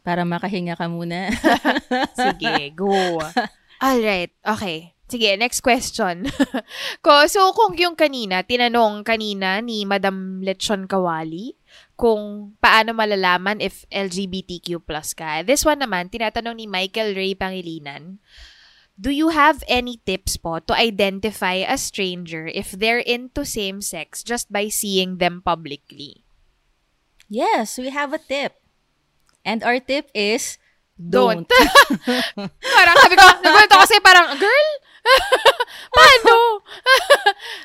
Para 0.00 0.24
makahinga 0.24 0.78
ka 0.78 0.88
muna. 0.88 1.28
Sige, 2.18 2.72
go. 2.72 3.20
Alright, 3.80 4.32
okay. 4.44 4.92
Sige, 5.10 5.34
next 5.34 5.66
question. 5.66 6.30
Ko, 7.04 7.26
so, 7.26 7.50
kung 7.50 7.74
yung 7.74 7.98
kanina, 7.98 8.46
tinanong 8.46 9.02
kanina 9.02 9.58
ni 9.58 9.82
Madam 9.82 10.38
Lechon 10.38 10.86
Kawali, 10.86 11.58
kung 11.98 12.54
paano 12.62 12.94
malalaman 12.94 13.58
if 13.58 13.82
LGBTQ 13.90 14.86
plus 14.86 15.10
ka. 15.12 15.42
This 15.42 15.66
one 15.66 15.82
naman, 15.82 16.14
tinatanong 16.14 16.62
ni 16.62 16.70
Michael 16.70 17.18
Ray 17.18 17.34
Pangilinan, 17.34 18.22
Do 19.00 19.08
you 19.08 19.32
have 19.32 19.64
any 19.64 19.96
tips 20.04 20.36
po 20.36 20.60
to 20.60 20.74
identify 20.76 21.64
a 21.64 21.80
stranger 21.80 22.44
if 22.52 22.68
they're 22.76 23.00
into 23.00 23.48
same 23.48 23.80
sex 23.80 24.20
just 24.20 24.52
by 24.52 24.68
seeing 24.68 25.16
them 25.16 25.40
publicly? 25.40 26.24
yes, 27.30 27.78
we 27.78 27.88
have 27.94 28.12
a 28.12 28.18
tip. 28.18 28.58
And 29.46 29.62
our 29.62 29.78
tip 29.80 30.10
is, 30.12 30.58
Don't. 31.00 31.48
don't. 31.48 31.48
parang 32.76 32.96
sabi 33.00 33.14
ko, 33.16 33.24
nagulat 33.40 33.70
ako 33.72 33.80
kasi 33.88 33.96
parang, 34.04 34.36
girl? 34.36 34.68
Paano? 35.96 36.36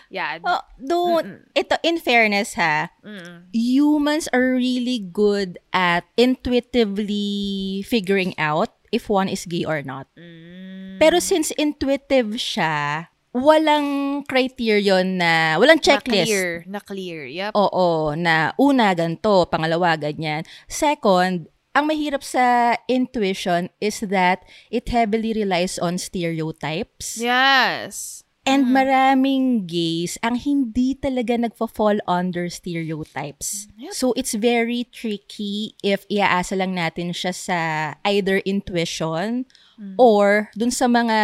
yeah. 0.07 0.39
Oh, 0.39 0.63
don't. 0.79 1.43
Ito, 1.51 1.75
in 1.83 1.99
fairness 1.99 2.55
ha, 2.55 2.95
Mm. 3.03 3.51
humans 3.51 4.31
are 4.31 4.55
really 4.55 5.03
good 5.03 5.59
at 5.75 6.07
intuitively 6.15 7.83
figuring 7.83 8.31
out 8.39 8.71
if 8.95 9.11
one 9.11 9.27
is 9.27 9.43
gay 9.43 9.67
or 9.67 9.83
not. 9.83 10.07
Mm. 10.15 10.97
Pero 10.97 11.19
since 11.19 11.51
intuitive 11.59 12.39
siya, 12.39 13.11
walang 13.35 14.23
criterion 14.25 15.19
na, 15.19 15.59
walang 15.59 15.83
checklist. 15.83 16.31
Na-clear. 16.31 16.47
Na-clear. 16.65 17.21
Yep. 17.27 17.51
Oo, 17.53 18.15
na 18.15 18.55
una 18.55 18.95
ganto, 18.95 19.45
pangalawa 19.51 19.99
ganyan. 19.99 20.47
Second, 20.71 21.51
ang 21.75 21.85
mahirap 21.91 22.23
sa 22.23 22.79
intuition 22.87 23.67
is 23.83 23.99
that 24.07 24.47
it 24.71 24.87
heavily 24.87 25.35
relies 25.35 25.75
on 25.75 25.99
stereotypes. 25.99 27.19
Yes. 27.19 28.24
And 28.45 28.69
maraming 28.69 29.65
gays 29.65 30.21
ang 30.21 30.37
hindi 30.37 30.93
talaga 30.93 31.33
nagfa-fall 31.33 31.97
under 32.05 32.45
stereotypes. 32.45 33.65
So 33.89 34.13
it's 34.13 34.37
very 34.37 34.85
tricky 34.93 35.73
if 35.81 36.05
iaasa 36.13 36.53
lang 36.53 36.77
natin 36.77 37.09
siya 37.09 37.33
sa 37.33 37.59
either 38.05 38.45
intuition 38.45 39.49
or 39.97 40.53
dun 40.53 40.69
sa 40.69 40.85
mga 40.85 41.17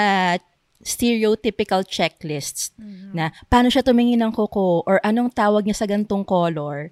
stereotypical 0.81 1.85
checklists 1.85 2.73
na 3.13 3.29
paano 3.53 3.69
siya 3.69 3.85
tumingin 3.85 4.25
ng 4.25 4.33
kuko 4.33 4.81
or 4.89 4.97
anong 5.05 5.29
tawag 5.29 5.61
niya 5.69 5.77
sa 5.77 5.85
gantong 5.85 6.25
color. 6.25 6.89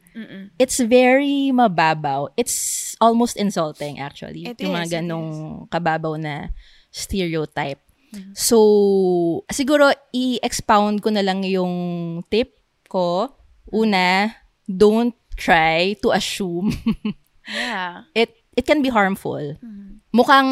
It's 0.61 0.77
very 0.77 1.49
mababaw. 1.49 2.29
It's 2.37 2.93
almost 3.01 3.33
insulting 3.33 3.97
actually. 3.97 4.45
It 4.45 4.61
yung 4.61 4.77
is, 4.77 4.93
mga 4.93 5.01
ganong 5.01 5.65
kababaw 5.73 6.21
na 6.21 6.53
stereotype. 6.93 7.81
So, 8.33 9.45
siguro 9.53 9.93
i-expound 10.13 11.05
ko 11.05 11.09
na 11.13 11.21
lang 11.21 11.45
yung 11.45 12.21
tip 12.29 12.57
ko. 12.89 13.29
Una, 13.69 14.33
don't 14.65 15.13
try 15.37 15.93
to 16.01 16.13
assume. 16.13 16.73
Yeah. 17.49 18.05
it 18.13 18.29
it 18.53 18.69
can 18.69 18.85
be 18.85 18.93
harmful. 18.93 19.57
Mukhang 20.13 20.51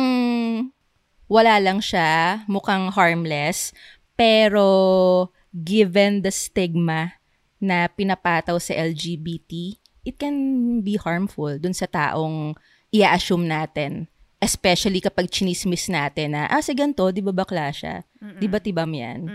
wala 1.30 1.62
lang 1.62 1.78
siya, 1.78 2.42
mukhang 2.50 2.90
harmless, 2.90 3.70
pero 4.18 5.30
given 5.54 6.26
the 6.26 6.34
stigma 6.34 7.22
na 7.62 7.86
pinapataw 7.86 8.58
sa 8.58 8.74
LGBT, 8.74 9.78
it 10.10 10.18
can 10.18 10.80
be 10.82 10.98
harmful 10.98 11.54
dun 11.62 11.78
sa 11.78 11.86
taong 11.86 12.58
i-assume 12.90 13.46
natin. 13.46 14.10
Especially 14.38 15.02
kapag 15.02 15.34
chinismis 15.34 15.90
natin 15.90 16.38
na, 16.38 16.46
ah, 16.46 16.62
si 16.62 16.78
ganito, 16.78 17.10
di 17.10 17.26
ba 17.26 17.34
bakla 17.34 17.74
siya? 17.74 18.06
Di 18.38 18.46
ba 18.46 18.62
tibam 18.62 18.90
yan? 18.94 19.26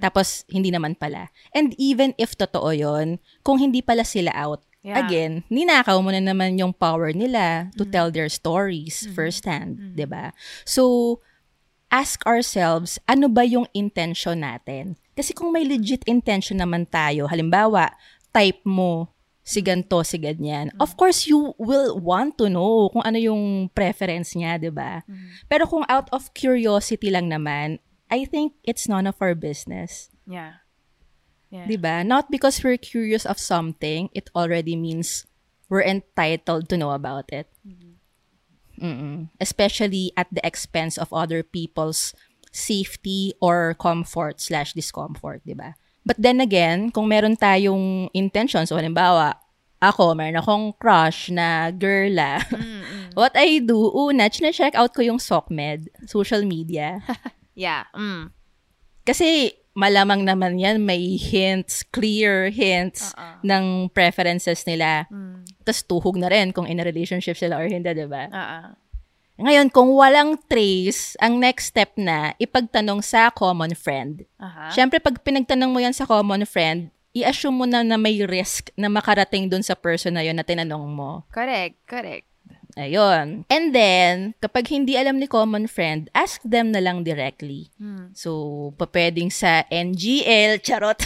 Tapos, 0.00 0.48
hindi 0.48 0.72
naman 0.72 0.96
pala. 0.96 1.28
And 1.52 1.76
even 1.76 2.16
if 2.16 2.32
totoo 2.32 2.72
yon 2.72 3.20
kung 3.44 3.60
hindi 3.60 3.84
pala 3.84 4.08
sila 4.08 4.32
out, 4.32 4.64
Yeah. 4.78 5.04
again, 5.04 5.42
ninakaw 5.50 5.98
mo 5.98 6.14
na 6.14 6.22
naman 6.22 6.54
yung 6.54 6.70
power 6.70 7.10
nila 7.10 7.68
to 7.74 7.82
tell 7.82 8.14
their 8.14 8.30
stories 8.30 9.10
firsthand, 9.10 9.98
di 9.98 10.06
ba? 10.06 10.30
So, 10.62 11.18
ask 11.90 12.22
ourselves, 12.24 12.96
ano 13.10 13.26
ba 13.26 13.42
yung 13.42 13.66
intention 13.74 14.46
natin? 14.46 14.94
Kasi 15.18 15.34
kung 15.34 15.50
may 15.50 15.66
legit 15.66 16.06
intention 16.06 16.62
naman 16.62 16.86
tayo, 16.86 17.26
halimbawa, 17.26 17.90
type 18.30 18.62
mo, 18.62 19.10
si 19.48 19.64
ganto, 19.64 20.04
si 20.04 20.20
ganyan. 20.20 20.68
Of 20.76 21.00
course, 21.00 21.24
you 21.24 21.56
will 21.56 21.96
want 21.96 22.36
to 22.36 22.52
know 22.52 22.92
kung 22.92 23.00
ano 23.00 23.16
yung 23.16 23.72
preference 23.72 24.36
niya, 24.36 24.60
di 24.60 24.68
ba? 24.68 25.00
Pero 25.48 25.64
kung 25.64 25.88
out 25.88 26.12
of 26.12 26.36
curiosity 26.36 27.08
lang 27.08 27.32
naman, 27.32 27.80
I 28.12 28.28
think 28.28 28.60
it's 28.68 28.84
none 28.84 29.08
of 29.08 29.16
our 29.24 29.32
business. 29.32 30.12
Yeah. 30.28 30.60
Yeah. 31.48 31.64
'Di 31.64 31.80
ba? 31.80 32.04
Not 32.04 32.28
because 32.28 32.60
we're 32.60 32.76
curious 32.76 33.24
of 33.24 33.40
something, 33.40 34.12
it 34.12 34.28
already 34.36 34.76
means 34.76 35.24
we're 35.72 35.84
entitled 35.84 36.68
to 36.68 36.76
know 36.76 36.92
about 36.92 37.32
it. 37.32 37.48
Mm-mm. 38.76 39.32
Especially 39.40 40.12
at 40.12 40.28
the 40.28 40.44
expense 40.44 41.00
of 41.00 41.08
other 41.08 41.40
people's 41.40 42.12
safety 42.52 43.32
or 43.40 43.72
comfort 43.80 44.44
slash 44.44 44.76
discomfort, 44.76 45.40
'di 45.48 45.56
ba? 45.56 45.72
But 46.06 46.18
then 46.18 46.40
again, 46.40 46.90
kung 46.90 47.08
meron 47.08 47.36
tayong 47.36 48.08
intention, 48.14 48.64
so 48.66 48.76
halimbawa, 48.76 49.36
ako, 49.78 50.14
meron 50.18 50.42
akong 50.42 50.66
crush 50.78 51.30
na 51.30 51.70
girla. 51.70 52.42
What 53.18 53.34
I 53.38 53.62
do, 53.62 53.90
una, 53.94 54.30
check 54.30 54.74
out 54.74 54.94
ko 54.94 55.02
yung 55.02 55.18
SOCMED, 55.22 56.08
social 56.10 56.42
media. 56.42 57.00
Yeah. 57.58 57.90
Mm. 57.90 58.30
Kasi 59.02 59.50
malamang 59.74 60.22
naman 60.22 60.62
yan, 60.62 60.78
may 60.78 61.18
hints, 61.18 61.82
clear 61.82 62.54
hints 62.54 63.10
ng 63.42 63.90
preferences 63.90 64.62
nila. 64.62 65.10
Tapos 65.66 65.82
tuhog 65.82 66.22
na 66.22 66.30
rin 66.30 66.54
kung 66.54 66.70
in 66.70 66.78
a 66.78 66.86
relationship 66.86 67.34
sila 67.34 67.58
or 67.58 67.66
hindi, 67.66 67.90
di 67.98 68.06
ba? 68.06 68.30
Uh-uh. 68.30 68.78
Ngayon, 69.38 69.70
kung 69.70 69.94
walang 69.94 70.34
trace, 70.50 71.14
ang 71.22 71.38
next 71.38 71.70
step 71.70 71.94
na, 71.94 72.34
ipagtanong 72.42 73.06
sa 73.06 73.30
common 73.30 73.70
friend. 73.78 74.26
Aha. 74.42 74.74
Siyempre, 74.74 74.98
pag 74.98 75.22
pinagtanong 75.22 75.70
mo 75.70 75.78
yan 75.78 75.94
sa 75.94 76.10
common 76.10 76.42
friend, 76.42 76.90
i-assume 77.14 77.54
mo 77.54 77.66
na 77.66 77.86
na 77.86 77.94
may 77.94 78.18
risk 78.26 78.74
na 78.74 78.90
makarating 78.90 79.46
dun 79.46 79.62
sa 79.62 79.78
person 79.78 80.18
na 80.18 80.26
yun 80.26 80.34
na 80.34 80.42
tinanong 80.42 80.90
mo. 80.90 81.22
Correct. 81.30 81.78
Correct. 81.86 82.26
Ayun. 82.78 83.42
And 83.50 83.74
then, 83.74 84.38
kapag 84.38 84.70
hindi 84.70 84.94
alam 84.94 85.18
ni 85.18 85.26
common 85.26 85.66
friend, 85.66 86.06
ask 86.14 86.38
them 86.46 86.70
na 86.70 86.78
lang 86.78 87.02
directly. 87.02 87.74
So, 88.14 88.70
papwedeng 88.78 89.34
sa 89.34 89.66
NGL, 89.66 90.62
charot. 90.62 91.02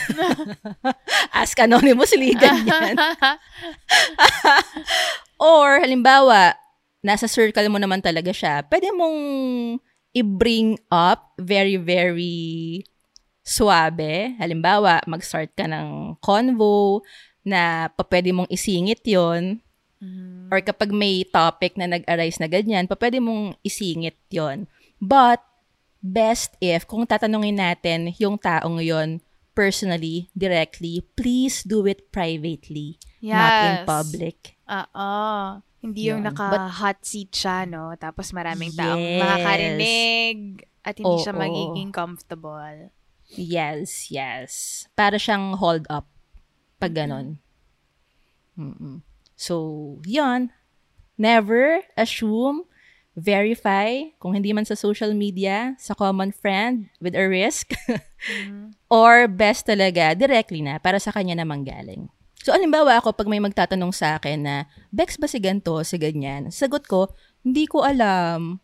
ask 1.33 1.57
anonymously, 1.57 2.37
ganyan. 2.37 2.93
Or, 5.41 5.81
halimbawa, 5.81 6.61
nasa 7.03 7.27
circle 7.27 7.67
mo 7.69 7.77
naman 7.83 7.99
talaga 8.01 8.31
siya, 8.31 8.63
pwede 8.71 8.89
mong 8.95 9.19
i-bring 10.15 10.79
up 10.89 11.35
very, 11.37 11.77
very 11.77 12.87
suabe. 13.43 14.39
Halimbawa, 14.39 15.03
mag-start 15.11 15.51
ka 15.59 15.67
ng 15.67 16.17
convo 16.23 17.03
na 17.43 17.91
papwede 17.91 18.31
mong 18.31 18.47
isingit 18.49 19.03
yon 19.03 19.59
Or 20.53 20.59
kapag 20.61 20.91
may 20.91 21.23
topic 21.25 21.79
na 21.79 21.87
nag-arise 21.87 22.43
na 22.43 22.51
ganyan, 22.51 22.91
pa 22.91 22.99
pwede 22.99 23.23
mong 23.23 23.55
isingit 23.63 24.19
yon 24.31 24.67
But, 24.99 25.43
best 26.03 26.59
if, 26.59 26.87
kung 26.87 27.07
tatanungin 27.07 27.59
natin 27.59 28.11
yung 28.19 28.37
taong 28.39 28.83
yon 28.83 29.23
personally, 29.55 30.29
directly, 30.35 31.07
please 31.15 31.63
do 31.63 31.87
it 31.87 32.11
privately, 32.11 32.99
not 33.23 33.55
in 33.63 33.83
Yes. 33.83 33.87
public. 33.87 34.37
Oo. 34.67 35.63
Hindi 35.83 36.15
yung 36.15 36.23
Yun. 36.23 36.31
naka-hot 36.31 37.03
seat 37.03 37.35
siya, 37.35 37.67
no? 37.67 37.91
Tapos 37.99 38.31
maraming 38.31 38.71
taong 38.71 39.03
Yes. 39.03 39.19
makakarinig 39.19 40.39
at 40.87 40.95
hindi 40.95 41.17
siya 41.19 41.35
Oo. 41.35 41.43
magiging 41.43 41.91
comfortable. 41.91 42.95
Yes, 43.35 44.07
yes. 44.07 44.87
Para 44.95 45.19
siyang 45.19 45.59
hold 45.59 45.91
up 45.91 46.07
pag 46.79 46.95
ganon. 46.95 47.43
Mm-mm. 48.55 49.03
So, 49.35 49.99
yon 50.07 50.55
Never 51.19 51.83
assume, 51.99 52.65
verify, 53.19 54.11
kung 54.23 54.33
hindi 54.39 54.55
man 54.55 54.65
sa 54.65 54.79
social 54.79 55.13
media, 55.13 55.77
sa 55.83 55.93
common 55.99 56.33
friend 56.33 56.89
with 57.03 57.13
a 57.19 57.27
risk, 57.27 57.75
or 58.91 59.29
best 59.29 59.69
talaga, 59.69 60.17
directly 60.17 60.63
na, 60.65 60.79
para 60.81 60.97
sa 61.03 61.13
kanya 61.13 61.43
namang 61.43 61.67
galing. 61.67 62.09
So, 62.43 62.51
alimbawa 62.51 62.99
ako, 62.99 63.15
pag 63.15 63.31
may 63.31 63.39
magtatanong 63.39 63.95
sa 63.95 64.19
akin 64.19 64.43
na, 64.43 64.57
Bex 64.91 65.15
ba 65.17 65.31
si 65.31 65.39
ganito, 65.39 65.79
si 65.87 65.95
ganyan? 65.97 66.51
Sagot 66.51 66.91
ko, 66.91 67.15
hindi 67.47 67.71
ko 67.71 67.87
alam. 67.87 68.59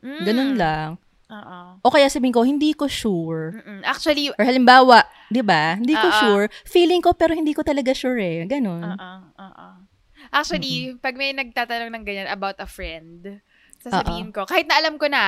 Ganun 0.00 0.54
lang. 0.54 1.02
Oo. 1.32 1.58
O 1.82 1.90
kaya 1.90 2.06
sabihin 2.06 2.36
ko, 2.36 2.44
hindi 2.44 2.76
ko 2.76 2.86
sure. 2.86 3.58
Mm-mm. 3.58 3.80
Actually, 3.82 4.30
Or 4.36 4.44
halimbawa, 4.44 5.08
'di 5.32 5.40
ba? 5.40 5.80
Hindi 5.80 5.96
ko 5.96 6.08
Oo. 6.12 6.20
sure. 6.20 6.46
Feeling 6.68 7.00
ko 7.00 7.16
pero 7.16 7.32
hindi 7.32 7.56
ko 7.56 7.64
talaga 7.64 7.96
sure 7.96 8.20
eh. 8.20 8.44
Ganun. 8.44 8.84
Oo, 8.84 9.12
oo. 9.40 9.68
Actually, 10.30 10.94
pag 11.00 11.16
may 11.16 11.32
nagtatanong 11.32 11.90
ng 11.90 12.04
ganyan 12.04 12.28
about 12.28 12.60
a 12.60 12.68
friend, 12.68 13.40
sasabihin 13.80 14.30
ko, 14.32 14.44
kahit 14.44 14.68
na 14.68 14.78
alam 14.80 15.00
ko 15.00 15.08
na, 15.08 15.24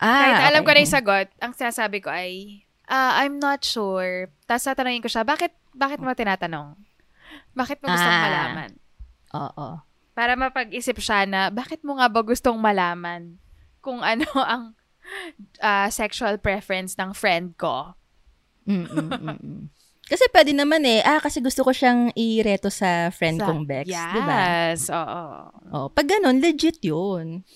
Ah, 0.00 0.20
kahit 0.24 0.34
na 0.36 0.46
alam 0.48 0.62
okay. 0.64 0.68
ko 0.68 0.72
na 0.72 0.80
yung 0.84 0.94
sagot, 0.96 1.28
ang 1.40 1.52
sinasabi 1.52 1.98
ko 2.00 2.08
ay, 2.08 2.64
ah, 2.88 3.20
I'm 3.20 3.36
not 3.36 3.64
sure. 3.64 4.32
Tapos 4.48 4.64
tatanungin 4.64 5.04
ko 5.04 5.08
siya, 5.12 5.24
bakit, 5.24 5.52
bakit 5.76 6.00
mo 6.00 6.12
tinatanong? 6.16 6.76
Bakit 7.52 7.80
mo 7.80 7.86
gustong 7.88 8.16
Ah. 8.16 8.24
malaman? 8.24 8.70
Oo. 9.32 9.68
Para 10.12 10.34
mapag-isip 10.34 10.98
siya 10.98 11.24
na, 11.24 11.48
bakit 11.48 11.80
mo 11.80 11.96
nga 11.96 12.06
ba 12.06 12.20
gustong 12.20 12.56
malaman 12.56 13.38
kung 13.80 14.00
ano 14.00 14.26
ang 14.52 14.74
ah, 15.58 15.88
sexual 15.88 16.36
preference 16.36 16.94
ng 16.94 17.10
friend 17.12 17.56
ko? 17.56 17.94
Mm-mm, 18.68 19.08
mm-mm. 19.10 19.58
Kasi 20.04 20.26
pwede 20.34 20.50
naman 20.50 20.82
eh, 20.82 21.00
ah, 21.00 21.22
kasi 21.22 21.38
gusto 21.38 21.62
ko 21.62 21.70
siyang 21.70 22.10
ireto 22.12 22.66
sa 22.66 23.14
friend 23.14 23.38
Sa- 23.38 23.46
kong 23.46 23.62
Bex. 23.62 23.86
Yes, 23.86 24.10
Di 24.10 24.20
ba? 24.20 24.38
oo. 24.98 25.22
Oh, 25.70 25.86
pag 25.88 26.10
ganun, 26.10 26.42
legit 26.42 26.82
yun. 26.82 27.46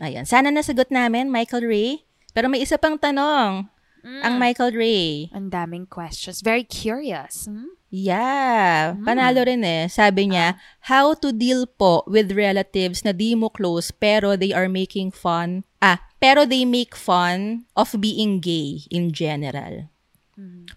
Ayan. 0.00 0.24
Sana 0.24 0.48
nasagot 0.48 0.88
namin, 0.88 1.28
Michael 1.28 1.68
Ray. 1.68 2.08
Pero 2.32 2.48
may 2.48 2.64
isa 2.64 2.80
pang 2.80 2.96
tanong. 2.96 3.68
Mm. 4.00 4.22
Ang 4.24 4.34
Michael 4.40 4.72
Ray. 4.72 5.28
Ang 5.30 5.52
daming 5.52 5.84
questions. 5.84 6.40
Very 6.40 6.64
curious. 6.64 7.44
Hmm? 7.44 7.76
Yeah. 7.88 9.00
Panalo 9.00 9.48
rin 9.48 9.64
eh. 9.64 9.88
Sabi 9.88 10.28
niya, 10.28 10.60
how 10.92 11.16
to 11.16 11.32
deal 11.32 11.64
po 11.64 12.04
with 12.04 12.36
relatives 12.36 13.00
na 13.00 13.16
di 13.16 13.32
mo 13.32 13.48
close 13.48 13.88
pero 13.88 14.36
they 14.36 14.52
are 14.52 14.68
making 14.68 15.08
fun. 15.08 15.64
Ah, 15.80 15.96
pero 16.20 16.44
they 16.44 16.68
make 16.68 16.92
fun 16.92 17.64
of 17.72 17.96
being 17.96 18.44
gay 18.44 18.84
in 18.92 19.08
general. 19.12 19.88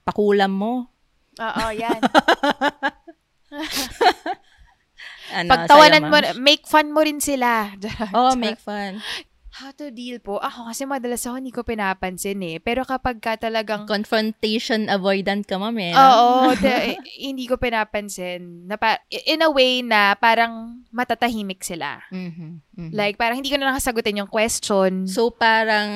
Pakulam 0.07 0.55
mo. 0.55 0.73
Oo, 1.37 1.65
yan. 1.83 1.99
Ano, 5.31 5.47
Pagtawanan 5.47 6.11
mo, 6.11 6.17
make 6.43 6.67
fun 6.67 6.91
mo 6.91 7.03
rin 7.03 7.23
sila. 7.23 7.71
Oh, 8.15 8.35
make 8.35 8.59
fun. 8.59 8.99
How 9.61 9.69
to 9.77 9.93
deal 9.93 10.17
po? 10.17 10.41
Ako 10.41 10.65
kasi 10.65 10.89
madalas 10.89 11.21
ako 11.21 11.37
hindi 11.37 11.53
ko 11.53 11.61
pinapansin 11.61 12.41
eh. 12.41 12.57
Pero 12.57 12.81
kapag 12.81 13.21
ka 13.21 13.37
talagang... 13.37 13.85
Confrontation 13.85 14.89
avoidant 14.89 15.45
ka, 15.45 15.61
ma'am 15.61 15.77
eh. 15.77 15.93
Oo, 15.93 16.49
de- 16.63 16.97
hindi 17.21 17.45
ko 17.45 17.61
pinapansin. 17.61 18.65
Na 18.65 18.81
pa- 18.81 18.97
in 19.07 19.45
a 19.45 19.53
way 19.53 19.85
na 19.85 20.17
parang 20.17 20.81
matatahimik 20.89 21.61
sila. 21.61 22.01
Mhm, 22.09 22.65
mhm. 22.73 22.89
Like, 22.89 23.21
parang 23.21 23.37
hindi 23.37 23.53
ko 23.53 23.61
na 23.61 23.69
nakasagutin 23.69 24.25
yung 24.25 24.31
question. 24.33 25.05
So, 25.05 25.29
parang 25.29 25.89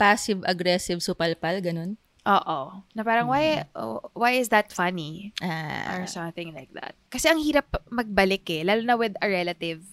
passive-aggressive 0.00 1.04
supalpal, 1.04 1.60
ganun? 1.60 2.00
Oo. 2.24 2.80
Na 2.92 3.02
parang, 3.04 3.28
why, 3.28 3.60
oh, 3.76 4.00
why 4.12 4.36
is 4.36 4.48
that 4.48 4.72
funny? 4.72 5.36
Ah, 5.40 6.00
Or 6.00 6.08
something 6.08 6.56
like 6.56 6.72
that. 6.72 6.96
Kasi 7.08 7.28
ang 7.28 7.40
hirap 7.40 7.68
magbalik 7.88 8.48
eh, 8.48 8.64
lalo 8.64 8.80
na 8.84 8.96
with 8.96 9.12
a 9.20 9.28
relative. 9.28 9.84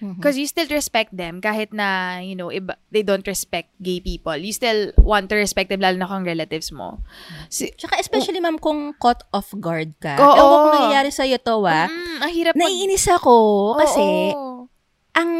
Mhm. 0.00 0.16
Because 0.16 0.40
you 0.40 0.48
still 0.48 0.68
respect 0.72 1.12
them 1.12 1.38
kahit 1.38 1.70
na, 1.70 2.18
you 2.24 2.32
know, 2.32 2.48
iba, 2.48 2.74
they 2.88 3.04
don't 3.04 3.24
respect 3.28 3.68
gay 3.78 4.00
people. 4.00 4.34
You 4.34 4.50
still 4.50 4.96
want 4.96 5.28
to 5.28 5.36
respect 5.36 5.68
them 5.68 5.84
lalo 5.84 6.00
na 6.00 6.08
kung 6.08 6.24
relatives 6.24 6.72
mo. 6.72 7.04
Si, 7.52 7.68
Tsaka 7.76 8.00
especially, 8.00 8.40
ma'am, 8.40 8.56
kung 8.56 8.96
caught 8.96 9.28
off 9.30 9.52
guard 9.60 9.92
ka. 10.00 10.16
Oo. 10.16 10.34
Ewan 10.34 10.48
ko 10.48 10.56
kung 10.56 10.76
nangyayari 10.80 11.10
sa'yo 11.12 11.36
to, 11.36 11.68
ah. 11.68 11.86
mm, 11.86 12.16
ang 12.24 12.30
hirap 12.32 12.52
mag- 12.56 12.64
Naiinis 12.64 13.06
ako 13.12 13.34
kasi 13.76 14.04
Oo. 14.32 14.66
ang 15.12 15.30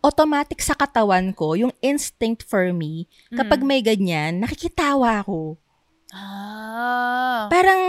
automatic 0.00 0.62
sa 0.62 0.78
katawan 0.78 1.34
ko, 1.34 1.58
yung 1.58 1.74
instinct 1.82 2.46
for 2.46 2.70
me, 2.70 3.10
kapag 3.34 3.66
may 3.66 3.82
ganyan, 3.82 4.38
nakikitawa 4.38 5.26
ako. 5.26 5.58
Ah. 6.14 7.50
Parang 7.50 7.82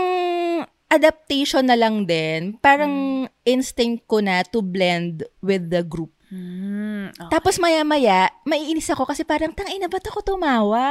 adaptation 0.88 1.68
na 1.68 1.76
lang 1.76 2.08
din. 2.08 2.56
Parang 2.58 3.24
instinct 3.44 4.08
ko 4.08 4.24
na 4.24 4.40
to 4.44 4.64
blend 4.64 5.24
with 5.44 5.68
the 5.68 5.84
group. 5.84 6.12
Mm, 6.28 7.12
okay. 7.16 7.30
Tapos 7.32 7.56
maya-maya, 7.56 8.28
maiinis 8.44 8.88
ako 8.92 9.08
kasi 9.08 9.24
parang, 9.24 9.52
tangay 9.52 9.80
na 9.80 9.88
ba't 9.88 10.04
ako 10.04 10.36
tumawa? 10.36 10.84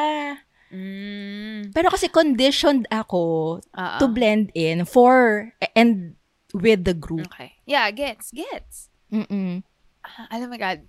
Mm. 0.73 1.71
Pero 1.73 1.87
kasi 1.93 2.09
conditioned 2.09 2.85
ako 2.89 3.57
Oo. 3.61 3.97
to 4.01 4.05
blend 4.09 4.49
in 4.57 4.83
for 4.83 5.49
and 5.77 6.17
with 6.53 6.83
the 6.83 6.93
group. 6.97 7.29
Okay. 7.29 7.53
Yeah, 7.65 7.89
gets, 7.93 8.33
gets. 8.33 8.89
Mm-mm. 9.13 9.63
Oh 10.31 10.47
my 10.47 10.57
God. 10.57 10.87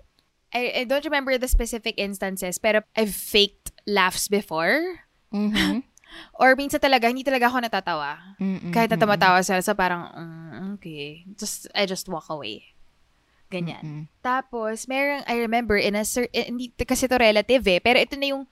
I, 0.55 0.81
I 0.81 0.85
don't 0.85 1.05
remember 1.05 1.37
the 1.37 1.49
specific 1.49 2.01
instances, 2.01 2.57
pero 2.57 2.81
I've 2.97 3.15
faked 3.15 3.73
laughs 3.87 4.29
before. 4.29 5.05
Mhm. 5.33 5.85
Or 6.37 6.55
minsan 6.55 6.81
talaga, 6.81 7.09
hindi 7.09 7.27
talaga 7.27 7.51
ako 7.51 7.59
natatawa. 7.63 8.37
Mm-mm. 8.41 8.73
Kahit 8.73 8.91
na 8.93 8.99
tumatawa 8.99 9.39
sila, 9.43 9.61
so 9.61 9.75
parang, 9.75 10.09
mm, 10.13 10.79
okay. 10.79 11.27
Just, 11.37 11.69
I 11.75 11.85
just 11.85 12.09
walk 12.09 12.31
away. 12.31 12.73
Ganyan. 13.49 13.81
Mm-mm. 13.81 14.03
Tapos, 14.21 14.85
merong, 14.85 15.25
I 15.25 15.41
remember, 15.41 15.77
in 15.81 15.97
a 15.97 16.05
cer- 16.05 16.33
eh, 16.37 16.53
kasi 16.85 17.09
to 17.09 17.17
relative 17.17 17.65
eh, 17.69 17.81
pero 17.81 17.97
ito 17.97 18.17
na 18.17 18.29
yung 18.37 18.45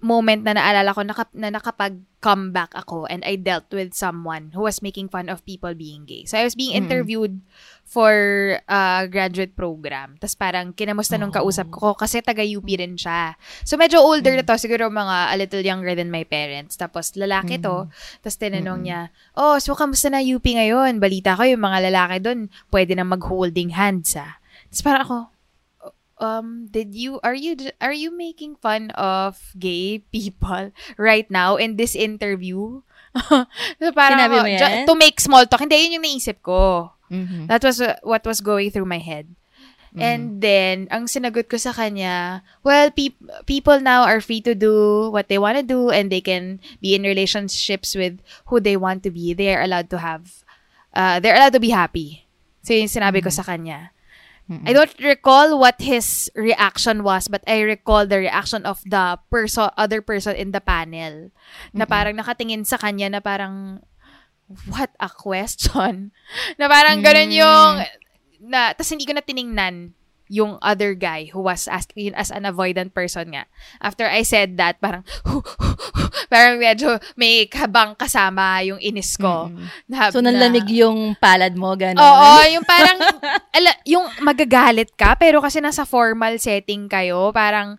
moment 0.00 0.42
na 0.44 0.56
naalala 0.56 0.96
ko 0.96 1.04
naka, 1.04 1.24
na 1.36 1.52
nakapag-comeback 1.52 2.72
ako 2.76 3.04
and 3.06 3.20
I 3.24 3.36
dealt 3.36 3.68
with 3.72 3.92
someone 3.92 4.52
who 4.56 4.64
was 4.64 4.80
making 4.80 5.12
fun 5.12 5.28
of 5.28 5.44
people 5.44 5.72
being 5.76 6.08
gay. 6.08 6.24
So, 6.24 6.40
I 6.40 6.44
was 6.44 6.56
being 6.56 6.72
interviewed 6.72 7.40
for 7.84 8.14
a 8.64 9.04
graduate 9.10 9.58
program. 9.58 10.16
Tapos 10.16 10.38
parang 10.38 10.70
kinamusta 10.72 11.18
nung 11.18 11.34
kausap 11.34 11.68
ko 11.74 11.92
kasi 11.98 12.22
taga-UP 12.22 12.64
rin 12.64 12.94
siya. 12.94 13.34
So, 13.66 13.74
medyo 13.76 14.00
older 14.00 14.38
na 14.38 14.46
to. 14.46 14.56
Siguro 14.56 14.88
mga 14.88 15.32
a 15.32 15.36
little 15.36 15.64
younger 15.64 15.92
than 15.98 16.08
my 16.08 16.22
parents. 16.22 16.78
Tapos, 16.78 17.12
lalaki 17.18 17.58
to. 17.58 17.90
Tapos, 18.22 18.36
tinanong 18.38 18.80
niya, 18.86 19.00
Oh, 19.34 19.58
so 19.58 19.74
kamusta 19.74 20.10
na 20.10 20.22
UP 20.22 20.42
ngayon? 20.42 21.02
Balita 21.02 21.34
ko 21.34 21.42
yung 21.46 21.62
mga 21.62 21.90
lalaki 21.90 22.16
doon, 22.22 22.46
pwede 22.70 22.94
na 22.94 23.06
mag-holding 23.06 23.74
hands 23.74 24.14
ah. 24.14 24.38
Tapos 24.70 24.82
parang 24.86 25.02
ako, 25.02 25.18
um, 26.20 26.68
did 26.70 26.94
you, 26.94 27.18
are 27.24 27.34
you, 27.34 27.56
are 27.80 27.92
you 27.96 28.12
making 28.14 28.56
fun 28.60 28.90
of 28.94 29.40
gay 29.58 29.98
people 30.12 30.70
right 30.96 31.28
now 31.30 31.56
in 31.56 31.76
this 31.76 31.96
interview? 31.96 32.82
so 33.80 33.86
parang 33.90 34.20
Sinabi 34.22 34.36
mo 34.38 34.46
yan? 34.46 34.60
ju- 34.60 34.86
to 34.86 34.94
make 34.94 35.18
small 35.18 35.42
talk. 35.48 35.58
Hindi, 35.58 35.74
yun 35.90 35.98
yung 35.98 36.06
naisip 36.06 36.44
ko. 36.46 36.92
Mhm. 37.10 37.50
That 37.50 37.64
was 37.66 37.80
uh, 37.82 37.98
what 38.06 38.22
was 38.22 38.38
going 38.38 38.70
through 38.70 38.86
my 38.86 39.02
head. 39.02 39.26
Mm-hmm. 39.90 40.06
And 40.06 40.22
then, 40.38 40.76
ang 40.94 41.10
sinagot 41.10 41.50
ko 41.50 41.58
sa 41.58 41.74
kanya, 41.74 42.46
well, 42.62 42.94
peop- 42.94 43.18
people 43.50 43.82
now 43.82 44.06
are 44.06 44.22
free 44.22 44.38
to 44.46 44.54
do 44.54 45.10
what 45.10 45.26
they 45.26 45.34
want 45.42 45.58
to 45.58 45.66
do 45.66 45.90
and 45.90 46.06
they 46.14 46.22
can 46.22 46.62
be 46.78 46.94
in 46.94 47.02
relationships 47.02 47.98
with 47.98 48.22
who 48.46 48.62
they 48.62 48.78
want 48.78 49.02
to 49.02 49.10
be. 49.10 49.34
They 49.34 49.50
are 49.50 49.66
allowed 49.66 49.90
to 49.90 49.98
have, 49.98 50.46
uh, 50.94 51.18
they're 51.18 51.34
allowed 51.34 51.58
to 51.58 51.64
be 51.66 51.74
happy. 51.74 52.22
So, 52.62 52.70
yung 52.70 52.86
sinabi 52.86 53.18
ko 53.18 53.34
Mm-hmm. 53.34 53.42
sa 53.42 53.42
kanya. 53.42 53.90
I 54.50 54.74
don't 54.74 54.90
recall 54.98 55.58
what 55.58 55.78
his 55.78 56.26
reaction 56.34 57.06
was, 57.06 57.30
but 57.30 57.46
I 57.46 57.62
recall 57.62 58.06
the 58.06 58.18
reaction 58.18 58.66
of 58.66 58.82
the 58.82 59.18
person, 59.30 59.70
other 59.78 60.02
person 60.02 60.34
in 60.34 60.50
the 60.50 60.60
panel. 60.60 61.30
Na 61.70 61.86
parang 61.86 62.18
nakatingin 62.18 62.66
sa 62.66 62.74
kanya 62.74 63.06
na 63.06 63.20
parang, 63.22 63.86
what 64.66 64.90
a 64.98 65.06
question. 65.06 66.10
na 66.58 66.66
parang 66.66 66.98
ganun 66.98 67.30
yung, 67.30 67.72
na, 68.42 68.74
tas 68.74 68.90
hindi 68.90 69.06
ko 69.06 69.14
na 69.14 69.22
tiningnan 69.22 69.94
yung 70.30 70.62
other 70.62 70.94
guy 70.94 71.26
who 71.34 71.42
was 71.42 71.66
asking 71.66 72.14
as 72.14 72.30
an 72.30 72.46
avoidant 72.46 72.94
person 72.94 73.34
nga. 73.34 73.50
After 73.82 74.06
I 74.06 74.22
said 74.22 74.54
that, 74.62 74.78
parang, 74.78 75.02
parang 76.32 76.56
medyo 76.56 76.96
may 77.18 77.50
kabang 77.50 77.98
kasama 77.98 78.62
yung 78.62 78.78
inis 78.78 79.18
ko. 79.18 79.50
Na, 79.90 80.14
So, 80.14 80.22
na- 80.22 80.30
nanlamig 80.30 80.70
yung 80.70 81.18
palad 81.18 81.58
mo, 81.58 81.74
gano'n. 81.74 81.98
Oo, 81.98 82.30
yung 82.46 82.62
parang, 82.62 82.94
ala, 83.58 83.74
yung 83.82 84.06
magagalit 84.22 84.94
ka, 84.94 85.18
pero 85.18 85.42
kasi 85.42 85.58
nasa 85.58 85.82
formal 85.82 86.38
setting 86.38 86.86
kayo, 86.86 87.34
parang, 87.34 87.74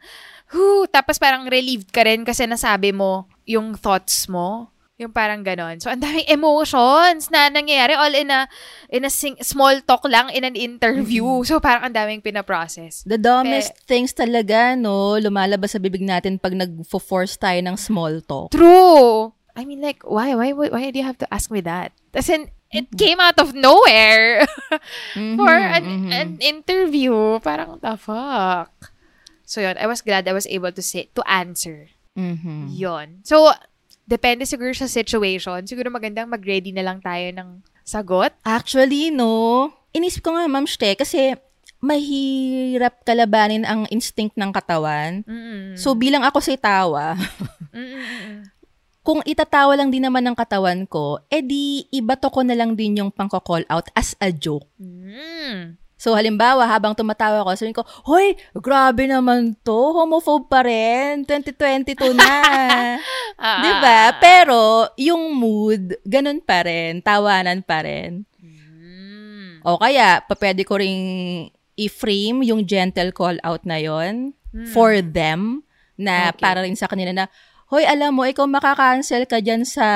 whew, 0.52 0.84
tapos 0.92 1.16
parang 1.16 1.48
relieved 1.48 1.96
ka 1.96 2.04
rin 2.04 2.28
kasi 2.28 2.44
nasabi 2.44 2.92
mo 2.92 3.32
yung 3.48 3.80
thoughts 3.80 4.28
mo, 4.28 4.68
Yung 5.02 5.10
parang 5.10 5.42
ganon. 5.42 5.82
So, 5.82 5.90
ang 5.90 5.98
daming 5.98 6.30
emotions 6.30 7.34
na 7.34 7.50
nangyayari 7.50 7.98
all 7.98 8.14
in 8.14 8.30
a, 8.30 8.46
in 8.86 9.02
a 9.02 9.10
sing- 9.10 9.42
small 9.42 9.82
talk 9.82 10.06
lang 10.06 10.30
in 10.30 10.46
an 10.46 10.54
interview. 10.54 11.42
So, 11.42 11.58
parang 11.58 11.90
ang 11.90 11.96
daming 11.98 12.22
pinaprocess. 12.22 13.02
The 13.10 13.18
dumbest 13.18 13.74
things 13.90 14.14
talaga, 14.14 14.78
no? 14.78 15.18
Lumalabas 15.18 15.74
sa 15.74 15.82
bibig 15.82 16.06
natin 16.06 16.38
pag 16.38 16.54
nag-force 16.54 17.34
tayo 17.42 17.58
ng 17.66 17.74
small 17.82 18.22
talk. 18.22 18.54
True. 18.54 19.34
I 19.58 19.66
mean, 19.66 19.82
like, 19.82 20.06
why? 20.06 20.38
Why, 20.38 20.54
why, 20.54 20.70
why 20.70 20.94
do 20.94 21.02
you 21.02 21.08
have 21.10 21.18
to 21.26 21.28
ask 21.34 21.50
me 21.50 21.66
that? 21.66 21.92
As 22.14 22.30
in, 22.30 22.54
it 22.70 22.88
came 22.94 23.18
out 23.20 23.42
of 23.42 23.58
nowhere 23.58 24.46
for 25.18 25.50
an, 25.52 26.14
an 26.14 26.38
interview. 26.40 27.42
Parang, 27.42 27.82
the 27.82 27.98
fuck? 27.98 28.70
So, 29.50 29.60
yun. 29.66 29.82
I 29.82 29.90
was 29.90 30.06
glad 30.06 30.30
I 30.30 30.38
was 30.38 30.46
able 30.46 30.72
to 30.72 30.82
say, 30.86 31.10
to 31.18 31.26
answer. 31.26 31.90
Mhm. 32.16 32.70
Yon. 32.70 33.26
So, 33.26 33.52
depende 34.06 34.44
siguro 34.46 34.72
sa 34.74 34.90
situation. 34.90 35.62
Siguro 35.66 35.92
magandang 35.94 36.30
mag-ready 36.30 36.74
na 36.74 36.86
lang 36.86 37.00
tayo 37.00 37.28
ng 37.34 37.50
sagot. 37.82 38.32
Actually, 38.46 39.10
no. 39.12 39.70
Inisip 39.92 40.24
ko 40.24 40.38
nga, 40.38 40.48
Ma'am 40.48 40.66
Shte, 40.66 40.96
kasi 40.96 41.36
mahirap 41.82 43.02
kalabanin 43.02 43.66
ang 43.66 43.90
instinct 43.90 44.38
ng 44.38 44.54
katawan. 44.54 45.26
Mm-mm. 45.26 45.76
So, 45.76 45.98
bilang 45.98 46.22
ako 46.22 46.38
si 46.40 46.54
tawa, 46.56 47.18
kung 49.08 49.26
itatawa 49.26 49.74
lang 49.74 49.90
din 49.90 50.06
naman 50.06 50.22
ng 50.22 50.38
katawan 50.38 50.86
ko, 50.86 51.18
edi 51.28 51.90
ibato 51.90 52.30
ko 52.30 52.46
na 52.46 52.54
lang 52.54 52.78
din 52.78 53.02
yung 53.02 53.10
pangko-call 53.10 53.66
out 53.66 53.90
as 53.98 54.14
a 54.22 54.30
joke. 54.30 54.70
Mm. 54.78 55.81
So, 56.02 56.18
halimbawa, 56.18 56.66
habang 56.66 56.98
tumatawa 56.98 57.46
ko, 57.46 57.54
sabihin 57.54 57.78
ko, 57.78 57.86
Hoy, 58.10 58.34
grabe 58.58 59.06
naman 59.06 59.54
to. 59.62 59.94
Homophobe 59.94 60.50
pa 60.50 60.66
rin. 60.66 61.22
2022 61.30 62.18
na. 62.18 62.34
Ah. 63.42 63.58
'Di 63.58 63.72
ba? 63.82 64.02
Pero, 64.22 64.86
yung 65.02 65.34
mood, 65.34 65.98
ganun 66.06 66.46
pa 66.46 66.62
rin. 66.62 67.02
Tawanan 67.02 67.66
pa 67.66 67.82
rin. 67.82 68.22
Mm. 68.38 69.66
O 69.66 69.82
kaya, 69.82 70.22
pwede 70.30 70.62
ko 70.62 70.78
ring 70.78 71.02
i-frame 71.74 72.46
yung 72.46 72.62
gentle 72.70 73.10
call 73.10 73.42
out 73.42 73.66
na 73.66 73.82
yon 73.82 74.38
for 74.70 75.02
them 75.02 75.66
na 75.98 76.30
Okay. 76.30 76.38
para 76.38 76.62
rin 76.62 76.78
sa 76.78 76.86
kanila 76.86 77.10
na, 77.18 77.26
Hoy, 77.72 77.88
alam 77.88 78.14
mo, 78.14 78.28
ikaw 78.28 78.46
makakancel 78.46 79.24
ka 79.26 79.40
dyan 79.40 79.64
sa 79.64 79.88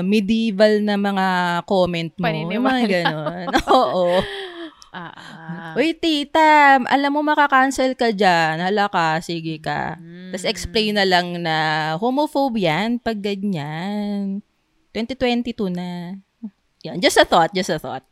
medieval 0.00 0.78
na 0.80 0.94
mga 0.94 1.26
comment 1.66 2.12
mo. 2.16 2.22
Paniniwala 2.22 2.80
mga 2.80 2.86
ganun. 2.86 3.46
Oo. 3.76 4.22
Ah, 4.90 5.14
ah. 5.14 5.72
Uy, 5.78 5.94
tita, 5.94 6.82
alam 6.82 7.10
mo 7.14 7.22
makakancel 7.22 7.94
ka 7.94 8.10
dyan. 8.10 8.58
Hala 8.58 8.90
ka, 8.90 9.22
sige 9.22 9.62
ka. 9.62 9.94
Tapos 10.34 10.42
explain 10.42 10.98
na 10.98 11.06
lang 11.06 11.38
na 11.38 11.94
homophobe 12.02 12.66
yan 12.66 12.98
pag 12.98 13.22
ganyan. 13.22 14.42
2022 14.90 15.70
na. 15.70 16.18
Yan, 16.82 16.98
just 16.98 17.22
a 17.22 17.26
thought, 17.26 17.54
just 17.54 17.70
a 17.70 17.78
thought. 17.78 18.02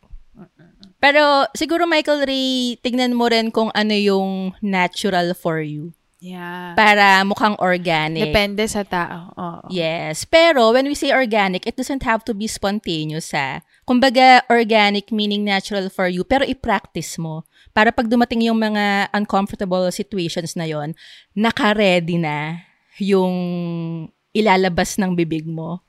Pero 0.98 1.46
siguro 1.54 1.86
Michael 1.86 2.26
Ray, 2.26 2.78
tignan 2.78 3.14
mo 3.14 3.26
rin 3.26 3.50
kung 3.50 3.70
ano 3.74 3.94
yung 3.94 4.54
natural 4.62 5.34
for 5.34 5.58
you. 5.62 5.94
Yeah. 6.18 6.74
Para 6.74 7.22
mukhang 7.22 7.54
organic. 7.62 8.34
Depende 8.34 8.66
sa 8.66 8.82
tao. 8.82 9.30
Oo. 9.38 9.66
Yes. 9.70 10.26
Pero 10.26 10.74
when 10.74 10.90
we 10.90 10.98
say 10.98 11.14
organic, 11.14 11.62
it 11.62 11.78
doesn't 11.78 12.02
have 12.02 12.26
to 12.26 12.34
be 12.34 12.50
spontaneous, 12.50 13.30
ha? 13.30 13.62
Kumbaga, 13.86 14.42
organic 14.50 15.14
meaning 15.14 15.46
natural 15.46 15.86
for 15.88 16.10
you, 16.10 16.26
pero 16.26 16.42
i-practice 16.42 17.16
mo. 17.22 17.46
Para 17.70 17.94
pag 17.94 18.10
dumating 18.10 18.50
yung 18.50 18.58
mga 18.58 19.14
uncomfortable 19.14 19.86
situations 19.94 20.58
na 20.58 20.66
yon, 20.66 20.98
naka-ready 21.38 22.18
na 22.18 22.66
yung 22.98 24.10
ilalabas 24.34 24.98
ng 24.98 25.14
bibig 25.14 25.46
mo. 25.46 25.86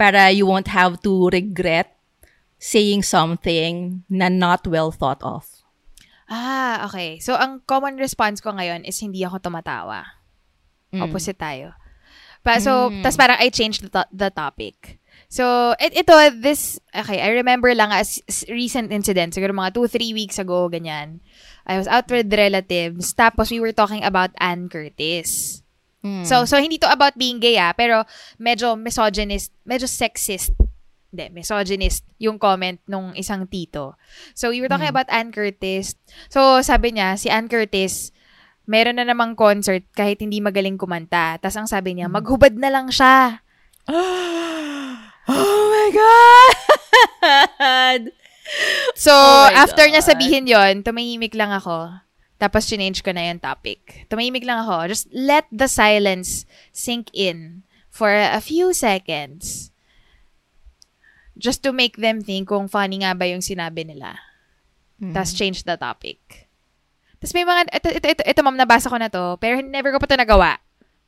Para 0.00 0.34
you 0.34 0.50
won't 0.50 0.66
have 0.66 0.98
to 0.98 1.30
regret 1.30 1.94
saying 2.58 3.06
something 3.06 4.02
na 4.10 4.26
not 4.26 4.66
well 4.66 4.90
thought 4.90 5.22
of. 5.22 5.59
Ah, 6.30 6.86
okay. 6.86 7.18
So, 7.18 7.34
ang 7.34 7.66
common 7.66 7.98
response 7.98 8.38
ko 8.38 8.54
ngayon 8.54 8.86
is 8.86 9.02
hindi 9.02 9.26
ako 9.26 9.42
tumatawa. 9.42 10.06
Mm. 10.94 11.02
Opposite 11.02 11.36
tayo. 11.36 11.74
Pa, 12.46 12.62
so, 12.62 12.88
tas 13.02 13.18
parang 13.18 13.36
I 13.42 13.50
changed 13.50 13.82
the, 13.82 13.90
to- 13.90 14.12
the 14.14 14.30
topic. 14.30 15.02
So, 15.26 15.74
it, 15.82 15.92
ito, 15.92 16.14
this, 16.38 16.78
okay, 16.94 17.18
I 17.18 17.34
remember 17.34 17.74
lang 17.74 17.90
as 17.90 18.22
recent 18.46 18.94
incident, 18.94 19.34
siguro 19.34 19.50
mga 19.50 19.74
two, 19.74 19.90
three 19.90 20.14
weeks 20.14 20.38
ago, 20.38 20.70
ganyan. 20.70 21.18
I 21.66 21.76
was 21.76 21.90
out 21.90 22.06
with 22.10 22.32
relatives, 22.32 23.12
tapos 23.14 23.50
we 23.50 23.58
were 23.58 23.74
talking 23.74 24.02
about 24.02 24.30
Ann 24.38 24.70
Curtis. 24.70 25.60
So, 26.24 26.48
so 26.48 26.56
hindi 26.56 26.80
to 26.80 26.88
about 26.88 27.20
being 27.20 27.38
gay 27.44 27.60
ah, 27.60 27.76
pero 27.76 28.08
medyo 28.40 28.72
misogynist, 28.72 29.52
medyo 29.68 29.84
sexist 29.84 30.56
hindi, 31.10 31.26
misogynist 31.34 32.06
yung 32.22 32.38
comment 32.38 32.78
nung 32.86 33.12
isang 33.18 33.50
tito. 33.50 33.98
So, 34.32 34.54
we 34.54 34.62
were 34.62 34.70
talking 34.70 34.90
about 34.90 35.10
Ann 35.10 35.34
Curtis. 35.34 35.98
So, 36.30 36.62
sabi 36.62 36.94
niya, 36.94 37.18
si 37.18 37.26
Ann 37.26 37.50
Curtis, 37.50 38.14
meron 38.70 39.02
na 39.02 39.04
namang 39.04 39.34
concert 39.34 39.82
kahit 39.92 40.22
hindi 40.22 40.38
magaling 40.38 40.78
kumanta. 40.78 41.36
Tapos 41.42 41.58
ang 41.58 41.66
sabi 41.66 41.98
niya, 41.98 42.06
maghubad 42.06 42.54
na 42.54 42.70
lang 42.70 42.88
siya. 42.88 43.42
Oh 45.30 45.62
my 45.70 45.88
God! 45.94 48.02
So, 48.98 49.14
Oh 49.14 49.46
my 49.46 49.62
after 49.62 49.86
niya 49.86 50.02
God. 50.02 50.10
sabihin 50.10 50.50
yon 50.50 50.82
tumahimik 50.82 51.38
lang 51.38 51.54
ako. 51.54 52.02
Tapos, 52.34 52.66
change 52.66 53.06
ko 53.06 53.14
na 53.14 53.30
yung 53.30 53.38
topic. 53.38 54.10
Tumahimik 54.10 54.42
lang 54.42 54.66
ako. 54.66 54.90
Just 54.90 55.06
let 55.14 55.46
the 55.54 55.70
silence 55.70 56.50
sink 56.74 57.14
in 57.14 57.62
for 57.92 58.10
a 58.10 58.42
few 58.42 58.74
seconds. 58.74 59.70
Just 61.40 61.64
to 61.64 61.72
make 61.72 61.96
them 61.96 62.20
think 62.20 62.52
kung 62.52 62.68
funny 62.68 63.00
nga 63.00 63.16
ba 63.16 63.24
yung 63.24 63.40
sinabi 63.40 63.82
nila. 63.82 64.20
Tapos, 65.00 65.32
change 65.32 65.64
the 65.64 65.80
topic. 65.80 66.20
Tapos, 67.16 67.32
may 67.32 67.48
mga, 67.48 67.72
ito, 67.72 67.88
ito, 67.88 68.06
ito, 68.12 68.22
ito, 68.22 68.40
ma'am, 68.44 68.60
nabasa 68.60 68.92
ko 68.92 69.00
na 69.00 69.08
to, 69.08 69.40
pero 69.40 69.64
never 69.64 69.88
ko 69.90 69.98
pa 69.98 70.04
to 70.04 70.20
nagawa. 70.20 70.60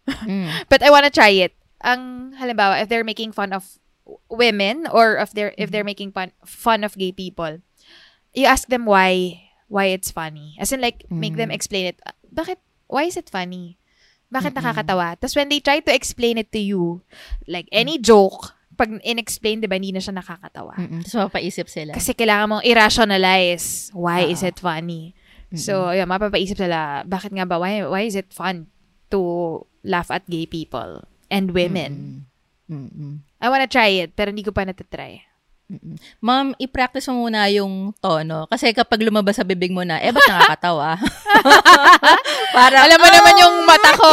But 0.73 0.81
I 0.81 0.89
wanna 0.89 1.13
try 1.13 1.29
it. 1.37 1.53
Ang, 1.85 2.33
halimbawa, 2.35 2.81
if 2.81 2.89
they're 2.89 3.05
making 3.05 3.37
fun 3.37 3.53
of 3.53 3.69
women 4.27 4.89
or 4.91 5.17
if 5.23 5.31
they're 5.31 5.55
if 5.55 5.71
they're 5.71 5.87
making 5.87 6.11
fun 6.11 6.35
fun 6.43 6.83
of 6.83 6.99
gay 6.99 7.13
people, 7.15 7.63
you 8.35 8.47
ask 8.51 8.67
them 8.67 8.83
why 8.85 9.39
why 9.71 9.95
it's 9.95 10.11
funny. 10.11 10.59
As 10.59 10.73
in 10.75 10.83
like 10.83 11.07
make 11.09 11.39
them 11.39 11.51
explain 11.55 11.87
it. 11.95 11.99
"Ah, 12.03 12.17
Bakit 12.27 12.59
why 12.91 13.07
is 13.07 13.15
it 13.17 13.31
funny? 13.31 13.79
Bakit 14.33 14.59
nakakatawa? 14.59 15.21
Tapos 15.23 15.37
when 15.39 15.49
they 15.49 15.61
try 15.63 15.79
to 15.79 15.93
explain 15.95 16.35
it 16.37 16.51
to 16.51 16.59
you, 16.59 17.07
like 17.47 17.69
any 17.71 17.95
joke, 17.99 18.59
pag 18.77 18.89
in-explain, 19.05 19.61
di 19.61 19.69
ba, 19.69 19.77
hindi 19.77 19.93
na 19.93 20.01
siya 20.01 20.17
nakakatawa. 20.17 20.75
Mm-mm. 20.81 21.05
Tapos 21.05 21.17
mapapaisip 21.17 21.69
sila. 21.69 21.93
Kasi 21.93 22.17
kailangan 22.17 22.47
mong 22.49 22.65
i-rationalize 22.65 23.93
why 23.93 24.25
is 24.27 24.41
it 24.41 24.59
funny. 24.59 25.13
So, 25.53 25.93
yun, 25.93 26.09
mapapaisip 26.09 26.57
sila, 26.57 27.05
bakit 27.05 27.37
nga 27.37 27.45
ba, 27.45 27.61
why, 27.61 27.85
why 27.85 28.09
is 28.09 28.17
it 28.17 28.33
fun 28.33 28.73
to 29.13 29.61
laugh 29.85 30.09
at 30.09 30.25
gay 30.25 30.49
people 30.49 31.05
and 31.29 31.53
women? 31.53 32.25
Mm-mm. 32.73 33.21
I 33.37 33.53
wanna 33.53 33.69
try 33.69 34.01
it, 34.01 34.17
pero 34.17 34.33
hindi 34.33 34.49
ko 34.49 34.57
pa 34.57 34.65
natatry. 34.65 35.21
Ma'am, 36.21 36.53
i-practice 36.61 37.09
mo 37.13 37.29
muna 37.29 37.49
yung 37.49 37.97
tono. 38.01 38.45
Kasi 38.49 38.73
kapag 38.77 39.01
lumabas 39.05 39.41
sa 39.41 39.45
bibig 39.45 39.73
mo 39.73 39.85
na, 39.85 40.01
eh, 40.01 40.13
ba't 40.13 40.25
nakakatawa? 40.25 40.97
Para, 42.53 42.85
Alam 42.85 43.01
mo 43.01 43.09
naman 43.09 43.35
yung 43.41 43.57
mata 43.65 43.91
ko, 43.97 44.13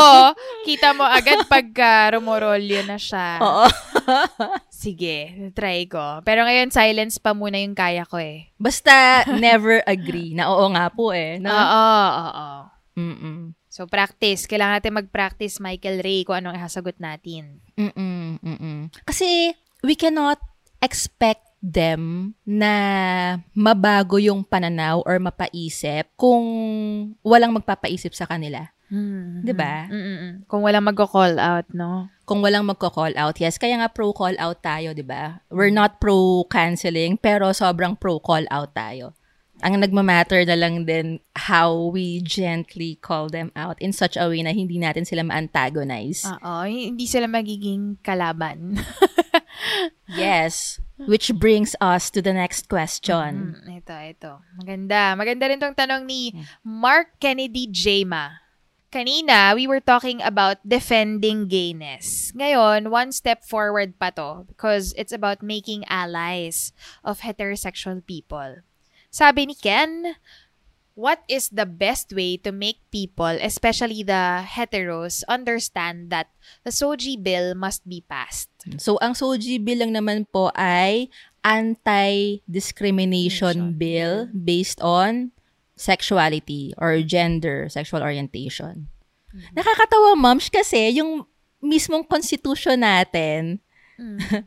kita 0.64 0.96
mo 0.96 1.04
agad 1.04 1.44
pagka 1.46 2.16
rumorolyo 2.16 2.88
na 2.88 2.96
siya. 2.96 3.38
Oo. 3.44 3.68
Sige, 4.72 5.52
try 5.52 5.86
ko. 5.92 6.24
Pero 6.24 6.48
ngayon, 6.48 6.72
silence 6.72 7.20
pa 7.20 7.36
muna 7.36 7.60
yung 7.60 7.76
kaya 7.76 8.08
ko 8.08 8.16
eh. 8.18 8.48
Basta 8.56 9.28
never 9.28 9.84
agree 9.84 10.32
na 10.34 10.48
oo 10.48 10.66
nga 10.72 10.88
po 10.88 11.12
eh. 11.12 11.36
No? 11.38 11.52
Oo, 11.52 11.92
oo. 12.24 12.50
Mm-mm. 13.00 13.40
So, 13.70 13.86
practice. 13.86 14.48
Kailangan 14.50 14.82
natin 14.82 14.98
mag-practice, 14.98 15.62
Michael 15.62 16.02
Ray, 16.04 16.26
kung 16.28 16.40
anong 16.42 16.58
isasagot 16.58 16.98
natin. 17.00 17.64
Mm-mm. 17.78 18.42
Mm-mm. 18.42 18.92
Kasi 19.06 19.54
we 19.84 19.96
cannot 19.96 20.40
expect 20.80 21.44
them 21.60 22.34
na 22.48 22.74
mabago 23.52 24.16
yung 24.16 24.48
pananaw 24.48 25.04
or 25.04 25.20
mapaisip 25.20 26.08
kung 26.16 26.46
walang 27.24 27.56
magpapaisip 27.56 28.16
sa 28.16 28.28
kanila. 28.28 28.72
Hmm. 28.90 29.46
'Di 29.46 29.54
ba? 29.54 29.86
Mm-mm. 29.86 30.50
Kung 30.50 30.66
walang 30.66 30.82
magko-call 30.90 31.38
out, 31.38 31.70
no? 31.78 32.10
Kung 32.26 32.42
walang 32.42 32.66
magko-call 32.66 33.14
out. 33.14 33.38
Yes, 33.38 33.62
kaya 33.62 33.78
nga 33.78 33.94
pro 33.94 34.10
call 34.10 34.34
out 34.42 34.66
tayo, 34.66 34.98
'di 34.98 35.06
ba? 35.06 35.46
We're 35.54 35.74
not 35.74 36.02
pro 36.02 36.42
canceling, 36.50 37.22
pero 37.22 37.54
sobrang 37.54 37.94
pro 37.94 38.18
call 38.18 38.50
out 38.50 38.74
tayo. 38.74 39.14
Ang 39.60 39.84
nagmamatter 39.84 40.48
na 40.48 40.56
lang 40.56 40.88
din 40.88 41.20
how 41.36 41.92
we 41.92 42.24
gently 42.24 42.96
call 43.04 43.28
them 43.28 43.52
out 43.60 43.76
in 43.84 43.92
such 43.92 44.16
a 44.16 44.32
way 44.32 44.40
na 44.40 44.56
hindi 44.56 44.80
natin 44.80 45.04
sila 45.04 45.22
ma-antagonize. 45.28 46.24
Oo, 46.26 46.64
hindi 46.64 47.04
sila 47.06 47.28
magiging 47.28 48.00
kalaban. 48.00 48.80
Yes. 50.10 50.80
Which 50.98 51.32
brings 51.36 51.76
us 51.80 52.10
to 52.12 52.22
the 52.22 52.34
next 52.34 52.68
question. 52.68 53.56
Mm, 53.56 53.80
ito, 53.80 53.94
ito. 53.94 54.32
Maganda. 54.60 55.16
Maganda 55.16 55.48
rin 55.48 55.62
tong 55.62 55.78
tanong 55.78 56.04
ni 56.04 56.34
Mark 56.66 57.16
Kennedy 57.22 57.70
Jama. 57.72 58.42
Kanina, 58.90 59.54
we 59.54 59.70
were 59.70 59.80
talking 59.80 60.18
about 60.26 60.58
defending 60.66 61.46
gayness. 61.46 62.34
Ngayon, 62.34 62.90
one 62.90 63.14
step 63.14 63.46
forward 63.46 63.94
pa 64.02 64.10
to 64.18 64.50
because 64.50 64.98
it's 64.98 65.14
about 65.14 65.46
making 65.46 65.86
allies 65.86 66.74
of 67.06 67.22
heterosexual 67.22 68.02
people. 68.02 68.66
Sabi 69.14 69.46
ni 69.46 69.54
Ken, 69.54 70.18
what 71.00 71.24
is 71.32 71.48
the 71.56 71.64
best 71.64 72.12
way 72.12 72.36
to 72.44 72.52
make 72.52 72.84
people, 72.92 73.32
especially 73.40 74.04
the 74.04 74.44
heteros, 74.44 75.24
understand 75.32 76.12
that 76.12 76.28
the 76.68 76.76
SOGI 76.76 77.16
bill 77.16 77.56
must 77.56 77.88
be 77.88 78.04
passed? 78.04 78.52
So, 78.76 79.00
ang 79.00 79.16
SOGI 79.16 79.64
bill 79.64 79.88
lang 79.88 79.96
naman 79.96 80.28
po 80.28 80.52
ay 80.60 81.08
anti-discrimination 81.48 83.80
bill 83.80 84.28
based 84.36 84.84
on 84.84 85.32
sexuality 85.80 86.76
or 86.76 87.00
gender, 87.08 87.72
sexual 87.72 88.04
orientation. 88.04 88.92
Nakakatawa, 89.56 90.20
moms, 90.20 90.52
kasi 90.52 91.00
yung 91.00 91.24
mismong 91.64 92.04
constitution 92.04 92.84
natin, 92.84 93.64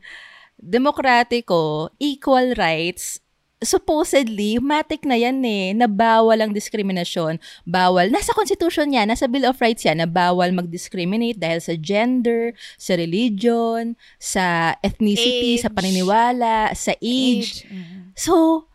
demokratiko, 0.61 1.89
equal 1.97 2.53
rights, 2.53 3.22
supposedly, 3.63 4.59
matik 4.59 5.07
na 5.07 5.15
yan 5.15 5.39
eh, 5.41 5.71
na 5.71 5.87
bawal 5.87 6.37
ang 6.43 6.51
diskriminasyon. 6.51 7.39
Bawal, 7.63 8.11
nasa 8.11 8.35
constitution 8.35 8.91
yan, 8.91 9.09
nasa 9.09 9.25
Bill 9.31 9.47
of 9.47 9.59
Rights 9.63 9.87
yan, 9.87 10.03
na 10.03 10.07
bawal 10.07 10.51
mag-discriminate 10.51 11.39
dahil 11.39 11.63
sa 11.63 11.73
gender, 11.79 12.51
sa 12.75 12.99
religion, 12.99 13.95
sa 14.19 14.75
ethnicity, 14.83 15.57
Age. 15.57 15.63
sa 15.63 15.71
paniniwala, 15.71 16.75
sa 16.75 16.91
age. 16.99 17.63
Mhm. 17.71 18.11
So, 18.19 18.67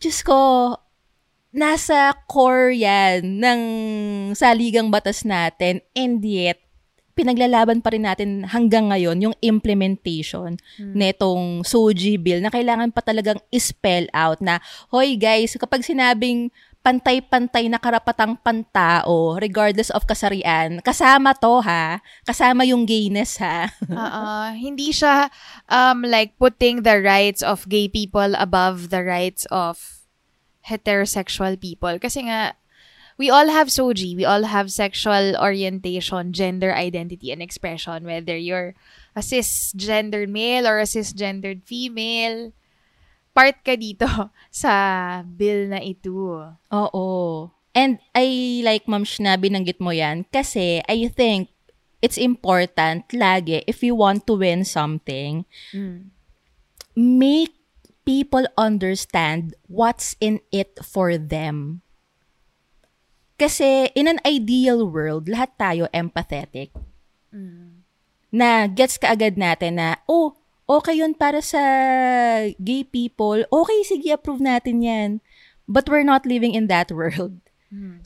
Diyos 0.00 0.24
ko, 0.24 0.74
nasa 1.54 2.16
core 2.26 2.74
yan 2.74 3.38
ng 3.38 3.60
saligang 4.34 4.90
batas 4.90 5.22
natin 5.22 5.84
and 5.94 6.18
yet, 6.24 6.63
pinaglalaban 7.14 7.78
pa 7.78 7.94
rin 7.94 8.04
natin 8.04 8.42
hanggang 8.44 8.90
ngayon 8.90 9.22
yung 9.22 9.36
implementation 9.38 10.58
netong 10.78 11.62
SOGI 11.62 12.18
bill 12.18 12.42
na 12.42 12.50
kailangan 12.50 12.90
pa 12.90 13.00
talagang 13.00 13.38
spell 13.54 14.10
out 14.10 14.42
na, 14.42 14.58
hoy 14.90 15.14
guys, 15.14 15.54
kapag 15.54 15.86
sinabing 15.86 16.50
pantay-pantay 16.84 17.64
na 17.72 17.80
karapatang 17.80 18.36
pantao, 18.44 19.40
regardless 19.40 19.88
of 19.88 20.04
kasarian, 20.04 20.84
kasama 20.84 21.32
to 21.32 21.64
ha, 21.64 22.04
kasama 22.28 22.68
yung 22.68 22.84
gayness 22.84 23.40
ha. 23.40 23.72
Oo. 23.88 24.52
hindi 24.52 24.92
siya 24.92 25.32
um, 25.72 26.04
like 26.04 26.36
putting 26.36 26.84
the 26.84 27.00
rights 27.00 27.40
of 27.40 27.64
gay 27.72 27.88
people 27.88 28.36
above 28.36 28.92
the 28.92 29.00
rights 29.00 29.48
of 29.48 30.04
heterosexual 30.68 31.56
people. 31.56 31.96
Kasi 31.96 32.28
nga, 32.28 32.52
we 33.16 33.30
all 33.30 33.48
have 33.48 33.68
SOGI. 33.68 34.16
We 34.16 34.24
all 34.24 34.44
have 34.44 34.70
sexual 34.70 35.36
orientation, 35.38 36.32
gender 36.32 36.74
identity, 36.74 37.30
and 37.30 37.42
expression. 37.42 38.04
Whether 38.04 38.36
you're 38.36 38.74
a 39.14 39.20
cisgendered 39.20 40.28
male 40.28 40.66
or 40.66 40.78
a 40.80 40.88
cisgendered 40.88 41.62
female, 41.64 42.52
part 43.34 43.62
ka 43.62 43.78
dito 43.78 44.06
sa 44.50 45.22
bill 45.22 45.70
na 45.70 45.80
ito. 45.82 46.54
Oo. 46.70 47.50
And 47.74 47.98
I 48.14 48.62
like 48.62 48.86
Ma'am 48.86 49.02
na 49.18 49.34
binanggit 49.34 49.82
mo 49.82 49.90
yan 49.90 50.30
kasi 50.30 50.78
I 50.86 51.10
think 51.10 51.50
it's 51.98 52.14
important 52.14 53.10
lagi 53.10 53.66
if 53.66 53.82
you 53.82 53.98
want 53.98 54.30
to 54.30 54.38
win 54.38 54.62
something, 54.62 55.42
make 56.94 57.50
people 58.06 58.46
understand 58.54 59.58
what's 59.66 60.14
in 60.22 60.38
it 60.54 60.78
for 60.86 61.18
them. 61.18 61.82
Kasi 63.34 63.90
in 63.98 64.06
an 64.06 64.22
ideal 64.22 64.86
world, 64.86 65.26
lahat 65.26 65.58
tayo 65.58 65.90
empathetic. 65.90 66.70
Na 68.34 68.66
gets 68.70 68.98
ka 68.98 69.14
agad 69.14 69.34
natin 69.34 69.78
na, 69.78 69.98
oh, 70.06 70.38
okay 70.70 71.02
yun 71.02 71.14
para 71.14 71.42
sa 71.42 71.60
gay 72.62 72.86
people. 72.86 73.42
Okay, 73.46 73.80
sige, 73.82 74.14
approve 74.14 74.42
natin 74.42 74.82
yan. 74.82 75.10
But 75.66 75.90
we're 75.90 76.06
not 76.06 76.26
living 76.28 76.54
in 76.54 76.70
that 76.70 76.94
world. 76.94 77.42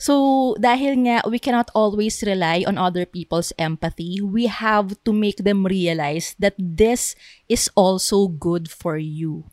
So, 0.01 0.57
dahil 0.57 1.05
nga 1.05 1.21
we 1.29 1.37
cannot 1.37 1.69
always 1.77 2.25
rely 2.25 2.65
on 2.65 2.81
other 2.81 3.05
people's 3.05 3.53
empathy, 3.61 4.17
we 4.17 4.49
have 4.49 4.97
to 5.05 5.13
make 5.13 5.45
them 5.45 5.61
realize 5.61 6.33
that 6.41 6.57
this 6.57 7.13
is 7.45 7.69
also 7.77 8.25
good 8.25 8.65
for 8.65 8.97
you. 8.97 9.45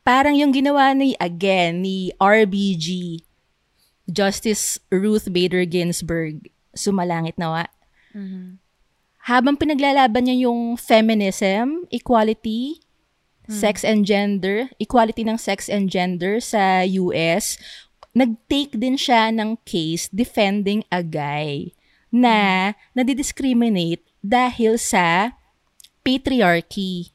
Parang 0.00 0.32
yung 0.32 0.48
ginawa 0.56 0.96
ni, 0.96 1.12
again, 1.20 1.84
ni 1.84 2.08
RBG, 2.16 3.20
Justice 4.10 4.82
Ruth 4.90 5.30
Bader 5.30 5.62
Ginsburg, 5.64 6.50
sumalangit 6.74 7.38
nawa. 7.38 7.68
Habang 9.22 9.54
pinaglalaban 9.54 10.26
niya 10.26 10.50
yung 10.50 10.74
feminism, 10.74 11.86
equality, 11.94 12.82
sex 13.46 13.86
and 13.86 14.02
gender, 14.02 14.66
equality 14.78 15.22
ng 15.22 15.38
sex 15.38 15.70
and 15.70 15.86
gender 15.86 16.42
sa 16.42 16.82
US, 16.82 17.54
nag-take 18.12 18.74
din 18.74 18.98
siya 18.98 19.30
ng 19.30 19.62
case 19.62 20.10
defending 20.10 20.82
a 20.90 21.00
guy 21.00 21.70
na 22.10 22.70
nadidiscriminate 22.92 24.02
dahil 24.20 24.76
sa 24.76 25.38
patriarchy. 26.02 27.14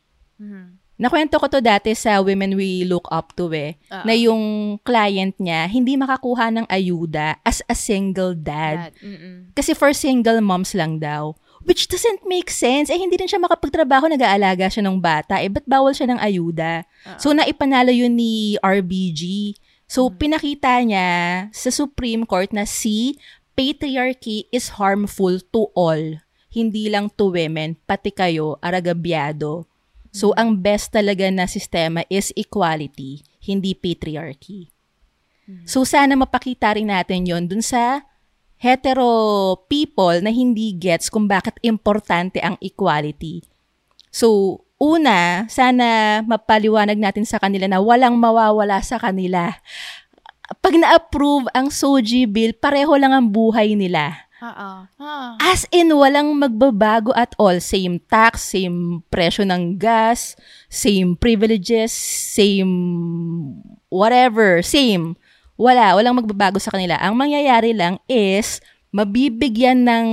Nakwento 0.98 1.38
ko 1.38 1.46
to 1.46 1.62
dati 1.62 1.94
sa 1.94 2.26
Women 2.26 2.58
We 2.58 2.82
Look 2.82 3.06
Up 3.14 3.38
To 3.38 3.54
eh, 3.54 3.78
na 4.02 4.18
yung 4.18 4.78
client 4.82 5.38
niya 5.38 5.70
hindi 5.70 5.94
makakuha 5.94 6.50
ng 6.50 6.66
ayuda 6.66 7.38
as 7.46 7.62
a 7.70 7.78
single 7.78 8.34
dad. 8.34 8.90
Mm-mm. 8.98 9.54
Kasi 9.54 9.78
for 9.78 9.94
single 9.94 10.42
moms 10.42 10.74
lang 10.74 10.98
daw. 10.98 11.38
Which 11.68 11.92
doesn't 11.92 12.24
make 12.26 12.48
sense. 12.48 12.88
Eh, 12.88 12.96
hindi 12.96 13.20
rin 13.20 13.28
siya 13.28 13.44
makapagtrabaho, 13.44 14.08
nag-aalaga 14.08 14.72
siya 14.72 14.88
ng 14.88 15.04
bata. 15.04 15.44
Eh, 15.44 15.52
ba't 15.52 15.68
bawal 15.68 15.92
siya 15.92 16.16
ng 16.16 16.20
ayuda? 16.22 16.88
So, 17.20 17.36
naipanalo 17.36 17.92
yun 17.92 18.16
ni 18.16 18.56
RBG. 18.64 19.52
So, 19.84 20.08
pinakita 20.08 20.80
niya 20.80 21.10
sa 21.52 21.70
Supreme 21.70 22.24
Court 22.24 22.56
na 22.56 22.64
si 22.64 23.20
patriarchy 23.52 24.48
is 24.48 24.80
harmful 24.80 25.44
to 25.52 25.68
all. 25.76 26.24
Hindi 26.48 26.88
lang 26.88 27.12
to 27.20 27.36
women, 27.36 27.76
pati 27.84 28.16
kayo, 28.16 28.56
aragabyado. 28.64 29.68
So, 30.18 30.34
ang 30.34 30.58
best 30.58 30.90
talaga 30.90 31.30
na 31.30 31.46
sistema 31.46 32.02
is 32.10 32.34
equality, 32.34 33.22
hindi 33.46 33.78
patriarchy. 33.78 34.74
So, 35.64 35.88
sana 35.88 36.18
mapakita 36.20 36.76
rin 36.76 36.92
natin 36.92 37.24
yon 37.24 37.48
dun 37.48 37.64
sa 37.64 38.04
hetero 38.60 39.56
people 39.72 40.20
na 40.20 40.34
hindi 40.34 40.76
gets 40.76 41.08
kung 41.08 41.30
bakit 41.30 41.56
importante 41.64 42.44
ang 42.44 42.60
equality. 42.60 43.46
So, 44.12 44.60
una, 44.76 45.48
sana 45.48 46.20
mapaliwanag 46.26 47.00
natin 47.00 47.24
sa 47.24 47.40
kanila 47.40 47.70
na 47.70 47.80
walang 47.80 48.20
mawawala 48.20 48.84
sa 48.84 49.00
kanila. 49.00 49.56
Pag 50.60 50.80
na-approve 50.80 51.48
ang 51.56 51.72
SOGI 51.72 52.28
bill, 52.28 52.52
pareho 52.58 52.92
lang 53.00 53.16
ang 53.16 53.32
buhay 53.32 53.78
nila. 53.78 54.27
Oo. 54.38 54.72
Ah. 55.02 55.34
As 55.42 55.66
in, 55.74 55.90
walang 55.98 56.38
magbabago 56.38 57.10
at 57.18 57.34
all. 57.42 57.58
Same 57.58 57.98
tax, 58.06 58.54
same 58.54 59.02
presyo 59.10 59.42
ng 59.50 59.82
gas, 59.82 60.38
same 60.70 61.18
privileges, 61.18 61.90
same 62.38 62.70
whatever, 63.90 64.62
same. 64.62 65.18
Wala, 65.58 65.98
walang 65.98 66.22
magbabago 66.22 66.62
sa 66.62 66.70
kanila. 66.70 67.02
Ang 67.02 67.18
mangyayari 67.18 67.74
lang 67.74 67.98
is, 68.06 68.62
mabibigyan 68.94 69.90
ng 69.90 70.08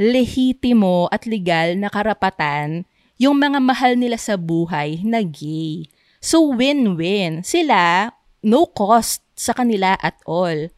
lehitimo 0.00 1.12
at 1.12 1.28
legal 1.28 1.76
na 1.76 1.92
karapatan 1.92 2.88
yung 3.20 3.36
mga 3.36 3.60
mahal 3.60 4.00
nila 4.00 4.16
sa 4.16 4.40
buhay 4.40 5.04
na 5.04 5.20
gay. 5.20 5.92
So, 6.24 6.56
win-win. 6.56 7.44
Sila, 7.44 8.08
no 8.40 8.64
cost 8.72 9.20
sa 9.36 9.52
kanila 9.52 9.92
at 10.00 10.16
all. 10.24 10.72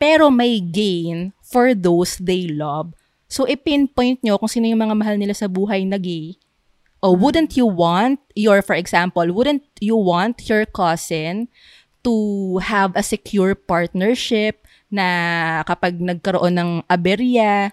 Pero 0.00 0.34
may 0.34 0.58
gain 0.58 1.30
for 1.50 1.74
those 1.74 2.14
they 2.22 2.46
love. 2.46 2.94
So, 3.26 3.46
i-pinpoint 3.46 4.22
nyo 4.22 4.38
kung 4.38 4.50
sino 4.50 4.70
yung 4.70 4.86
mga 4.86 4.94
mahal 4.94 5.16
nila 5.18 5.34
sa 5.34 5.50
buhay 5.50 5.82
na 5.82 5.98
gay. 5.98 6.38
Oh, 7.02 7.14
wouldn't 7.14 7.58
you 7.58 7.66
want 7.66 8.22
your, 8.38 8.62
for 8.62 8.78
example, 8.78 9.26
wouldn't 9.34 9.66
you 9.82 9.98
want 9.98 10.38
your 10.46 10.62
cousin 10.66 11.50
to 12.06 12.14
have 12.62 12.94
a 12.94 13.02
secure 13.02 13.58
partnership 13.58 14.62
na 14.90 15.06
kapag 15.64 15.98
nagkaroon 15.98 16.54
ng 16.54 16.70
aberya, 16.90 17.72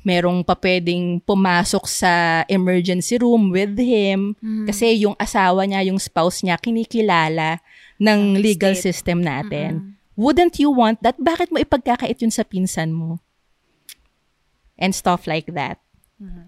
merong 0.00 0.40
pa 0.40 0.56
pwedeng 0.56 1.20
pumasok 1.20 1.84
sa 1.84 2.44
emergency 2.48 3.20
room 3.20 3.52
with 3.52 3.76
him 3.76 4.32
kasi 4.64 5.04
yung 5.04 5.12
asawa 5.20 5.68
niya, 5.68 5.84
yung 5.92 6.00
spouse 6.00 6.40
niya, 6.40 6.56
kinikilala 6.56 7.60
ng 8.00 8.40
legal 8.40 8.72
state. 8.72 8.92
system 8.92 9.20
natin. 9.20 9.99
Wouldn't 10.16 10.58
you 10.58 10.70
want 10.70 11.02
that? 11.02 11.18
Bakit 11.18 11.54
mo 11.54 11.58
ipagkakait 11.62 12.18
yun 12.20 12.34
sa 12.34 12.46
pinsan 12.46 12.92
mo? 12.92 13.20
And 14.80 14.96
stuff 14.96 15.28
like 15.28 15.52
that. 15.52 15.80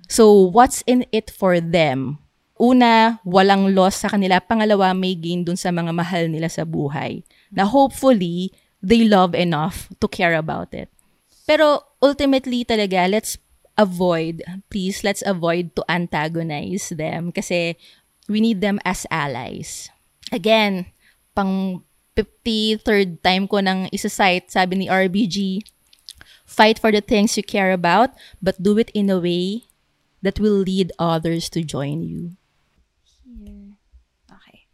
So, 0.09 0.53
what's 0.53 0.85
in 0.85 1.09
it 1.13 1.33
for 1.33 1.57
them? 1.57 2.21
Una, 2.61 3.19
walang 3.25 3.73
loss 3.73 4.05
sa 4.05 4.13
kanila. 4.13 4.45
Pangalawa, 4.45 4.93
may 4.93 5.17
gain 5.17 5.43
dun 5.43 5.57
sa 5.57 5.73
mga 5.73 5.91
mahal 5.97 6.29
nila 6.29 6.53
sa 6.53 6.69
buhay. 6.69 7.25
Na 7.49 7.65
hopefully, 7.65 8.53
they 8.85 9.09
love 9.09 9.33
enough 9.33 9.89
to 9.97 10.07
care 10.07 10.37
about 10.37 10.77
it. 10.77 10.93
Pero 11.49 11.81
ultimately 12.05 12.69
talaga, 12.69 13.09
let's 13.09 13.41
avoid, 13.81 14.45
please, 14.69 15.01
let's 15.01 15.25
avoid 15.25 15.73
to 15.73 15.83
antagonize 15.89 16.93
them 16.93 17.33
kasi 17.33 17.75
we 18.29 18.45
need 18.45 18.61
them 18.61 18.77
as 18.85 19.09
allies. 19.09 19.89
Again, 20.31 20.93
pang 21.33 21.83
53rd 22.13 23.25
time 23.25 23.49
ko 23.49 23.61
nang 23.65 23.89
isa-cite, 23.89 24.53
sabi 24.53 24.85
ni 24.85 24.87
RBG, 24.89 25.65
fight 26.45 26.77
for 26.77 26.93
the 26.93 27.01
things 27.01 27.37
you 27.37 27.43
care 27.43 27.73
about, 27.73 28.13
but 28.45 28.61
do 28.61 28.77
it 28.77 28.93
in 28.93 29.09
a 29.09 29.17
way 29.17 29.65
that 30.21 30.39
will 30.39 30.61
lead 30.61 30.93
others 31.01 31.49
to 31.49 31.65
join 31.65 32.05
you. 32.05 32.37
Okay. 34.29 34.69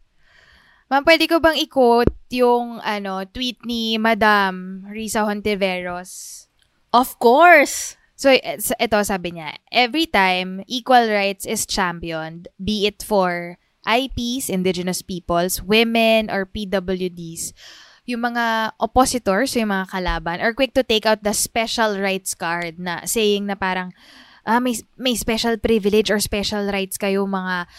Ma'am, 0.91 1.07
pwede 1.07 1.31
ko 1.31 1.39
bang 1.39 1.55
i-quote 1.63 2.11
yung 2.29 2.83
ano, 2.83 3.23
tweet 3.23 3.63
ni 3.63 3.95
Madam 3.95 4.83
Risa 4.91 5.23
Hontiveros? 5.23 6.45
Of 6.91 7.17
course! 7.17 7.95
So, 8.19 8.35
ito 8.35 8.97
sabi 9.07 9.39
niya, 9.39 9.55
every 9.71 10.03
time 10.03 10.59
equal 10.67 11.07
rights 11.07 11.47
is 11.47 11.63
championed, 11.63 12.51
be 12.59 12.83
it 12.83 12.99
for 12.99 13.55
IPs, 13.89 14.53
indigenous 14.53 15.01
peoples, 15.01 15.65
women, 15.65 16.29
or 16.29 16.45
PWDs, 16.45 17.57
yung 18.05 18.21
mga 18.25 18.73
oppositors, 18.77 19.57
yung 19.57 19.73
mga 19.73 19.89
kalaban, 19.89 20.37
are 20.41 20.53
quick 20.53 20.73
to 20.77 20.85
take 20.85 21.05
out 21.09 21.25
the 21.25 21.33
special 21.33 21.97
rights 21.97 22.37
card 22.37 22.77
na 22.77 23.05
saying 23.05 23.49
na 23.49 23.57
parang, 23.57 23.89
ah, 24.45 24.61
may, 24.61 24.77
may 24.97 25.17
special 25.17 25.57
privilege 25.57 26.09
or 26.09 26.21
special 26.21 26.65
rights 26.69 26.97
kayo 26.97 27.25
mga 27.25 27.69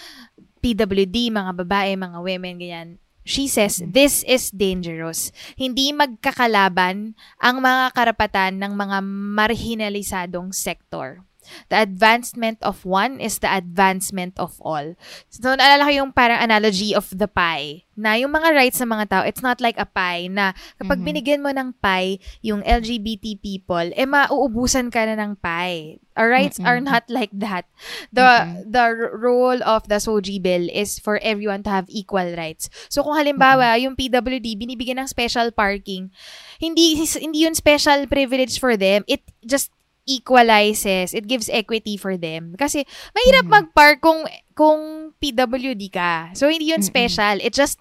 PWD, 0.60 1.34
mga 1.34 1.52
babae, 1.64 1.98
mga 1.98 2.18
women, 2.22 2.54
ganyan. 2.58 2.90
She 3.24 3.46
says, 3.46 3.78
this 3.84 4.24
is 4.24 4.50
dangerous. 4.50 5.30
Hindi 5.54 5.92
magkakalaban 5.92 7.14
ang 7.38 7.56
mga 7.60 7.92
karapatan 7.92 8.58
ng 8.58 8.72
mga 8.74 8.98
marginalisadong 9.38 10.50
sektor. 10.56 11.22
The 11.68 11.82
advancement 11.82 12.58
of 12.62 12.84
one 12.84 13.20
is 13.20 13.38
the 13.38 13.50
advancement 13.50 14.38
of 14.38 14.58
all. 14.62 14.94
So, 15.28 15.54
naalala 15.54 15.86
ko 15.86 15.92
yung 15.92 16.12
parang 16.12 16.42
analogy 16.42 16.94
of 16.94 17.10
the 17.10 17.28
pie. 17.28 17.84
Na 18.00 18.16
yung 18.16 18.32
mga 18.32 18.56
rights 18.56 18.80
ng 18.80 18.88
mga 18.88 19.06
tao, 19.12 19.22
it's 19.28 19.44
not 19.44 19.60
like 19.60 19.76
a 19.76 19.84
pie 19.84 20.24
na 20.32 20.56
kapag 20.80 21.04
binigyan 21.04 21.44
mo 21.44 21.52
ng 21.52 21.76
pie 21.84 22.16
yung 22.40 22.64
LGBT 22.64 23.36
people, 23.36 23.92
eh 23.92 24.08
mauubusan 24.08 24.88
ka 24.88 25.04
na 25.04 25.20
ng 25.20 25.36
pie. 25.36 26.00
Our 26.16 26.28
rights 26.28 26.60
are 26.60 26.80
not 26.84 27.08
like 27.08 27.32
that. 27.32 27.64
The 28.12 28.60
the 28.68 28.84
r- 28.92 29.16
role 29.16 29.56
of 29.64 29.88
the 29.88 29.96
SOGI 29.96 30.36
bill 30.36 30.68
is 30.68 31.00
for 31.00 31.16
everyone 31.24 31.64
to 31.64 31.72
have 31.72 31.88
equal 31.88 32.36
rights. 32.36 32.68
So 32.92 33.00
kung 33.00 33.16
halimbawa, 33.16 33.80
yung 33.80 33.96
PWD 33.96 34.52
binibigyan 34.60 35.00
ng 35.00 35.08
special 35.08 35.48
parking, 35.48 36.12
hindi 36.60 37.00
hindi 37.24 37.48
yun 37.48 37.56
special 37.56 38.04
privilege 38.04 38.60
for 38.60 38.76
them. 38.76 39.00
It 39.08 39.24
just 39.48 39.72
equalizes, 40.06 41.14
it 41.14 41.26
gives 41.26 41.48
equity 41.48 41.96
for 41.96 42.16
them. 42.16 42.54
Kasi 42.58 42.84
mahirap 43.14 43.46
mag-park 43.46 43.98
kung 44.00 44.24
kung 44.54 45.12
PWD 45.20 45.82
ka. 45.92 46.32
So 46.36 46.48
hindi 46.48 46.72
yun 46.72 46.82
special. 46.82 47.38
It 47.40 47.52
just 47.52 47.80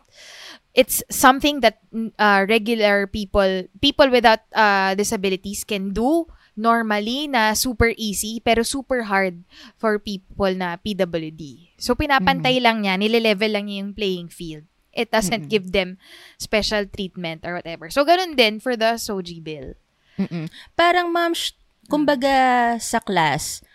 it's 0.74 1.04
something 1.10 1.60
that 1.60 1.82
uh, 2.20 2.46
regular 2.48 3.08
people 3.08 3.68
people 3.82 4.10
without 4.10 4.44
uh, 4.54 4.94
disabilities 4.96 5.64
can 5.66 5.92
do 5.92 6.28
normally 6.60 7.28
na 7.32 7.56
super 7.56 7.96
easy 7.96 8.44
pero 8.44 8.68
super 8.68 9.08
hard 9.08 9.44
for 9.80 9.98
people 9.98 10.52
na 10.56 10.76
PWD. 10.76 11.76
So 11.80 11.96
pinapantay 11.96 12.60
lang 12.60 12.84
niya, 12.84 13.00
nile-level 13.00 13.52
lang 13.56 13.72
niya 13.72 13.78
yung 13.88 13.94
playing 13.96 14.28
field. 14.28 14.68
It 14.92 15.16
doesn't 15.16 15.48
give 15.48 15.72
them 15.72 15.96
special 16.36 16.84
treatment 16.84 17.48
or 17.48 17.56
whatever. 17.56 17.88
So 17.88 18.04
ganun 18.04 18.36
din 18.36 18.60
for 18.60 18.76
the 18.76 19.00
SOGI 19.00 19.40
bill. 19.40 19.80
Mm-mm. 20.20 20.52
Parang 20.76 21.16
ma'am, 21.16 21.32
sh- 21.32 21.56
kumbaga 21.90 22.78
sa 22.78 23.02
class, 23.02 23.66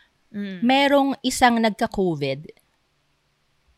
merong 0.62 1.18
isang 1.22 1.58
nagka-COVID. 1.58 2.50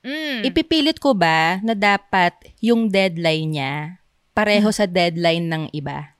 Mm. 0.06 0.46
Ipipilit 0.46 1.02
ko 1.02 1.18
ba 1.18 1.58
na 1.66 1.74
dapat 1.74 2.32
yung 2.62 2.86
deadline 2.86 3.48
niya 3.50 3.74
pareho 4.30 4.70
sa 4.70 4.86
deadline 4.86 5.50
ng 5.50 5.64
iba? 5.74 6.14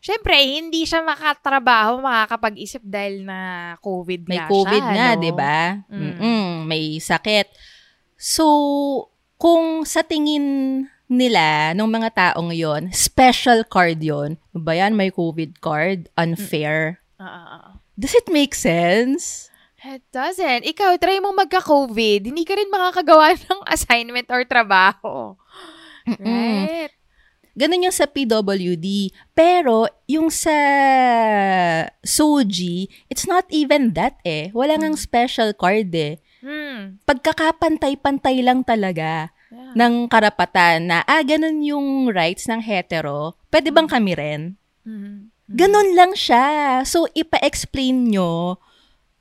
Siyempre, 0.00 0.38
hindi 0.38 0.86
siya 0.86 1.02
makatrabaho, 1.02 1.98
makakapag-isip 1.98 2.80
dahil 2.86 3.26
na 3.26 3.74
COVID 3.82 4.30
May 4.30 4.38
nga 4.38 4.46
COVID 4.46 4.82
siya, 4.86 4.94
nga, 4.94 5.08
no? 5.12 5.20
'di 5.20 5.32
ba? 5.34 5.58
Mm. 5.90 6.54
May 6.70 7.02
sakit. 7.02 7.50
So, 8.16 8.46
kung 9.36 9.82
sa 9.84 10.06
tingin 10.06 10.86
nila 11.10 11.74
ng 11.74 11.90
mga 11.90 12.10
taong 12.14 12.54
'yon, 12.54 12.94
special 12.94 13.66
card 13.66 13.98
'yon. 13.98 14.38
Ba 14.54 14.78
yan, 14.78 14.94
may 14.94 15.10
COVID 15.10 15.58
card, 15.58 16.08
unfair. 16.14 17.02
Ah, 17.16 17.24
ah, 17.24 17.46
ah. 17.48 17.68
Does 17.96 18.12
it 18.12 18.28
make 18.28 18.52
sense? 18.52 19.48
It 19.80 20.02
doesn't. 20.10 20.66
Ikaw, 20.66 20.98
try 20.98 21.20
mo 21.20 21.32
magka-COVID. 21.32 22.28
Hindi 22.28 22.42
ka 22.44 22.56
rin 22.56 22.68
makakagawa 22.68 23.36
ng 23.46 23.60
assignment 23.68 24.28
or 24.28 24.42
trabaho. 24.44 25.36
Right? 26.06 26.90
Ganun 27.56 27.88
yung 27.88 27.94
sa 27.94 28.04
PWD. 28.04 29.12
Pero, 29.32 29.88
yung 30.04 30.28
sa 30.28 30.52
SOGI, 32.02 33.08
it's 33.08 33.24
not 33.24 33.48
even 33.48 33.96
that 33.96 34.20
eh. 34.22 34.52
Wala 34.52 34.76
ngang 34.76 34.98
special 34.98 35.56
card 35.56 35.88
eh. 35.96 36.20
Hmm. 36.44 37.00
Pagkakapantay-pantay 37.08 38.44
lang 38.44 38.60
talaga 38.62 39.32
Yeah. 39.46 39.78
ng 39.78 40.10
karapatan 40.10 40.90
na, 40.90 41.06
ah, 41.06 41.22
ganun 41.22 41.62
yung 41.62 42.10
rights 42.10 42.50
ng 42.50 42.58
hetero. 42.58 43.38
Pwede 43.46 43.70
bang 43.70 43.86
kami 43.86 44.12
rin? 44.18 44.58
Mhm. 44.82 45.30
Ganun 45.46 45.94
lang 45.94 46.12
siya. 46.18 46.82
So, 46.82 47.06
ipa-explain 47.14 48.10
nyo 48.10 48.58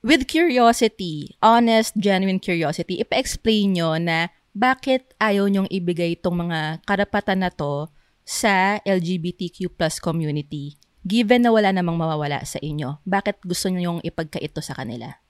with 0.02 0.26
curiosity, 0.26 1.38
honest, 1.42 1.94
genuine 1.98 2.42
curiosity, 2.42 3.02
ipa-explain 3.02 3.78
nyo 3.78 3.98
na 4.02 4.34
bakit 4.56 5.14
ayaw 5.22 5.46
nyong 5.52 5.70
ibigay 5.70 6.18
itong 6.18 6.48
mga 6.48 6.82
karapatan 6.88 7.46
na 7.46 7.52
to 7.54 7.90
sa 8.26 8.82
LGBTQ 8.82 9.78
plus 9.78 10.02
community 10.02 10.80
given 11.06 11.46
na 11.46 11.54
wala 11.54 11.70
namang 11.70 12.02
mawawala 12.02 12.42
sa 12.42 12.58
inyo. 12.58 12.98
Bakit 13.06 13.46
gusto 13.46 13.70
nyong 13.70 14.02
ipagkaito 14.02 14.58
sa 14.66 14.74
kanila? 14.74 15.22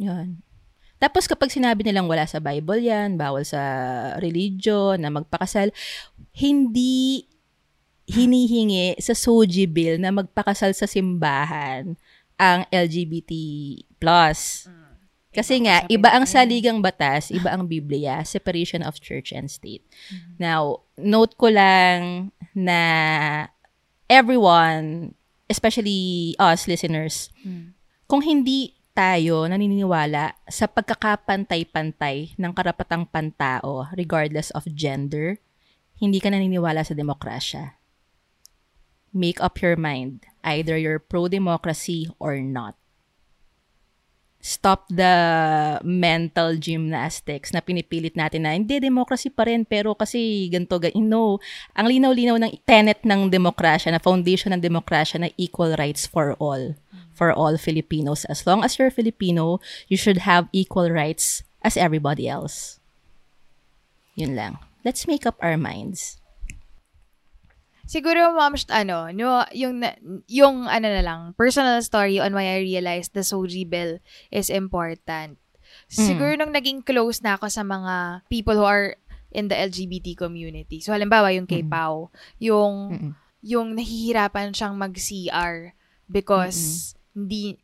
Yun. 0.00 0.40
Tapos 0.98 1.28
kapag 1.30 1.52
sinabi 1.52 1.84
nilang 1.84 2.08
wala 2.08 2.24
sa 2.24 2.40
Bible 2.42 2.82
yan, 2.82 3.20
bawal 3.20 3.44
sa 3.44 3.60
religion, 4.18 4.98
na 4.98 5.12
magpakasal, 5.12 5.70
hindi 6.34 7.28
hinihingi 8.08 8.96
sa 8.96 9.12
SOGI 9.12 9.68
bill 9.68 10.00
na 10.00 10.08
magpakasal 10.08 10.72
sa 10.72 10.88
simbahan 10.88 11.94
ang 12.40 12.64
LGBT+. 12.72 13.30
Kasi 15.28 15.60
nga, 15.62 15.84
iba 15.92 16.08
ang 16.10 16.24
saligang 16.24 16.80
batas, 16.80 17.28
iba 17.36 17.52
ang 17.52 17.68
Biblia, 17.68 18.24
separation 18.24 18.80
of 18.80 18.96
church 18.98 19.30
and 19.30 19.52
state. 19.52 19.84
Now, 20.40 20.88
note 20.96 21.36
ko 21.36 21.52
lang 21.52 22.32
na 22.56 22.80
everyone, 24.08 25.14
especially 25.46 26.32
us 26.40 26.64
listeners, 26.64 27.28
kung 28.08 28.24
hindi 28.24 28.74
tayo 28.98 29.46
naniniwala 29.46 30.34
sa 30.50 30.66
pagkakapantay-pantay 30.66 32.34
ng 32.34 32.50
karapatang 32.50 33.06
pantao 33.06 33.86
regardless 33.94 34.50
of 34.58 34.66
gender, 34.74 35.38
hindi 36.02 36.18
ka 36.18 36.34
naniniwala 36.34 36.82
sa 36.82 36.98
demokrasya. 36.98 37.77
Make 39.12 39.40
up 39.40 39.60
your 39.62 39.76
mind. 39.76 40.26
Either 40.44 40.76
you're 40.76 40.98
pro-democracy 40.98 42.08
or 42.18 42.38
not. 42.40 42.76
Stop 44.38 44.86
the 44.86 45.82
mental 45.82 46.54
gymnastics 46.54 47.50
na 47.50 47.58
pinipilit 47.58 48.14
natin 48.14 48.46
na 48.46 48.54
hindi, 48.54 48.78
democracy 48.78 49.34
pa 49.34 49.42
rin, 49.42 49.66
pero 49.66 49.98
kasi 49.98 50.46
ganito, 50.46 50.78
ganito. 50.78 51.02
No, 51.02 51.42
ang 51.74 51.90
linaw-linaw 51.90 52.38
ng 52.38 52.62
tenet 52.62 53.02
ng 53.02 53.34
demokrasya, 53.34 53.90
na 53.90 53.98
foundation 53.98 54.54
ng 54.54 54.62
demokrasya 54.62 55.18
na 55.18 55.34
equal 55.34 55.74
rights 55.74 56.06
for 56.06 56.38
all. 56.38 56.78
For 57.18 57.34
all 57.34 57.58
Filipinos. 57.58 58.22
As 58.30 58.46
long 58.46 58.62
as 58.62 58.78
you're 58.78 58.94
Filipino, 58.94 59.58
you 59.90 59.98
should 59.98 60.22
have 60.22 60.46
equal 60.54 60.86
rights 60.86 61.42
as 61.66 61.74
everybody 61.74 62.30
else. 62.30 62.78
Yun 64.14 64.38
lang. 64.38 64.62
Let's 64.86 65.10
make 65.10 65.26
up 65.26 65.34
our 65.42 65.58
minds. 65.58 66.17
Siguro, 67.88 68.36
ma'am, 68.36 68.52
sh- 68.52 68.68
ano, 68.68 69.08
no, 69.16 69.48
yung, 69.56 69.80
yung, 70.28 70.68
ano 70.68 70.86
na 70.92 71.00
lang, 71.00 71.20
personal 71.40 71.80
story 71.80 72.20
on 72.20 72.36
why 72.36 72.44
I 72.44 72.60
realized 72.60 73.16
the 73.16 73.24
Soji 73.24 73.64
bill 73.64 73.96
is 74.28 74.52
important. 74.52 75.40
Siguro 75.88 76.36
nung 76.36 76.52
naging 76.52 76.84
close 76.84 77.24
na 77.24 77.40
ako 77.40 77.48
sa 77.48 77.64
mga 77.64 78.28
people 78.28 78.60
who 78.60 78.68
are 78.68 78.92
in 79.32 79.48
the 79.48 79.56
LGBT 79.56 80.20
community. 80.20 80.84
So, 80.84 80.92
halimbawa, 80.92 81.32
yung 81.32 81.48
kay 81.48 81.64
Pao, 81.64 82.12
yung, 82.36 82.92
yung 83.40 83.72
nahihirapan 83.72 84.52
siyang 84.52 84.76
mag-CR 84.76 85.72
because 86.12 86.92
hindi, 87.16 87.56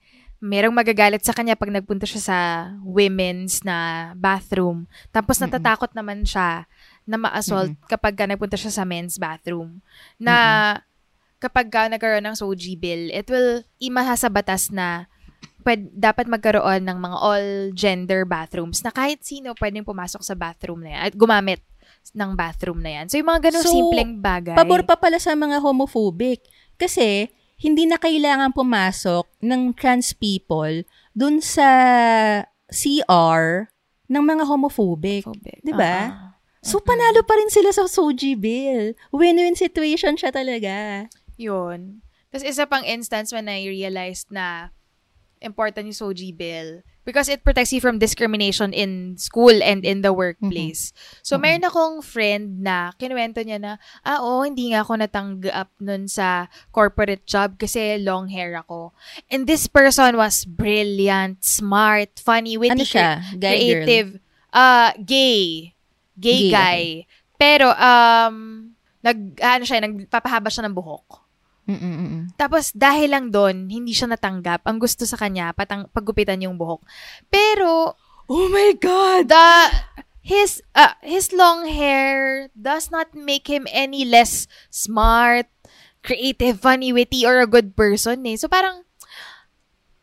merong 0.44 0.76
magagalit 0.76 1.24
sa 1.24 1.32
kanya 1.32 1.56
pag 1.56 1.72
nagpunta 1.72 2.04
siya 2.04 2.20
sa 2.20 2.38
women's 2.84 3.64
na 3.64 4.12
bathroom. 4.12 4.84
Tapos 5.08 5.40
natatakot 5.40 5.96
naman 5.96 6.28
siya 6.28 6.68
na 7.04 7.20
ma-assault 7.20 7.76
kapag 7.86 8.16
ka 8.16 8.24
nagpunta 8.24 8.56
siya 8.56 8.72
sa 8.72 8.84
men's 8.88 9.20
bathroom. 9.20 9.84
Na 10.16 10.34
kapag 11.38 11.68
ka 11.68 11.88
nagkaroon 11.88 12.24
ng 12.24 12.36
SOGI 12.36 12.74
bill, 12.80 13.02
it 13.12 13.28
will 13.28 13.60
imaha 13.80 14.16
sa 14.16 14.32
batas 14.32 14.72
na 14.72 15.08
pwed, 15.64 15.92
dapat 15.92 16.28
magkaroon 16.28 16.84
ng 16.84 16.98
mga 17.00 17.18
all-gender 17.20 18.22
bathrooms 18.28 18.84
na 18.84 18.92
kahit 18.92 19.24
sino 19.24 19.56
pwedeng 19.56 19.84
pumasok 19.84 20.20
sa 20.24 20.36
bathroom 20.36 20.84
na 20.84 20.96
yan 20.96 21.02
at 21.08 21.14
gumamit 21.16 21.60
ng 22.12 22.32
bathroom 22.36 22.84
na 22.84 23.00
yan. 23.00 23.06
So, 23.08 23.16
yung 23.16 23.28
mga 23.28 23.48
ganong 23.48 23.64
So, 23.64 23.72
simpleng 23.72 24.20
bagay. 24.20 24.56
Pabor 24.56 24.84
pa 24.84 24.96
pala 24.96 25.16
sa 25.16 25.32
mga 25.32 25.60
homophobic. 25.64 26.44
Kasi, 26.76 27.32
hindi 27.60 27.88
na 27.88 27.96
kailangan 27.96 28.52
pumasok 28.52 29.24
ng 29.40 29.72
trans 29.72 30.12
people 30.12 30.84
dun 31.16 31.40
sa 31.40 31.68
CR 32.68 33.72
ng 34.10 34.24
mga 34.24 34.44
homophobic. 34.44 35.24
Phobic. 35.24 35.62
'Di 35.62 35.72
ba? 35.72 36.33
Ah, 36.64 36.66
So, 36.66 36.80
panalo 36.80 37.20
pa 37.20 37.36
rin 37.36 37.52
sila 37.52 37.70
sa 37.76 37.84
Soji 37.84 38.32
bill. 38.40 38.96
Win-win 39.12 39.52
situation 39.52 40.16
siya 40.16 40.32
talaga. 40.32 41.06
Yun. 41.36 42.00
Tapos 42.32 42.50
isa 42.50 42.64
pang 42.66 42.82
instance 42.82 43.30
when 43.30 43.46
I 43.46 43.68
realized 43.68 44.32
na 44.32 44.74
important 45.44 45.86
yung 45.86 45.94
SOGI 45.94 46.32
bill 46.32 46.80
because 47.04 47.28
it 47.28 47.44
protects 47.44 47.70
you 47.70 47.78
from 47.84 48.00
discrimination 48.00 48.72
in 48.72 49.14
school 49.20 49.52
and 49.60 49.84
in 49.84 50.00
the 50.00 50.10
workplace. 50.10 50.90
So, 51.20 51.36
mayroon 51.36 51.68
akong 51.68 52.00
friend 52.00 52.64
na 52.64 52.96
kinuwento 52.96 53.44
niya 53.44 53.60
na, 53.60 53.72
ah, 54.02 54.24
oo, 54.24 54.40
hindi 54.42 54.72
nga 54.72 54.80
ako 54.80 55.04
natanggap 55.04 55.68
nun 55.84 56.08
sa 56.08 56.48
corporate 56.72 57.28
job 57.28 57.60
kasi 57.60 58.00
long 58.00 58.32
hair 58.32 58.56
ako. 58.56 58.96
And 59.28 59.44
this 59.44 59.68
person 59.68 60.16
was 60.16 60.48
brilliant, 60.48 61.44
smart, 61.44 62.16
funny, 62.16 62.56
witty, 62.56 62.72
Ano 62.72 62.88
siya? 62.88 63.20
Guy 63.36 63.52
girl? 63.52 63.84
creative, 63.84 64.08
uh, 64.56 64.96
gay. 64.96 65.73
Gay, 66.14 66.48
Gay, 66.48 66.50
guy. 66.50 66.82
Pero, 67.34 67.70
um, 67.74 68.70
nag, 69.02 69.18
ano 69.42 69.62
siya, 69.66 69.82
nagpapahaba 69.82 70.48
siya 70.48 70.64
ng 70.64 70.74
buhok. 70.74 71.24
Mm-mm-mm. 71.64 72.36
Tapos, 72.36 72.70
dahil 72.76 73.12
lang 73.12 73.32
doon, 73.32 73.68
hindi 73.72 73.96
siya 73.96 74.12
natanggap. 74.12 74.64
Ang 74.68 74.78
gusto 74.78 75.08
sa 75.08 75.16
kanya, 75.16 75.52
patang, 75.56 75.88
paggupitan 75.90 76.40
yung 76.44 76.60
buhok. 76.60 76.84
Pero, 77.28 77.96
Oh 78.24 78.48
my 78.48 78.72
God! 78.80 79.28
the, 79.28 79.48
his, 80.24 80.64
uh, 80.72 80.96
his 81.04 81.32
long 81.32 81.68
hair 81.68 82.48
does 82.56 82.88
not 82.88 83.12
make 83.12 83.48
him 83.52 83.68
any 83.68 84.04
less 84.08 84.48
smart, 84.72 85.48
creative, 86.00 86.60
funny, 86.60 86.92
witty, 86.92 87.28
or 87.28 87.40
a 87.40 87.48
good 87.48 87.76
person 87.76 88.24
eh. 88.24 88.36
So, 88.36 88.48
parang, 88.48 88.84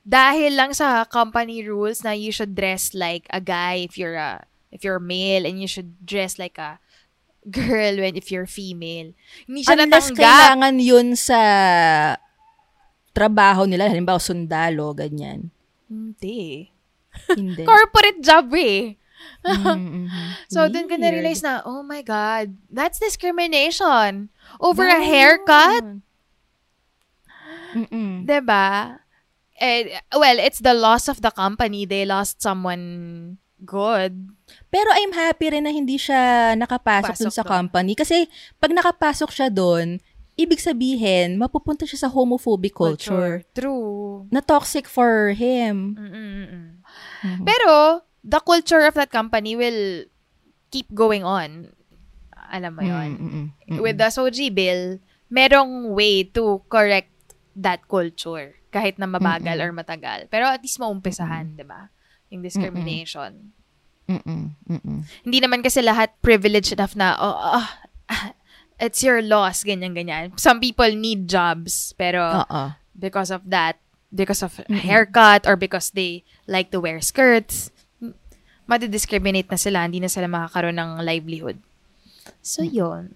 dahil 0.01 0.57
lang 0.57 0.73
sa 0.73 1.05
company 1.05 1.65
rules 1.65 2.01
na 2.05 2.13
you 2.13 2.33
should 2.33 2.53
dress 2.53 2.93
like 2.93 3.25
a 3.29 3.41
guy 3.41 3.85
if 3.85 3.97
you're 3.97 4.17
a, 4.17 4.45
if 4.71 4.83
you're 4.83 4.99
male, 4.99 5.45
and 5.45 5.59
you 5.59 5.67
should 5.67 5.99
dress 6.03 6.39
like 6.39 6.57
a 6.57 6.79
girl 7.51 7.97
when 7.99 8.15
if 8.15 8.31
you're 8.31 8.47
female. 8.49 9.13
Hindi 9.45 9.61
siya 9.63 9.75
Unless 9.77 10.11
natanggap. 10.11 10.19
kailangan 10.19 10.75
yun 10.79 11.07
sa 11.15 11.39
trabaho 13.11 13.67
nila, 13.67 13.91
halimbawa 13.91 14.19
sundalo, 14.19 14.95
ganyan. 14.95 15.51
Hindi. 15.91 16.71
Hindi. 17.27 17.63
corporate 17.69 18.23
job 18.23 18.47
eh. 18.55 18.95
Mm-mm. 19.45 20.07
So, 20.53 20.65
dun 20.71 20.87
ko 20.89 20.95
Weird. 20.97 21.03
na-realize 21.03 21.43
na, 21.43 21.61
oh 21.65 21.83
my 21.83 22.01
God, 22.01 22.55
that's 22.71 22.97
discrimination. 22.97 24.29
Over 24.57 24.87
a 24.87 25.01
haircut, 25.03 26.01
Mm-mm. 27.71 28.27
'di 28.27 28.39
ba? 28.43 28.99
Eh, 29.61 30.01
well, 30.17 30.37
it's 30.41 30.59
the 30.59 30.73
loss 30.73 31.07
of 31.07 31.21
the 31.21 31.29
company. 31.31 31.85
They 31.85 32.03
lost 32.03 32.41
someone 32.41 33.37
good. 33.61 34.33
Pero 34.71 34.87
I'm 34.95 35.11
happy 35.11 35.51
rin 35.51 35.67
na 35.67 35.73
hindi 35.75 35.99
siya 35.99 36.55
nakapasok 36.55 37.19
dun 37.19 37.33
sa 37.35 37.43
doon. 37.43 37.51
company. 37.51 37.91
Kasi 37.91 38.23
pag 38.55 38.71
nakapasok 38.71 39.27
siya 39.27 39.51
doon, 39.51 39.99
ibig 40.39 40.63
sabihin, 40.63 41.35
mapupunta 41.35 41.83
siya 41.83 42.07
sa 42.07 42.09
homophobic 42.09 42.71
culture. 42.71 43.43
True. 43.51 44.31
Na 44.31 44.39
toxic 44.39 44.87
for 44.87 45.35
him. 45.35 45.99
Mm-mm-mm. 45.99 46.65
Mhm. 47.21 47.43
Pero, 47.43 48.01
the 48.23 48.39
culture 48.39 48.87
of 48.87 48.95
that 48.95 49.11
company 49.11 49.59
will 49.59 50.07
keep 50.71 50.87
going 50.95 51.27
on. 51.27 51.75
Alam 52.51 52.71
mo 52.73 52.81
yun. 52.81 53.09
Mm-mm. 53.19 53.45
Mm-mm. 53.67 53.79
With 53.83 53.99
the 53.99 54.07
SOGI 54.07 54.49
bill, 54.49 55.03
merong 55.27 55.91
way 55.91 56.23
to 56.31 56.63
correct 56.67 57.11
that 57.55 57.83
culture. 57.91 58.55
Kahit 58.71 58.95
na 58.95 59.07
mabagal 59.07 59.59
or 59.59 59.75
matagal. 59.75 60.31
Pero 60.31 60.47
at 60.47 60.63
least 60.63 60.79
maumpisahan, 60.79 61.59
di 61.59 61.67
ba? 61.67 61.91
Yung 62.31 62.39
discrimination. 62.39 63.51
Mm-mm. 64.11 64.43
Mm-mm. 64.67 64.99
Hindi 65.23 65.39
naman 65.39 65.63
kasi 65.63 65.79
lahat 65.79 66.11
privileged 66.19 66.75
enough 66.75 66.95
na, 66.99 67.15
oh, 67.15 67.37
ah, 67.55 67.67
it's 68.83 68.99
your 68.99 69.23
loss, 69.23 69.63
ganyan-ganyan. 69.63 70.35
Some 70.35 70.59
people 70.59 70.91
need 70.91 71.31
jobs, 71.31 71.95
pero 71.95 72.43
Oo. 72.43 72.75
because 72.91 73.31
of 73.31 73.47
that, 73.47 73.79
because 74.11 74.43
of 74.43 74.59
haircut 74.67 75.47
or 75.47 75.55
because 75.55 75.95
they 75.95 76.27
like 76.43 76.73
to 76.75 76.83
wear 76.83 76.99
skirts, 76.99 77.71
madidiscriminate 78.67 79.47
na 79.47 79.59
sila, 79.59 79.87
hindi 79.87 80.03
na 80.03 80.11
sila 80.11 80.27
makakaroon 80.27 80.75
ng 80.75 80.91
livelihood. 81.03 81.63
So, 82.43 82.63
yun. 82.63 83.15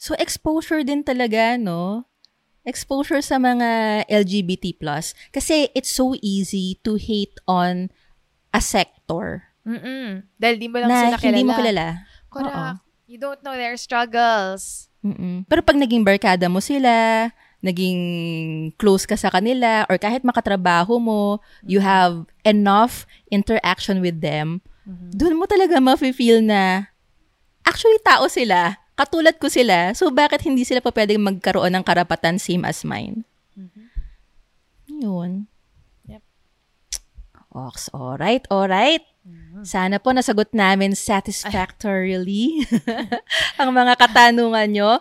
So, 0.00 0.16
exposure 0.16 0.80
din 0.80 1.04
talaga, 1.04 1.60
no? 1.60 2.08
Exposure 2.64 3.20
sa 3.20 3.36
mga 3.36 4.04
LGBT+. 4.08 4.80
Kasi 5.32 5.68
it's 5.76 5.92
so 5.92 6.16
easy 6.20 6.80
to 6.84 6.96
hate 6.96 7.36
on 7.44 7.92
a 8.52 8.60
sector 8.60 9.49
Mm-mm. 9.66 10.24
Dahil 10.40 10.56
di 10.56 10.66
mo 10.68 10.80
lang 10.80 10.88
na 10.88 11.00
sila 11.08 11.18
kilala. 11.20 11.30
hindi 11.30 11.44
mo 11.44 11.52
kilala. 11.56 11.86
Correct. 12.30 12.80
You 13.10 13.18
don't 13.18 13.42
know 13.42 13.56
their 13.58 13.76
struggles. 13.76 14.88
Mm-mm. 15.02 15.44
Pero 15.48 15.60
pag 15.64 15.76
naging 15.76 16.04
barkada 16.06 16.46
mo 16.46 16.62
sila, 16.62 17.28
naging 17.60 18.00
close 18.80 19.04
ka 19.04 19.16
sa 19.16 19.28
kanila, 19.28 19.84
or 19.88 20.00
kahit 20.00 20.24
makatrabaho 20.24 20.96
mo, 20.96 21.44
you 21.64 21.80
have 21.80 22.24
enough 22.44 23.04
interaction 23.28 24.00
with 24.00 24.24
them, 24.24 24.64
doon 25.14 25.38
mo 25.38 25.44
talaga 25.46 25.78
mafe-feel 25.78 26.42
na, 26.42 26.90
actually, 27.62 28.00
tao 28.02 28.26
sila. 28.26 28.80
Katulad 28.98 29.38
ko 29.38 29.46
sila. 29.46 29.94
So, 29.94 30.10
bakit 30.10 30.42
hindi 30.44 30.66
sila 30.66 30.82
pa 30.82 30.90
pwedeng 30.90 31.22
magkaroon 31.22 31.72
ng 31.72 31.84
karapatan 31.86 32.36
same 32.36 32.66
as 32.66 32.82
mine? 32.82 33.22
Yun. 34.90 35.46
Yep. 36.10 36.22
Ox, 37.54 37.88
alright, 37.94 38.44
alright. 38.50 39.04
Sana 39.66 39.98
po 39.98 40.14
nasagot 40.14 40.54
namin 40.54 40.94
satisfactorily 40.94 42.62
ang 43.60 43.74
mga 43.74 43.98
katanungan 43.98 44.68
nyo. 44.70 44.92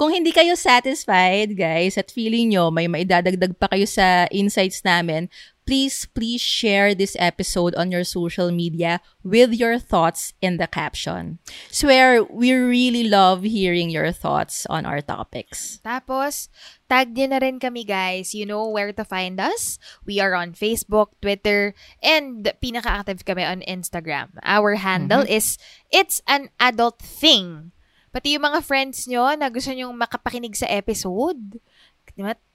Kung 0.00 0.08
hindi 0.08 0.32
kayo 0.32 0.56
satisfied, 0.56 1.52
guys, 1.52 2.00
at 2.00 2.08
feeling 2.08 2.52
nyo 2.52 2.72
may 2.72 2.88
maidadagdag 2.88 3.52
pa 3.60 3.68
kayo 3.68 3.84
sa 3.84 4.24
insights 4.32 4.80
namin, 4.80 5.28
please, 5.68 6.08
please 6.16 6.40
share 6.40 6.96
this 6.96 7.12
episode 7.20 7.76
on 7.76 7.92
your 7.92 8.00
social 8.00 8.48
media 8.48 9.04
with 9.20 9.52
your 9.52 9.76
thoughts 9.76 10.32
in 10.40 10.56
the 10.56 10.64
caption. 10.64 11.36
Swear, 11.68 12.24
we 12.24 12.56
really 12.56 13.04
love 13.04 13.44
hearing 13.44 13.92
your 13.92 14.08
thoughts 14.08 14.64
on 14.72 14.88
our 14.88 15.04
topics. 15.04 15.76
Tapos, 15.84 16.48
tag 16.88 17.12
nyo 17.12 17.28
na 17.28 17.44
rin 17.44 17.60
kami 17.60 17.84
guys. 17.84 18.32
You 18.32 18.48
know 18.48 18.64
where 18.64 18.96
to 18.96 19.04
find 19.04 19.36
us. 19.36 19.76
We 20.08 20.24
are 20.24 20.32
on 20.32 20.56
Facebook, 20.56 21.12
Twitter, 21.20 21.76
and 22.00 22.48
pinaka-active 22.64 23.28
kami 23.28 23.44
on 23.44 23.60
Instagram. 23.68 24.40
Our 24.48 24.80
handle 24.80 25.28
is 25.28 25.60
It's 25.92 26.24
an 26.24 26.48
Adult 26.56 27.04
Thing. 27.04 27.76
Pati 28.08 28.40
yung 28.40 28.48
mga 28.48 28.64
friends 28.64 29.04
nyo 29.04 29.36
na 29.36 29.52
gusto 29.52 29.68
nyong 29.68 29.92
makapakinig 29.92 30.56
sa 30.56 30.64
episode, 30.72 31.60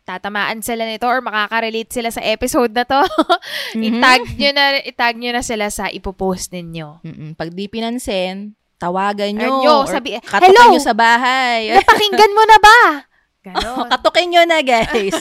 tatamaan 0.03 0.59
sila 0.59 0.83
nito 0.83 1.07
or 1.07 1.23
makaka-relate 1.23 1.91
sila 1.91 2.11
sa 2.11 2.19
episode 2.19 2.75
na 2.75 2.83
to, 2.83 2.99
itag 3.87 4.23
nyo 4.35 4.51
na, 4.51 4.63
itag 4.83 5.15
nyo 5.15 5.31
na 5.31 5.43
sila 5.43 5.71
sa 5.71 5.87
ipopost 5.87 6.51
ninyo. 6.51 6.99
Mm-mm. 7.03 7.29
Pag 7.39 7.55
di 7.55 7.71
pinansin, 7.71 8.55
tawagan 8.75 9.31
nyo. 9.31 9.63
Anyo, 9.63 9.75
or 9.87 9.87
sabi- 9.87 10.19
Hello! 10.19 10.75
nyo 10.75 10.81
sa 10.83 10.91
bahay. 10.91 11.71
Napakinggan 11.79 12.35
mo 12.35 12.43
na 12.43 12.57
ba? 12.59 12.79
Ganon. 13.47 13.87
Katukin 13.91 14.27
nyo 14.31 14.43
na, 14.47 14.63
guys. 14.63 15.19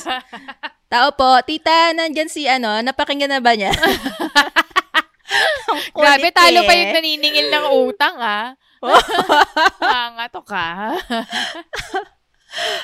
Tao 0.86 1.10
po, 1.14 1.38
tita, 1.42 1.90
nandyan 1.90 2.30
si 2.30 2.46
ano, 2.46 2.78
napakinggan 2.82 3.30
na 3.30 3.42
ba 3.42 3.54
niya? 3.58 3.74
Grabe, 5.90 6.28
talo 6.30 6.62
pa 6.62 6.72
eh. 6.76 6.78
yung 6.84 6.94
naniningil 7.00 7.48
ng 7.50 7.66
utang, 7.88 8.14
ah. 8.20 8.54
Mga 9.80 10.24
to 10.30 10.42
ka. 10.46 10.66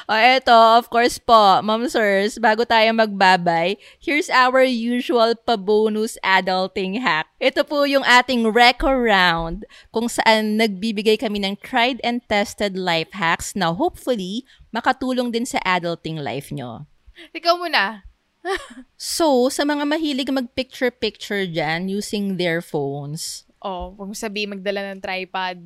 O 0.08 0.14
eto, 0.36 0.54
of 0.80 0.88
course 0.88 1.20
po, 1.20 1.60
Mom 1.60 1.84
Sirs, 1.88 2.40
bago 2.40 2.64
tayo 2.64 2.88
magbabay, 2.96 3.76
here's 4.00 4.32
our 4.32 4.64
usual 4.64 5.36
pa-bonus 5.36 6.16
adulting 6.24 7.00
hack. 7.00 7.28
Ito 7.36 7.64
po 7.68 7.84
yung 7.84 8.04
ating 8.04 8.48
Reco 8.48 8.88
Round, 8.88 9.68
kung 9.92 10.08
saan 10.08 10.56
nagbibigay 10.56 11.20
kami 11.20 11.44
ng 11.44 11.60
tried 11.60 12.00
and 12.00 12.24
tested 12.26 12.80
life 12.80 13.12
hacks 13.12 13.52
na 13.52 13.70
hopefully 13.72 14.48
makatulong 14.72 15.28
din 15.28 15.44
sa 15.44 15.60
adulting 15.64 16.20
life 16.20 16.48
nyo. 16.48 16.88
Ikaw 17.36 17.54
muna. 17.56 18.04
So, 18.96 19.50
sa 19.52 19.66
mga 19.66 19.84
mahilig 19.84 20.30
mag-picture-picture 20.30 21.50
dyan 21.50 21.90
using 21.90 22.38
their 22.38 22.62
phones, 22.62 23.44
Oh, 23.58 23.90
huwag 23.98 24.14
mo 24.14 24.14
sabihin 24.14 24.54
magdala 24.54 24.94
ng 24.94 25.02
tripod. 25.02 25.58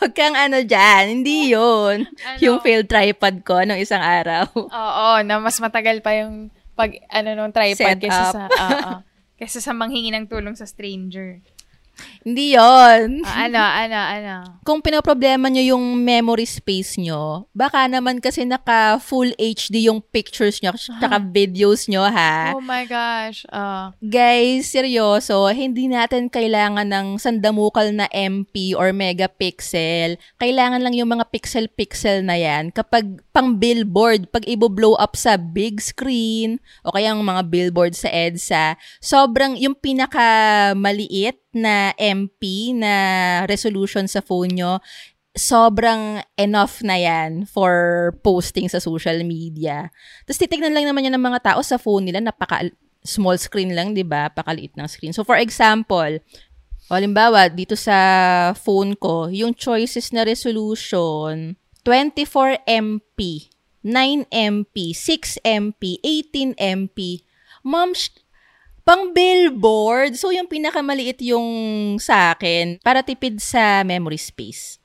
Huwag 0.00 0.16
kang 0.16 0.32
ano 0.32 0.64
dyan. 0.64 1.20
Hindi 1.20 1.52
yun. 1.52 2.08
Ano? 2.08 2.38
Yung 2.40 2.56
failed 2.64 2.88
tripod 2.88 3.44
ko 3.44 3.60
nung 3.68 3.76
isang 3.76 4.00
araw. 4.00 4.48
Oo, 4.56 5.08
na 5.20 5.36
mas 5.36 5.60
matagal 5.60 6.00
pa 6.00 6.16
yung 6.16 6.48
pag, 6.72 6.96
ano, 7.12 7.36
nung 7.36 7.52
tripod 7.52 8.00
Set 8.00 8.00
kesa 8.00 8.24
up. 8.24 8.32
sa, 8.32 8.42
oo, 8.48 8.90
kesa 9.38 9.60
sa 9.60 9.76
manghingi 9.76 10.08
ng 10.16 10.24
tulong 10.24 10.56
sa 10.56 10.64
stranger. 10.64 11.44
Hindi 12.20 12.52
yon. 12.52 13.24
Ah, 13.24 13.48
ano, 13.48 13.60
ano, 13.60 13.98
ano. 13.98 14.34
Kung 14.64 14.84
pinoproblema 14.84 15.48
nyo 15.48 15.76
yung 15.76 15.84
memory 16.04 16.44
space 16.44 17.00
nyo, 17.00 17.48
baka 17.56 17.88
naman 17.88 18.20
kasi 18.20 18.44
naka 18.44 19.00
full 19.00 19.32
HD 19.40 19.88
yung 19.88 20.04
pictures 20.04 20.60
nyo 20.60 20.76
tsaka 20.76 21.16
videos 21.20 21.88
nyo 21.88 22.04
ha. 22.04 22.52
Oh 22.52 22.60
my 22.60 22.84
gosh. 22.84 23.48
Ah. 23.48 23.96
Guys, 24.04 24.68
seryoso, 24.68 25.48
hindi 25.52 25.88
natin 25.88 26.28
kailangan 26.28 26.86
ng 26.88 27.06
sandamukal 27.16 27.88
na 27.92 28.06
MP 28.12 28.76
or 28.76 28.92
megapixel. 28.92 30.20
Kailangan 30.36 30.84
lang 30.84 30.92
yung 30.92 31.12
mga 31.12 31.28
pixel-pixel 31.32 32.22
na 32.24 32.36
yan 32.36 32.68
kapag 32.72 33.24
pang 33.32 33.56
billboard, 33.56 34.28
pag 34.28 34.44
i-blow 34.44 34.94
up 35.00 35.16
sa 35.16 35.40
big 35.40 35.80
screen 35.80 36.60
o 36.84 36.92
kaya 36.92 37.16
yung 37.16 37.24
mga 37.24 37.48
billboard 37.48 37.96
sa 37.96 38.12
EDSA, 38.12 38.76
sobrang 39.00 39.56
yung 39.56 39.74
pinaka 39.74 40.70
maliit 40.76 41.40
na 41.52 41.92
MP 41.98 42.70
na 42.76 42.94
resolution 43.46 44.06
sa 44.06 44.22
phone 44.22 44.54
nyo, 44.54 44.78
sobrang 45.34 46.22
enough 46.34 46.82
na 46.82 46.98
yan 46.98 47.46
for 47.46 48.12
posting 48.22 48.66
sa 48.66 48.82
social 48.82 49.22
media. 49.22 49.94
Tapos 50.26 50.42
titignan 50.42 50.74
lang 50.74 50.90
naman 50.90 51.06
yan 51.06 51.14
ng 51.14 51.26
mga 51.30 51.54
tao 51.54 51.60
sa 51.62 51.78
phone 51.78 52.10
nila, 52.10 52.18
napaka 52.18 52.66
small 53.06 53.38
screen 53.40 53.72
lang, 53.72 53.94
di 53.94 54.04
ba? 54.04 54.28
Pakaliit 54.28 54.74
ng 54.76 54.88
screen. 54.90 55.14
So 55.14 55.22
for 55.22 55.38
example, 55.38 56.18
halimbawa, 56.90 57.48
dito 57.48 57.78
sa 57.78 57.96
phone 58.58 58.98
ko, 58.98 59.30
yung 59.30 59.54
choices 59.54 60.10
na 60.10 60.26
resolution, 60.26 61.54
24 61.86 62.60
MP, 62.66 63.48
9 63.80 64.28
MP, 64.28 64.92
6 64.92 65.40
MP, 65.40 65.96
18 66.04 66.58
MP. 66.58 67.24
Ma'am, 67.64 67.96
sh- 67.96 68.20
pang 68.82 69.12
billboard. 69.12 70.16
So, 70.16 70.32
yung 70.32 70.48
pinakamaliit 70.50 71.20
yung 71.24 71.46
sa 72.02 72.34
akin 72.36 72.80
para 72.80 73.04
tipid 73.04 73.38
sa 73.38 73.84
memory 73.86 74.18
space. 74.18 74.80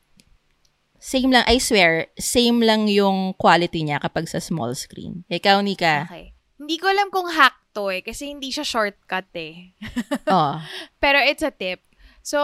Same 1.06 1.30
lang, 1.30 1.46
I 1.46 1.62
swear, 1.62 2.10
same 2.18 2.66
lang 2.66 2.90
yung 2.90 3.38
quality 3.38 3.86
niya 3.86 4.02
kapag 4.02 4.26
sa 4.26 4.42
small 4.42 4.74
screen. 4.74 5.22
Ikaw, 5.30 5.62
Nika. 5.62 6.10
Okay. 6.10 6.34
Hindi 6.58 6.76
ko 6.82 6.90
alam 6.90 7.14
kung 7.14 7.30
hack 7.30 7.54
to 7.78 7.94
eh, 7.94 8.02
kasi 8.02 8.32
hindi 8.32 8.50
siya 8.50 8.66
shortcut 8.66 9.30
eh. 9.38 9.76
Oh. 10.26 10.58
Pero 10.98 11.22
it's 11.22 11.46
a 11.46 11.54
tip. 11.54 11.86
So, 12.26 12.42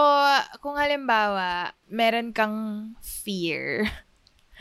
kung 0.62 0.78
halimbawa, 0.78 1.74
meron 1.90 2.38
kang 2.38 2.94
fear, 3.02 3.90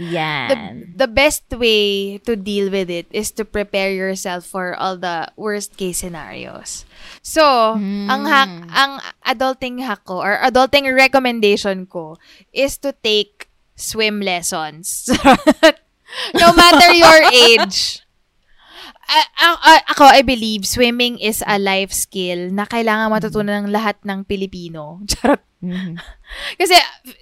Yan. 0.01 0.97
the 0.97 1.05
best 1.05 1.45
way 1.53 2.17
to 2.25 2.33
deal 2.35 2.73
with 2.73 2.89
it 2.89 3.05
is 3.13 3.29
to 3.37 3.45
prepare 3.45 3.93
yourself 3.93 4.49
for 4.49 4.73
all 4.73 4.97
the 4.97 5.29
worst 5.37 5.77
case 5.77 6.01
scenarios. 6.01 6.89
So, 7.21 7.77
ang 7.77 8.25
hack, 8.25 8.49
ang 8.73 8.93
adulting 9.29 9.85
hack 9.85 10.09
ko 10.09 10.25
or 10.25 10.41
adulting 10.41 10.89
recommendation 10.89 11.85
ko 11.85 12.17
is 12.57 12.81
to 12.81 12.97
take 13.05 13.53
swim 13.77 14.25
lessons. 14.25 15.09
no 16.41 16.49
matter 16.57 16.91
your 16.97 17.21
age. 17.53 18.01
A- 19.11 19.31
a- 19.43 19.85
ako, 19.91 20.07
I 20.07 20.23
believe 20.23 20.65
swimming 20.65 21.19
is 21.19 21.43
a 21.43 21.59
life 21.59 21.91
skill 21.91 22.55
na 22.55 22.63
kailangan 22.63 23.11
matutunan 23.11 23.67
ng 23.67 23.75
lahat 23.75 23.99
ng 24.07 24.23
Pilipino. 24.23 25.03
Charot. 25.11 25.43
Mhm. 25.61 25.97
Kasi, 26.61 26.75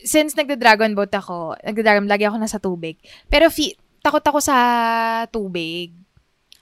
since 0.02 0.32
nagda-dragon 0.32 0.94
boat 0.94 1.10
ako, 1.10 1.58
nagda-dragon, 1.60 2.06
lagi 2.06 2.24
ako 2.24 2.36
nasa 2.36 2.58
tubig. 2.58 2.96
Pero, 3.26 3.50
fi- 3.50 3.74
takot 3.98 4.22
ako 4.22 4.38
sa 4.38 4.56
tubig. 5.26 5.90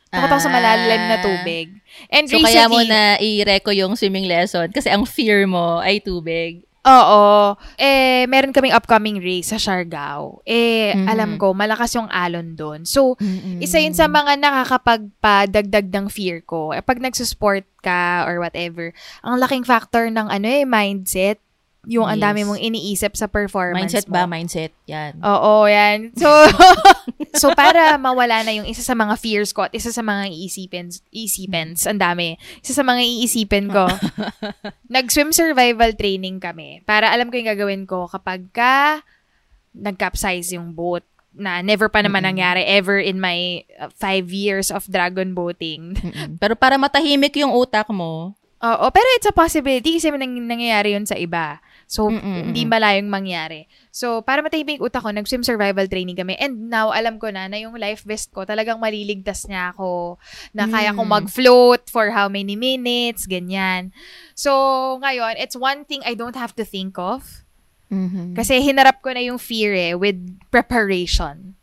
Takot 0.09 0.31
ako 0.31 0.41
sa 0.41 0.49
malalim 0.51 1.03
na 1.05 1.21
Ah. 1.21 1.23
tubig. 1.23 1.69
And 2.09 2.25
So, 2.27 2.37
recently, 2.37 2.49
kaya 2.49 2.65
mo 2.67 2.81
na 2.81 3.01
i-reco 3.19 3.71
yung 3.71 3.93
swimming 3.95 4.25
lesson 4.25 4.71
kasi 4.71 4.89
ang 4.89 5.05
fear 5.05 5.45
mo 5.45 5.79
ay 5.79 6.01
tubig. 6.01 6.65
Oo. 6.81 7.59
Eh, 7.75 8.25
meron 8.25 8.55
kaming 8.55 8.71
upcoming 8.71 9.19
race 9.19 9.51
sa 9.51 9.59
Siargao. 9.59 10.39
Eh, 10.47 10.95
Mhm. 10.95 11.07
alam 11.11 11.31
ko, 11.35 11.51
malakas 11.51 11.93
yung 11.93 12.07
alon 12.07 12.55
doon. 12.55 12.87
So, 12.87 13.19
isa 13.59 13.77
yun 13.77 13.91
sa 13.91 14.07
mga 14.07 14.39
nakakapagpadagdag 14.39 15.91
ng 15.91 16.07
fear 16.07 16.41
ko. 16.41 16.71
Eh, 16.71 16.81
pag 16.81 17.03
nagsusport 17.03 17.67
ka 17.83 18.25
or 18.25 18.39
whatever, 18.39 18.95
ang 19.21 19.37
laking 19.37 19.67
factor 19.67 20.07
ng 20.07 20.31
ano 20.31 20.47
eh, 20.47 20.63
mindset. 20.63 21.43
Yung 21.87 22.03
ang 22.03 22.19
dami 22.19 22.43
Yes. 22.43 22.49
mong 22.51 22.61
iniisip 22.61 23.13
sa 23.15 23.31
performance 23.31 23.95
Mindset 23.95 24.11
mo. 24.11 24.15
ba? 24.19 24.27
Mindset. 24.27 24.75
Yan. 24.91 25.23
Oo, 25.23 25.71
yan. 25.71 26.11
So, 26.19 26.27
so 27.39 27.47
para 27.55 27.95
mawala 27.95 28.43
na 28.43 28.51
yung 28.51 28.67
isa 28.67 28.83
sa 28.83 28.99
mga 28.99 29.15
fears 29.17 29.55
ko 29.55 29.71
at 29.71 29.73
isa 29.73 29.95
sa 29.95 30.03
mga 30.03 30.27
iisipin, 30.27 30.91
iisipins, 31.15 31.87
ang 31.87 32.03
dami. 32.03 32.35
Isa 32.59 32.75
sa 32.75 32.83
mga 32.83 33.07
iisipin 33.07 33.71
ko, 33.71 33.87
nag-swim 34.95 35.31
survival 35.31 35.95
training 35.95 36.43
kami. 36.43 36.83
Para 36.83 37.15
alam 37.15 37.31
ko 37.31 37.39
yung 37.39 37.51
gagawin 37.55 37.87
ko 37.87 38.11
kapag 38.11 38.51
ka 38.51 39.07
nag-capsize 39.71 40.57
yung 40.57 40.73
boat 40.73 41.07
na 41.37 41.61
never 41.61 41.93
pa 41.93 42.01
naman 42.01 42.25
nangyari 42.25 42.65
ever 42.65 42.97
in 42.97 43.21
my 43.21 43.61
uh, 43.77 43.93
five 43.93 44.33
years 44.33 44.73
of 44.73 44.89
dragon 44.89 45.37
boating. 45.37 45.93
Pero 46.41 46.57
para 46.57 46.81
matahimik 46.81 47.37
yung 47.37 47.53
utak 47.53 47.87
mo, 47.93 48.33
Oo, 48.57 48.89
pero 48.89 49.05
it's 49.21 49.29
a 49.29 49.37
possibility 49.37 50.01
kasi 50.01 50.09
nang, 50.09 50.33
nangyayari 50.49 50.97
yun 50.97 51.05
sa 51.05 51.13
iba. 51.13 51.61
So, 51.87 52.11
Mm-mm, 52.11 52.51
hindi 52.51 52.67
malayong 52.67 53.07
mangyari. 53.07 53.71
So, 53.95 54.19
para 54.19 54.43
matahimik 54.43 54.83
utak 54.83 55.07
ko, 55.07 55.15
nag-swim 55.15 55.47
survival 55.47 55.87
training 55.87 56.19
kami. 56.19 56.35
And 56.35 56.67
now, 56.67 56.91
alam 56.91 57.23
ko 57.23 57.31
na 57.31 57.47
na 57.47 57.63
yung 57.63 57.79
life 57.79 58.03
vest 58.03 58.35
ko, 58.35 58.43
talagang 58.43 58.83
maliligtas 58.83 59.47
niya 59.47 59.71
ako. 59.71 60.19
Na 60.51 60.67
kaya 60.67 60.91
kong 60.91 61.07
Mm. 61.07 61.17
mag-float 61.23 61.87
for 61.87 62.11
how 62.11 62.27
many 62.27 62.59
minutes, 62.59 63.31
ganyan. 63.31 63.95
So, 64.35 64.51
ngayon, 64.99 65.39
it's 65.39 65.55
one 65.55 65.87
thing 65.87 66.03
I 66.03 66.19
don't 66.19 66.35
have 66.35 66.59
to 66.59 66.67
think 66.67 66.99
of. 66.99 67.47
Kasi 68.35 68.59
hinarap 68.59 68.99
ko 68.99 69.15
na 69.15 69.23
yung 69.23 69.39
fear 69.39 69.71
eh, 69.71 69.95
with 69.95 70.19
preparation. 70.51 71.55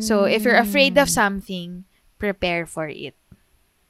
So, 0.00 0.24
if 0.24 0.40
you're 0.42 0.56
afraid 0.56 0.96
of 0.96 1.12
something, 1.12 1.84
prepare 2.16 2.64
for 2.64 2.88
it. 2.88 3.12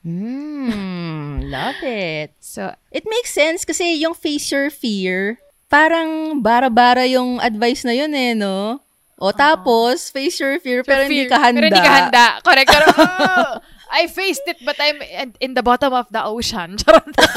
Mm, 0.02 1.46
love 1.46 1.78
it. 1.82 2.34
So, 2.40 2.74
It 2.90 3.06
makes 3.06 3.30
sense 3.30 3.62
kasi 3.64 4.02
yung 4.02 4.18
face 4.18 4.50
your 4.50 4.66
fear, 4.68 5.38
parang 5.70 6.36
bara-bara 6.36 7.06
yung 7.06 7.38
advice 7.38 7.86
na 7.86 7.94
yun 7.94 8.10
eh, 8.10 8.34
no? 8.34 8.82
O 9.16 9.30
tapos, 9.30 10.08
face 10.08 10.40
your 10.40 10.58
fear, 10.58 10.80
pero 10.82 11.04
hindi 11.04 11.28
ka 11.28 11.36
handa. 11.38 11.60
Pero 11.60 11.66
hindi 11.68 11.82
ka 11.84 11.92
handa. 11.92 12.26
Correct. 12.40 12.68
Pero, 12.68 12.86
oh, 12.98 13.50
I 13.92 14.08
faced 14.08 14.42
it, 14.48 14.56
but 14.64 14.74
I'm 14.80 14.96
in- 15.38 15.52
the 15.52 15.60
bottom 15.60 15.92
of 15.92 16.08
the 16.08 16.24
ocean. 16.24 16.80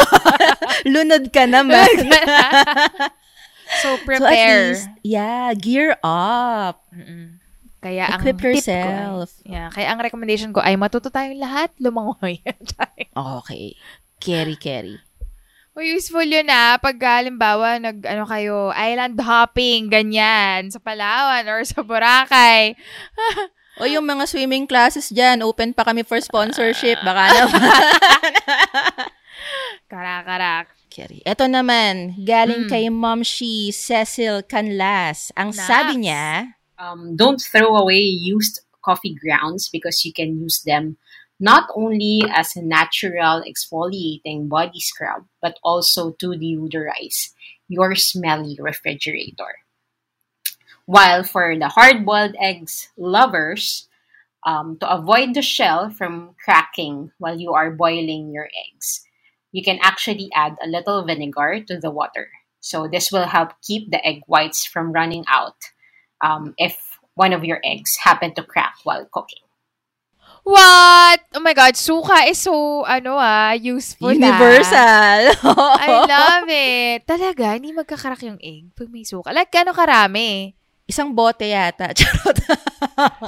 Lunod 0.88 1.28
ka 1.30 1.44
naman. 1.44 1.92
so, 3.84 3.84
so 3.84 3.88
at 4.00 4.06
prepare. 4.08 4.72
least, 4.72 4.88
yeah, 5.04 5.52
gear 5.54 6.00
up. 6.02 6.80
kaya 7.84 8.08
ang 8.16 8.24
Equip 8.24 8.40
tip 8.40 8.40
ko 8.40 8.48
ay- 8.48 8.56
yourself. 8.56 9.30
yeah, 9.44 9.68
kaya 9.68 9.92
ang 9.92 10.00
recommendation 10.00 10.56
ko 10.56 10.64
ay 10.64 10.80
matuto 10.80 11.12
tayong 11.12 11.36
lahat 11.36 11.70
lumangoy. 11.84 12.40
Okay. 13.14 13.76
Carry, 14.18 14.56
carry. 14.56 14.98
Uy, 15.74 15.98
useful 15.98 16.24
yun 16.24 16.48
ah. 16.48 16.78
Pag 16.78 17.02
halimbawa, 17.02 17.82
nag, 17.82 18.06
ano 18.06 18.24
kayo, 18.26 18.70
island 18.72 19.18
hopping, 19.18 19.90
ganyan, 19.90 20.70
sa 20.70 20.78
Palawan 20.78 21.44
or 21.50 21.62
sa 21.66 21.82
Boracay. 21.82 22.74
O 23.74 23.90
yung 23.90 24.06
mga 24.06 24.30
swimming 24.30 24.70
classes 24.70 25.10
dyan, 25.10 25.42
open 25.42 25.74
pa 25.74 25.82
kami 25.82 26.06
for 26.06 26.22
sponsorship. 26.22 26.94
Baka 27.02 27.22
naman. 27.34 27.58
Karak-karak. 29.90 30.70
Carry. 30.94 31.26
Ito 31.26 31.50
naman, 31.50 32.14
galing 32.22 32.66
Mm. 32.66 32.70
kay 32.70 32.86
Mom 32.94 33.26
She 33.26 33.74
Cecil 33.74 34.46
Canlas. 34.46 35.34
Ang 35.34 35.58
Nice. 35.58 35.66
sabi 35.66 36.06
niya, 36.06 36.54
um, 36.78 37.18
don't 37.18 37.42
throw 37.42 37.74
away 37.74 37.98
used 37.98 38.62
coffee 38.86 39.18
grounds 39.18 39.74
because 39.74 40.06
you 40.06 40.14
can 40.14 40.38
use 40.38 40.62
them 40.62 41.02
not 41.40 41.70
only 41.76 42.24
as 42.30 42.56
a 42.56 42.62
natural 42.62 43.44
exfoliating 43.44 44.48
body 44.48 44.80
scrub, 44.80 45.26
but 45.42 45.58
also 45.64 46.12
to 46.20 46.28
deodorize 46.28 47.32
your 47.68 47.96
smelly 47.96 48.58
refrigerator. 48.60 49.64
While 50.86 51.24
for 51.24 51.58
the 51.58 51.70
hard 51.70 52.06
boiled 52.06 52.36
eggs 52.40 52.90
lovers, 52.98 53.88
um, 54.46 54.78
to 54.80 54.90
avoid 54.90 55.34
the 55.34 55.42
shell 55.42 55.90
from 55.90 56.36
cracking 56.44 57.12
while 57.18 57.40
you 57.40 57.54
are 57.54 57.72
boiling 57.72 58.32
your 58.32 58.50
eggs, 58.68 59.02
you 59.52 59.64
can 59.64 59.80
actually 59.82 60.30
add 60.36 60.58
a 60.62 60.68
little 60.68 61.04
vinegar 61.04 61.64
to 61.68 61.80
the 61.80 61.92
water. 61.92 62.30
So, 62.60 62.88
this 62.88 63.12
will 63.12 63.28
help 63.28 63.54
keep 63.62 63.92
the 63.92 64.06
egg 64.06 64.22
whites 64.28 64.66
from 64.66 64.92
running 64.92 65.26
out 65.28 65.56
um, 66.22 66.54
if 66.58 67.00
one 67.16 67.34
of 67.34 67.44
your 67.44 67.60
eggs 67.64 67.98
happen 67.98 68.34
to 68.36 68.44
crack 68.44 68.76
while 68.84 69.06
cooking. 69.12 69.43
What? 70.44 71.24
Oh 71.32 71.40
my 71.40 71.56
God, 71.56 71.80
suka 71.80 72.28
is 72.28 72.44
so, 72.44 72.84
ano 72.84 73.16
ah, 73.16 73.56
useful 73.56 74.12
ah. 74.12 74.20
Universal. 74.20 75.20
I 75.88 75.88
love 76.04 76.48
it. 76.52 77.08
Talaga, 77.08 77.56
hindi 77.56 77.72
magkakarak 77.72 78.20
yung 78.28 78.44
egg 78.44 78.76
pag 78.76 78.92
may 78.92 79.08
suka. 79.08 79.32
Like, 79.32 79.56
gano'ng 79.56 79.72
karami? 79.76 80.52
Isang 80.84 81.16
bote 81.16 81.48
yata. 81.48 81.94
Charot. 81.98 82.44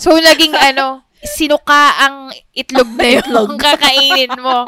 So, 0.04 0.12
naging 0.20 0.60
ano, 0.60 1.05
sinuka 1.24 1.96
ang 2.02 2.36
itlog 2.52 2.90
na 2.96 3.08
yung 3.20 3.56
kakainin 3.66 4.36
mo. 4.40 4.68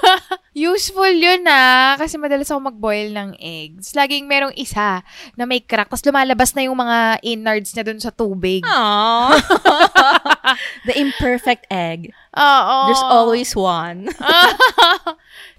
Useful 0.54 1.14
yun 1.14 1.46
ah. 1.46 1.94
Kasi 1.98 2.18
madalas 2.18 2.50
ako 2.50 2.70
mag-boil 2.70 3.10
ng 3.14 3.34
eggs. 3.38 3.94
Laging 3.94 4.26
merong 4.26 4.54
isa 4.54 5.02
na 5.38 5.44
may 5.46 5.62
crack. 5.62 5.90
Tapos 5.90 6.06
lumalabas 6.06 6.54
na 6.54 6.66
yung 6.66 6.78
mga 6.78 7.22
innards 7.22 7.74
niya 7.74 7.84
dun 7.86 7.98
sa 8.02 8.10
tubig. 8.14 8.62
Aww. 8.66 9.34
The 10.88 10.94
imperfect 10.98 11.66
egg. 11.70 12.10
Oo. 12.34 12.78
There's 12.90 13.06
always 13.06 13.50
one. 13.54 14.10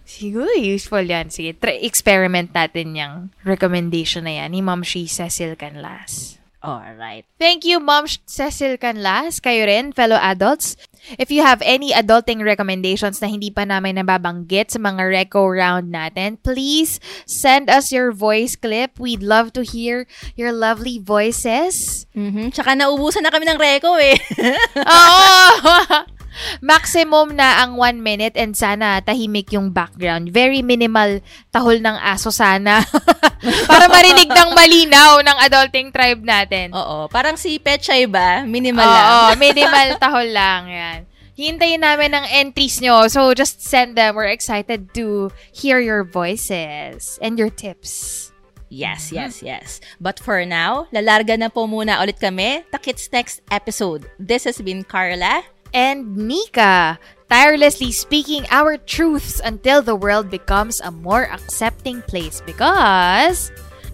Siguro 0.05 0.53
useful 0.55 1.03
yan. 1.03 1.33
Sige, 1.33 1.57
try, 1.57 1.81
experiment 1.81 2.53
natin 2.53 2.95
yung 2.95 3.15
recommendation 3.43 4.23
na 4.23 4.43
yan 4.43 4.53
ni 4.53 4.61
Ma'am 4.61 4.85
She 4.85 5.09
Cecil 5.09 5.57
Canlas. 5.57 6.37
Alright. 6.65 7.29
Thank 7.37 7.61
you, 7.61 7.77
Mom 7.77 8.09
Cecil 8.09 8.81
Canlas. 8.81 9.37
Kayo 9.37 9.69
rin, 9.69 9.93
fellow 9.93 10.17
adults. 10.17 10.73
If 11.21 11.29
you 11.29 11.45
have 11.45 11.61
any 11.61 11.93
adulting 11.93 12.41
recommendations 12.41 13.21
na 13.21 13.29
hindi 13.29 13.53
pa 13.53 13.61
namin 13.69 14.01
nababanggit 14.01 14.73
sa 14.73 14.81
mga 14.81 15.05
reco 15.05 15.45
round 15.45 15.93
natin, 15.93 16.41
please 16.41 16.97
send 17.29 17.69
us 17.69 17.93
your 17.93 18.09
voice 18.09 18.57
clip. 18.57 18.97
We'd 18.97 19.21
love 19.21 19.53
to 19.53 19.61
hear 19.61 20.09
your 20.33 20.49
lovely 20.49 20.97
voices. 20.97 22.09
Mm-hmm. 22.17 22.49
Tsaka 22.57 22.73
naubusan 22.73 23.21
na 23.21 23.29
kami 23.29 23.45
ng 23.45 23.61
reco 23.61 23.93
eh. 24.01 24.17
Oo! 24.81 26.09
Maximum 26.59 27.35
na 27.35 27.63
ang 27.63 27.79
one 27.79 28.01
minute 28.03 28.35
and 28.35 28.55
sana 28.55 28.99
tahimik 29.01 29.51
yung 29.51 29.71
background. 29.71 30.31
Very 30.31 30.61
minimal 30.61 31.19
tahol 31.51 31.79
ng 31.79 31.97
aso 31.99 32.29
sana. 32.31 32.83
Para 33.69 33.85
marinig 33.87 34.27
ng 34.27 34.49
malinaw 34.53 35.21
ng 35.21 35.37
adulting 35.45 35.89
tribe 35.93 36.23
natin. 36.25 36.73
Oo. 36.73 37.07
Parang 37.07 37.37
si 37.37 37.59
Petchay 37.59 38.05
ba? 38.09 38.43
Minimal 38.43 38.85
Oo, 38.85 38.93
lang. 38.93 39.39
minimal 39.45 39.87
tahol 40.01 40.27
lang. 40.31 40.61
Yan. 40.67 40.99
Hintayin 41.35 41.83
namin 41.83 42.15
ang 42.15 42.25
entries 42.31 42.79
nyo. 42.79 43.11
So, 43.11 43.35
just 43.35 43.59
send 43.59 43.99
them. 43.99 44.15
We're 44.15 44.31
excited 44.31 44.95
to 44.95 45.35
hear 45.51 45.83
your 45.83 46.07
voices 46.07 47.19
and 47.19 47.35
your 47.35 47.51
tips. 47.51 48.31
Yes, 48.71 49.11
yes, 49.11 49.43
yes. 49.43 49.79
But 49.99 50.19
for 50.19 50.43
now, 50.43 50.87
lalarga 50.91 51.37
na 51.37 51.51
po 51.51 51.67
muna 51.67 52.01
ulit 52.01 52.19
kami. 52.19 52.63
Takits 52.71 53.11
next 53.11 53.43
episode. 53.51 54.07
This 54.17 54.43
has 54.47 54.59
been 54.59 54.83
Carla. 54.83 55.43
And 55.75 56.15
Nika, 56.15 56.97
tirelessly 57.27 57.91
speaking 57.91 58.47
our 58.49 58.77
truths 58.77 59.41
until 59.43 59.81
the 59.83 59.95
world 59.95 60.31
becomes 60.31 60.79
a 60.79 60.89
more 60.89 61.27
accepting 61.27 62.01
place 62.07 62.39
because 62.45 63.51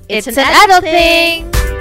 it's, 0.08 0.28
It's 0.28 0.38
an, 0.38 0.46
an 0.46 0.54
adult 0.70 0.84
adult 0.84 0.84
thing. 0.86 1.81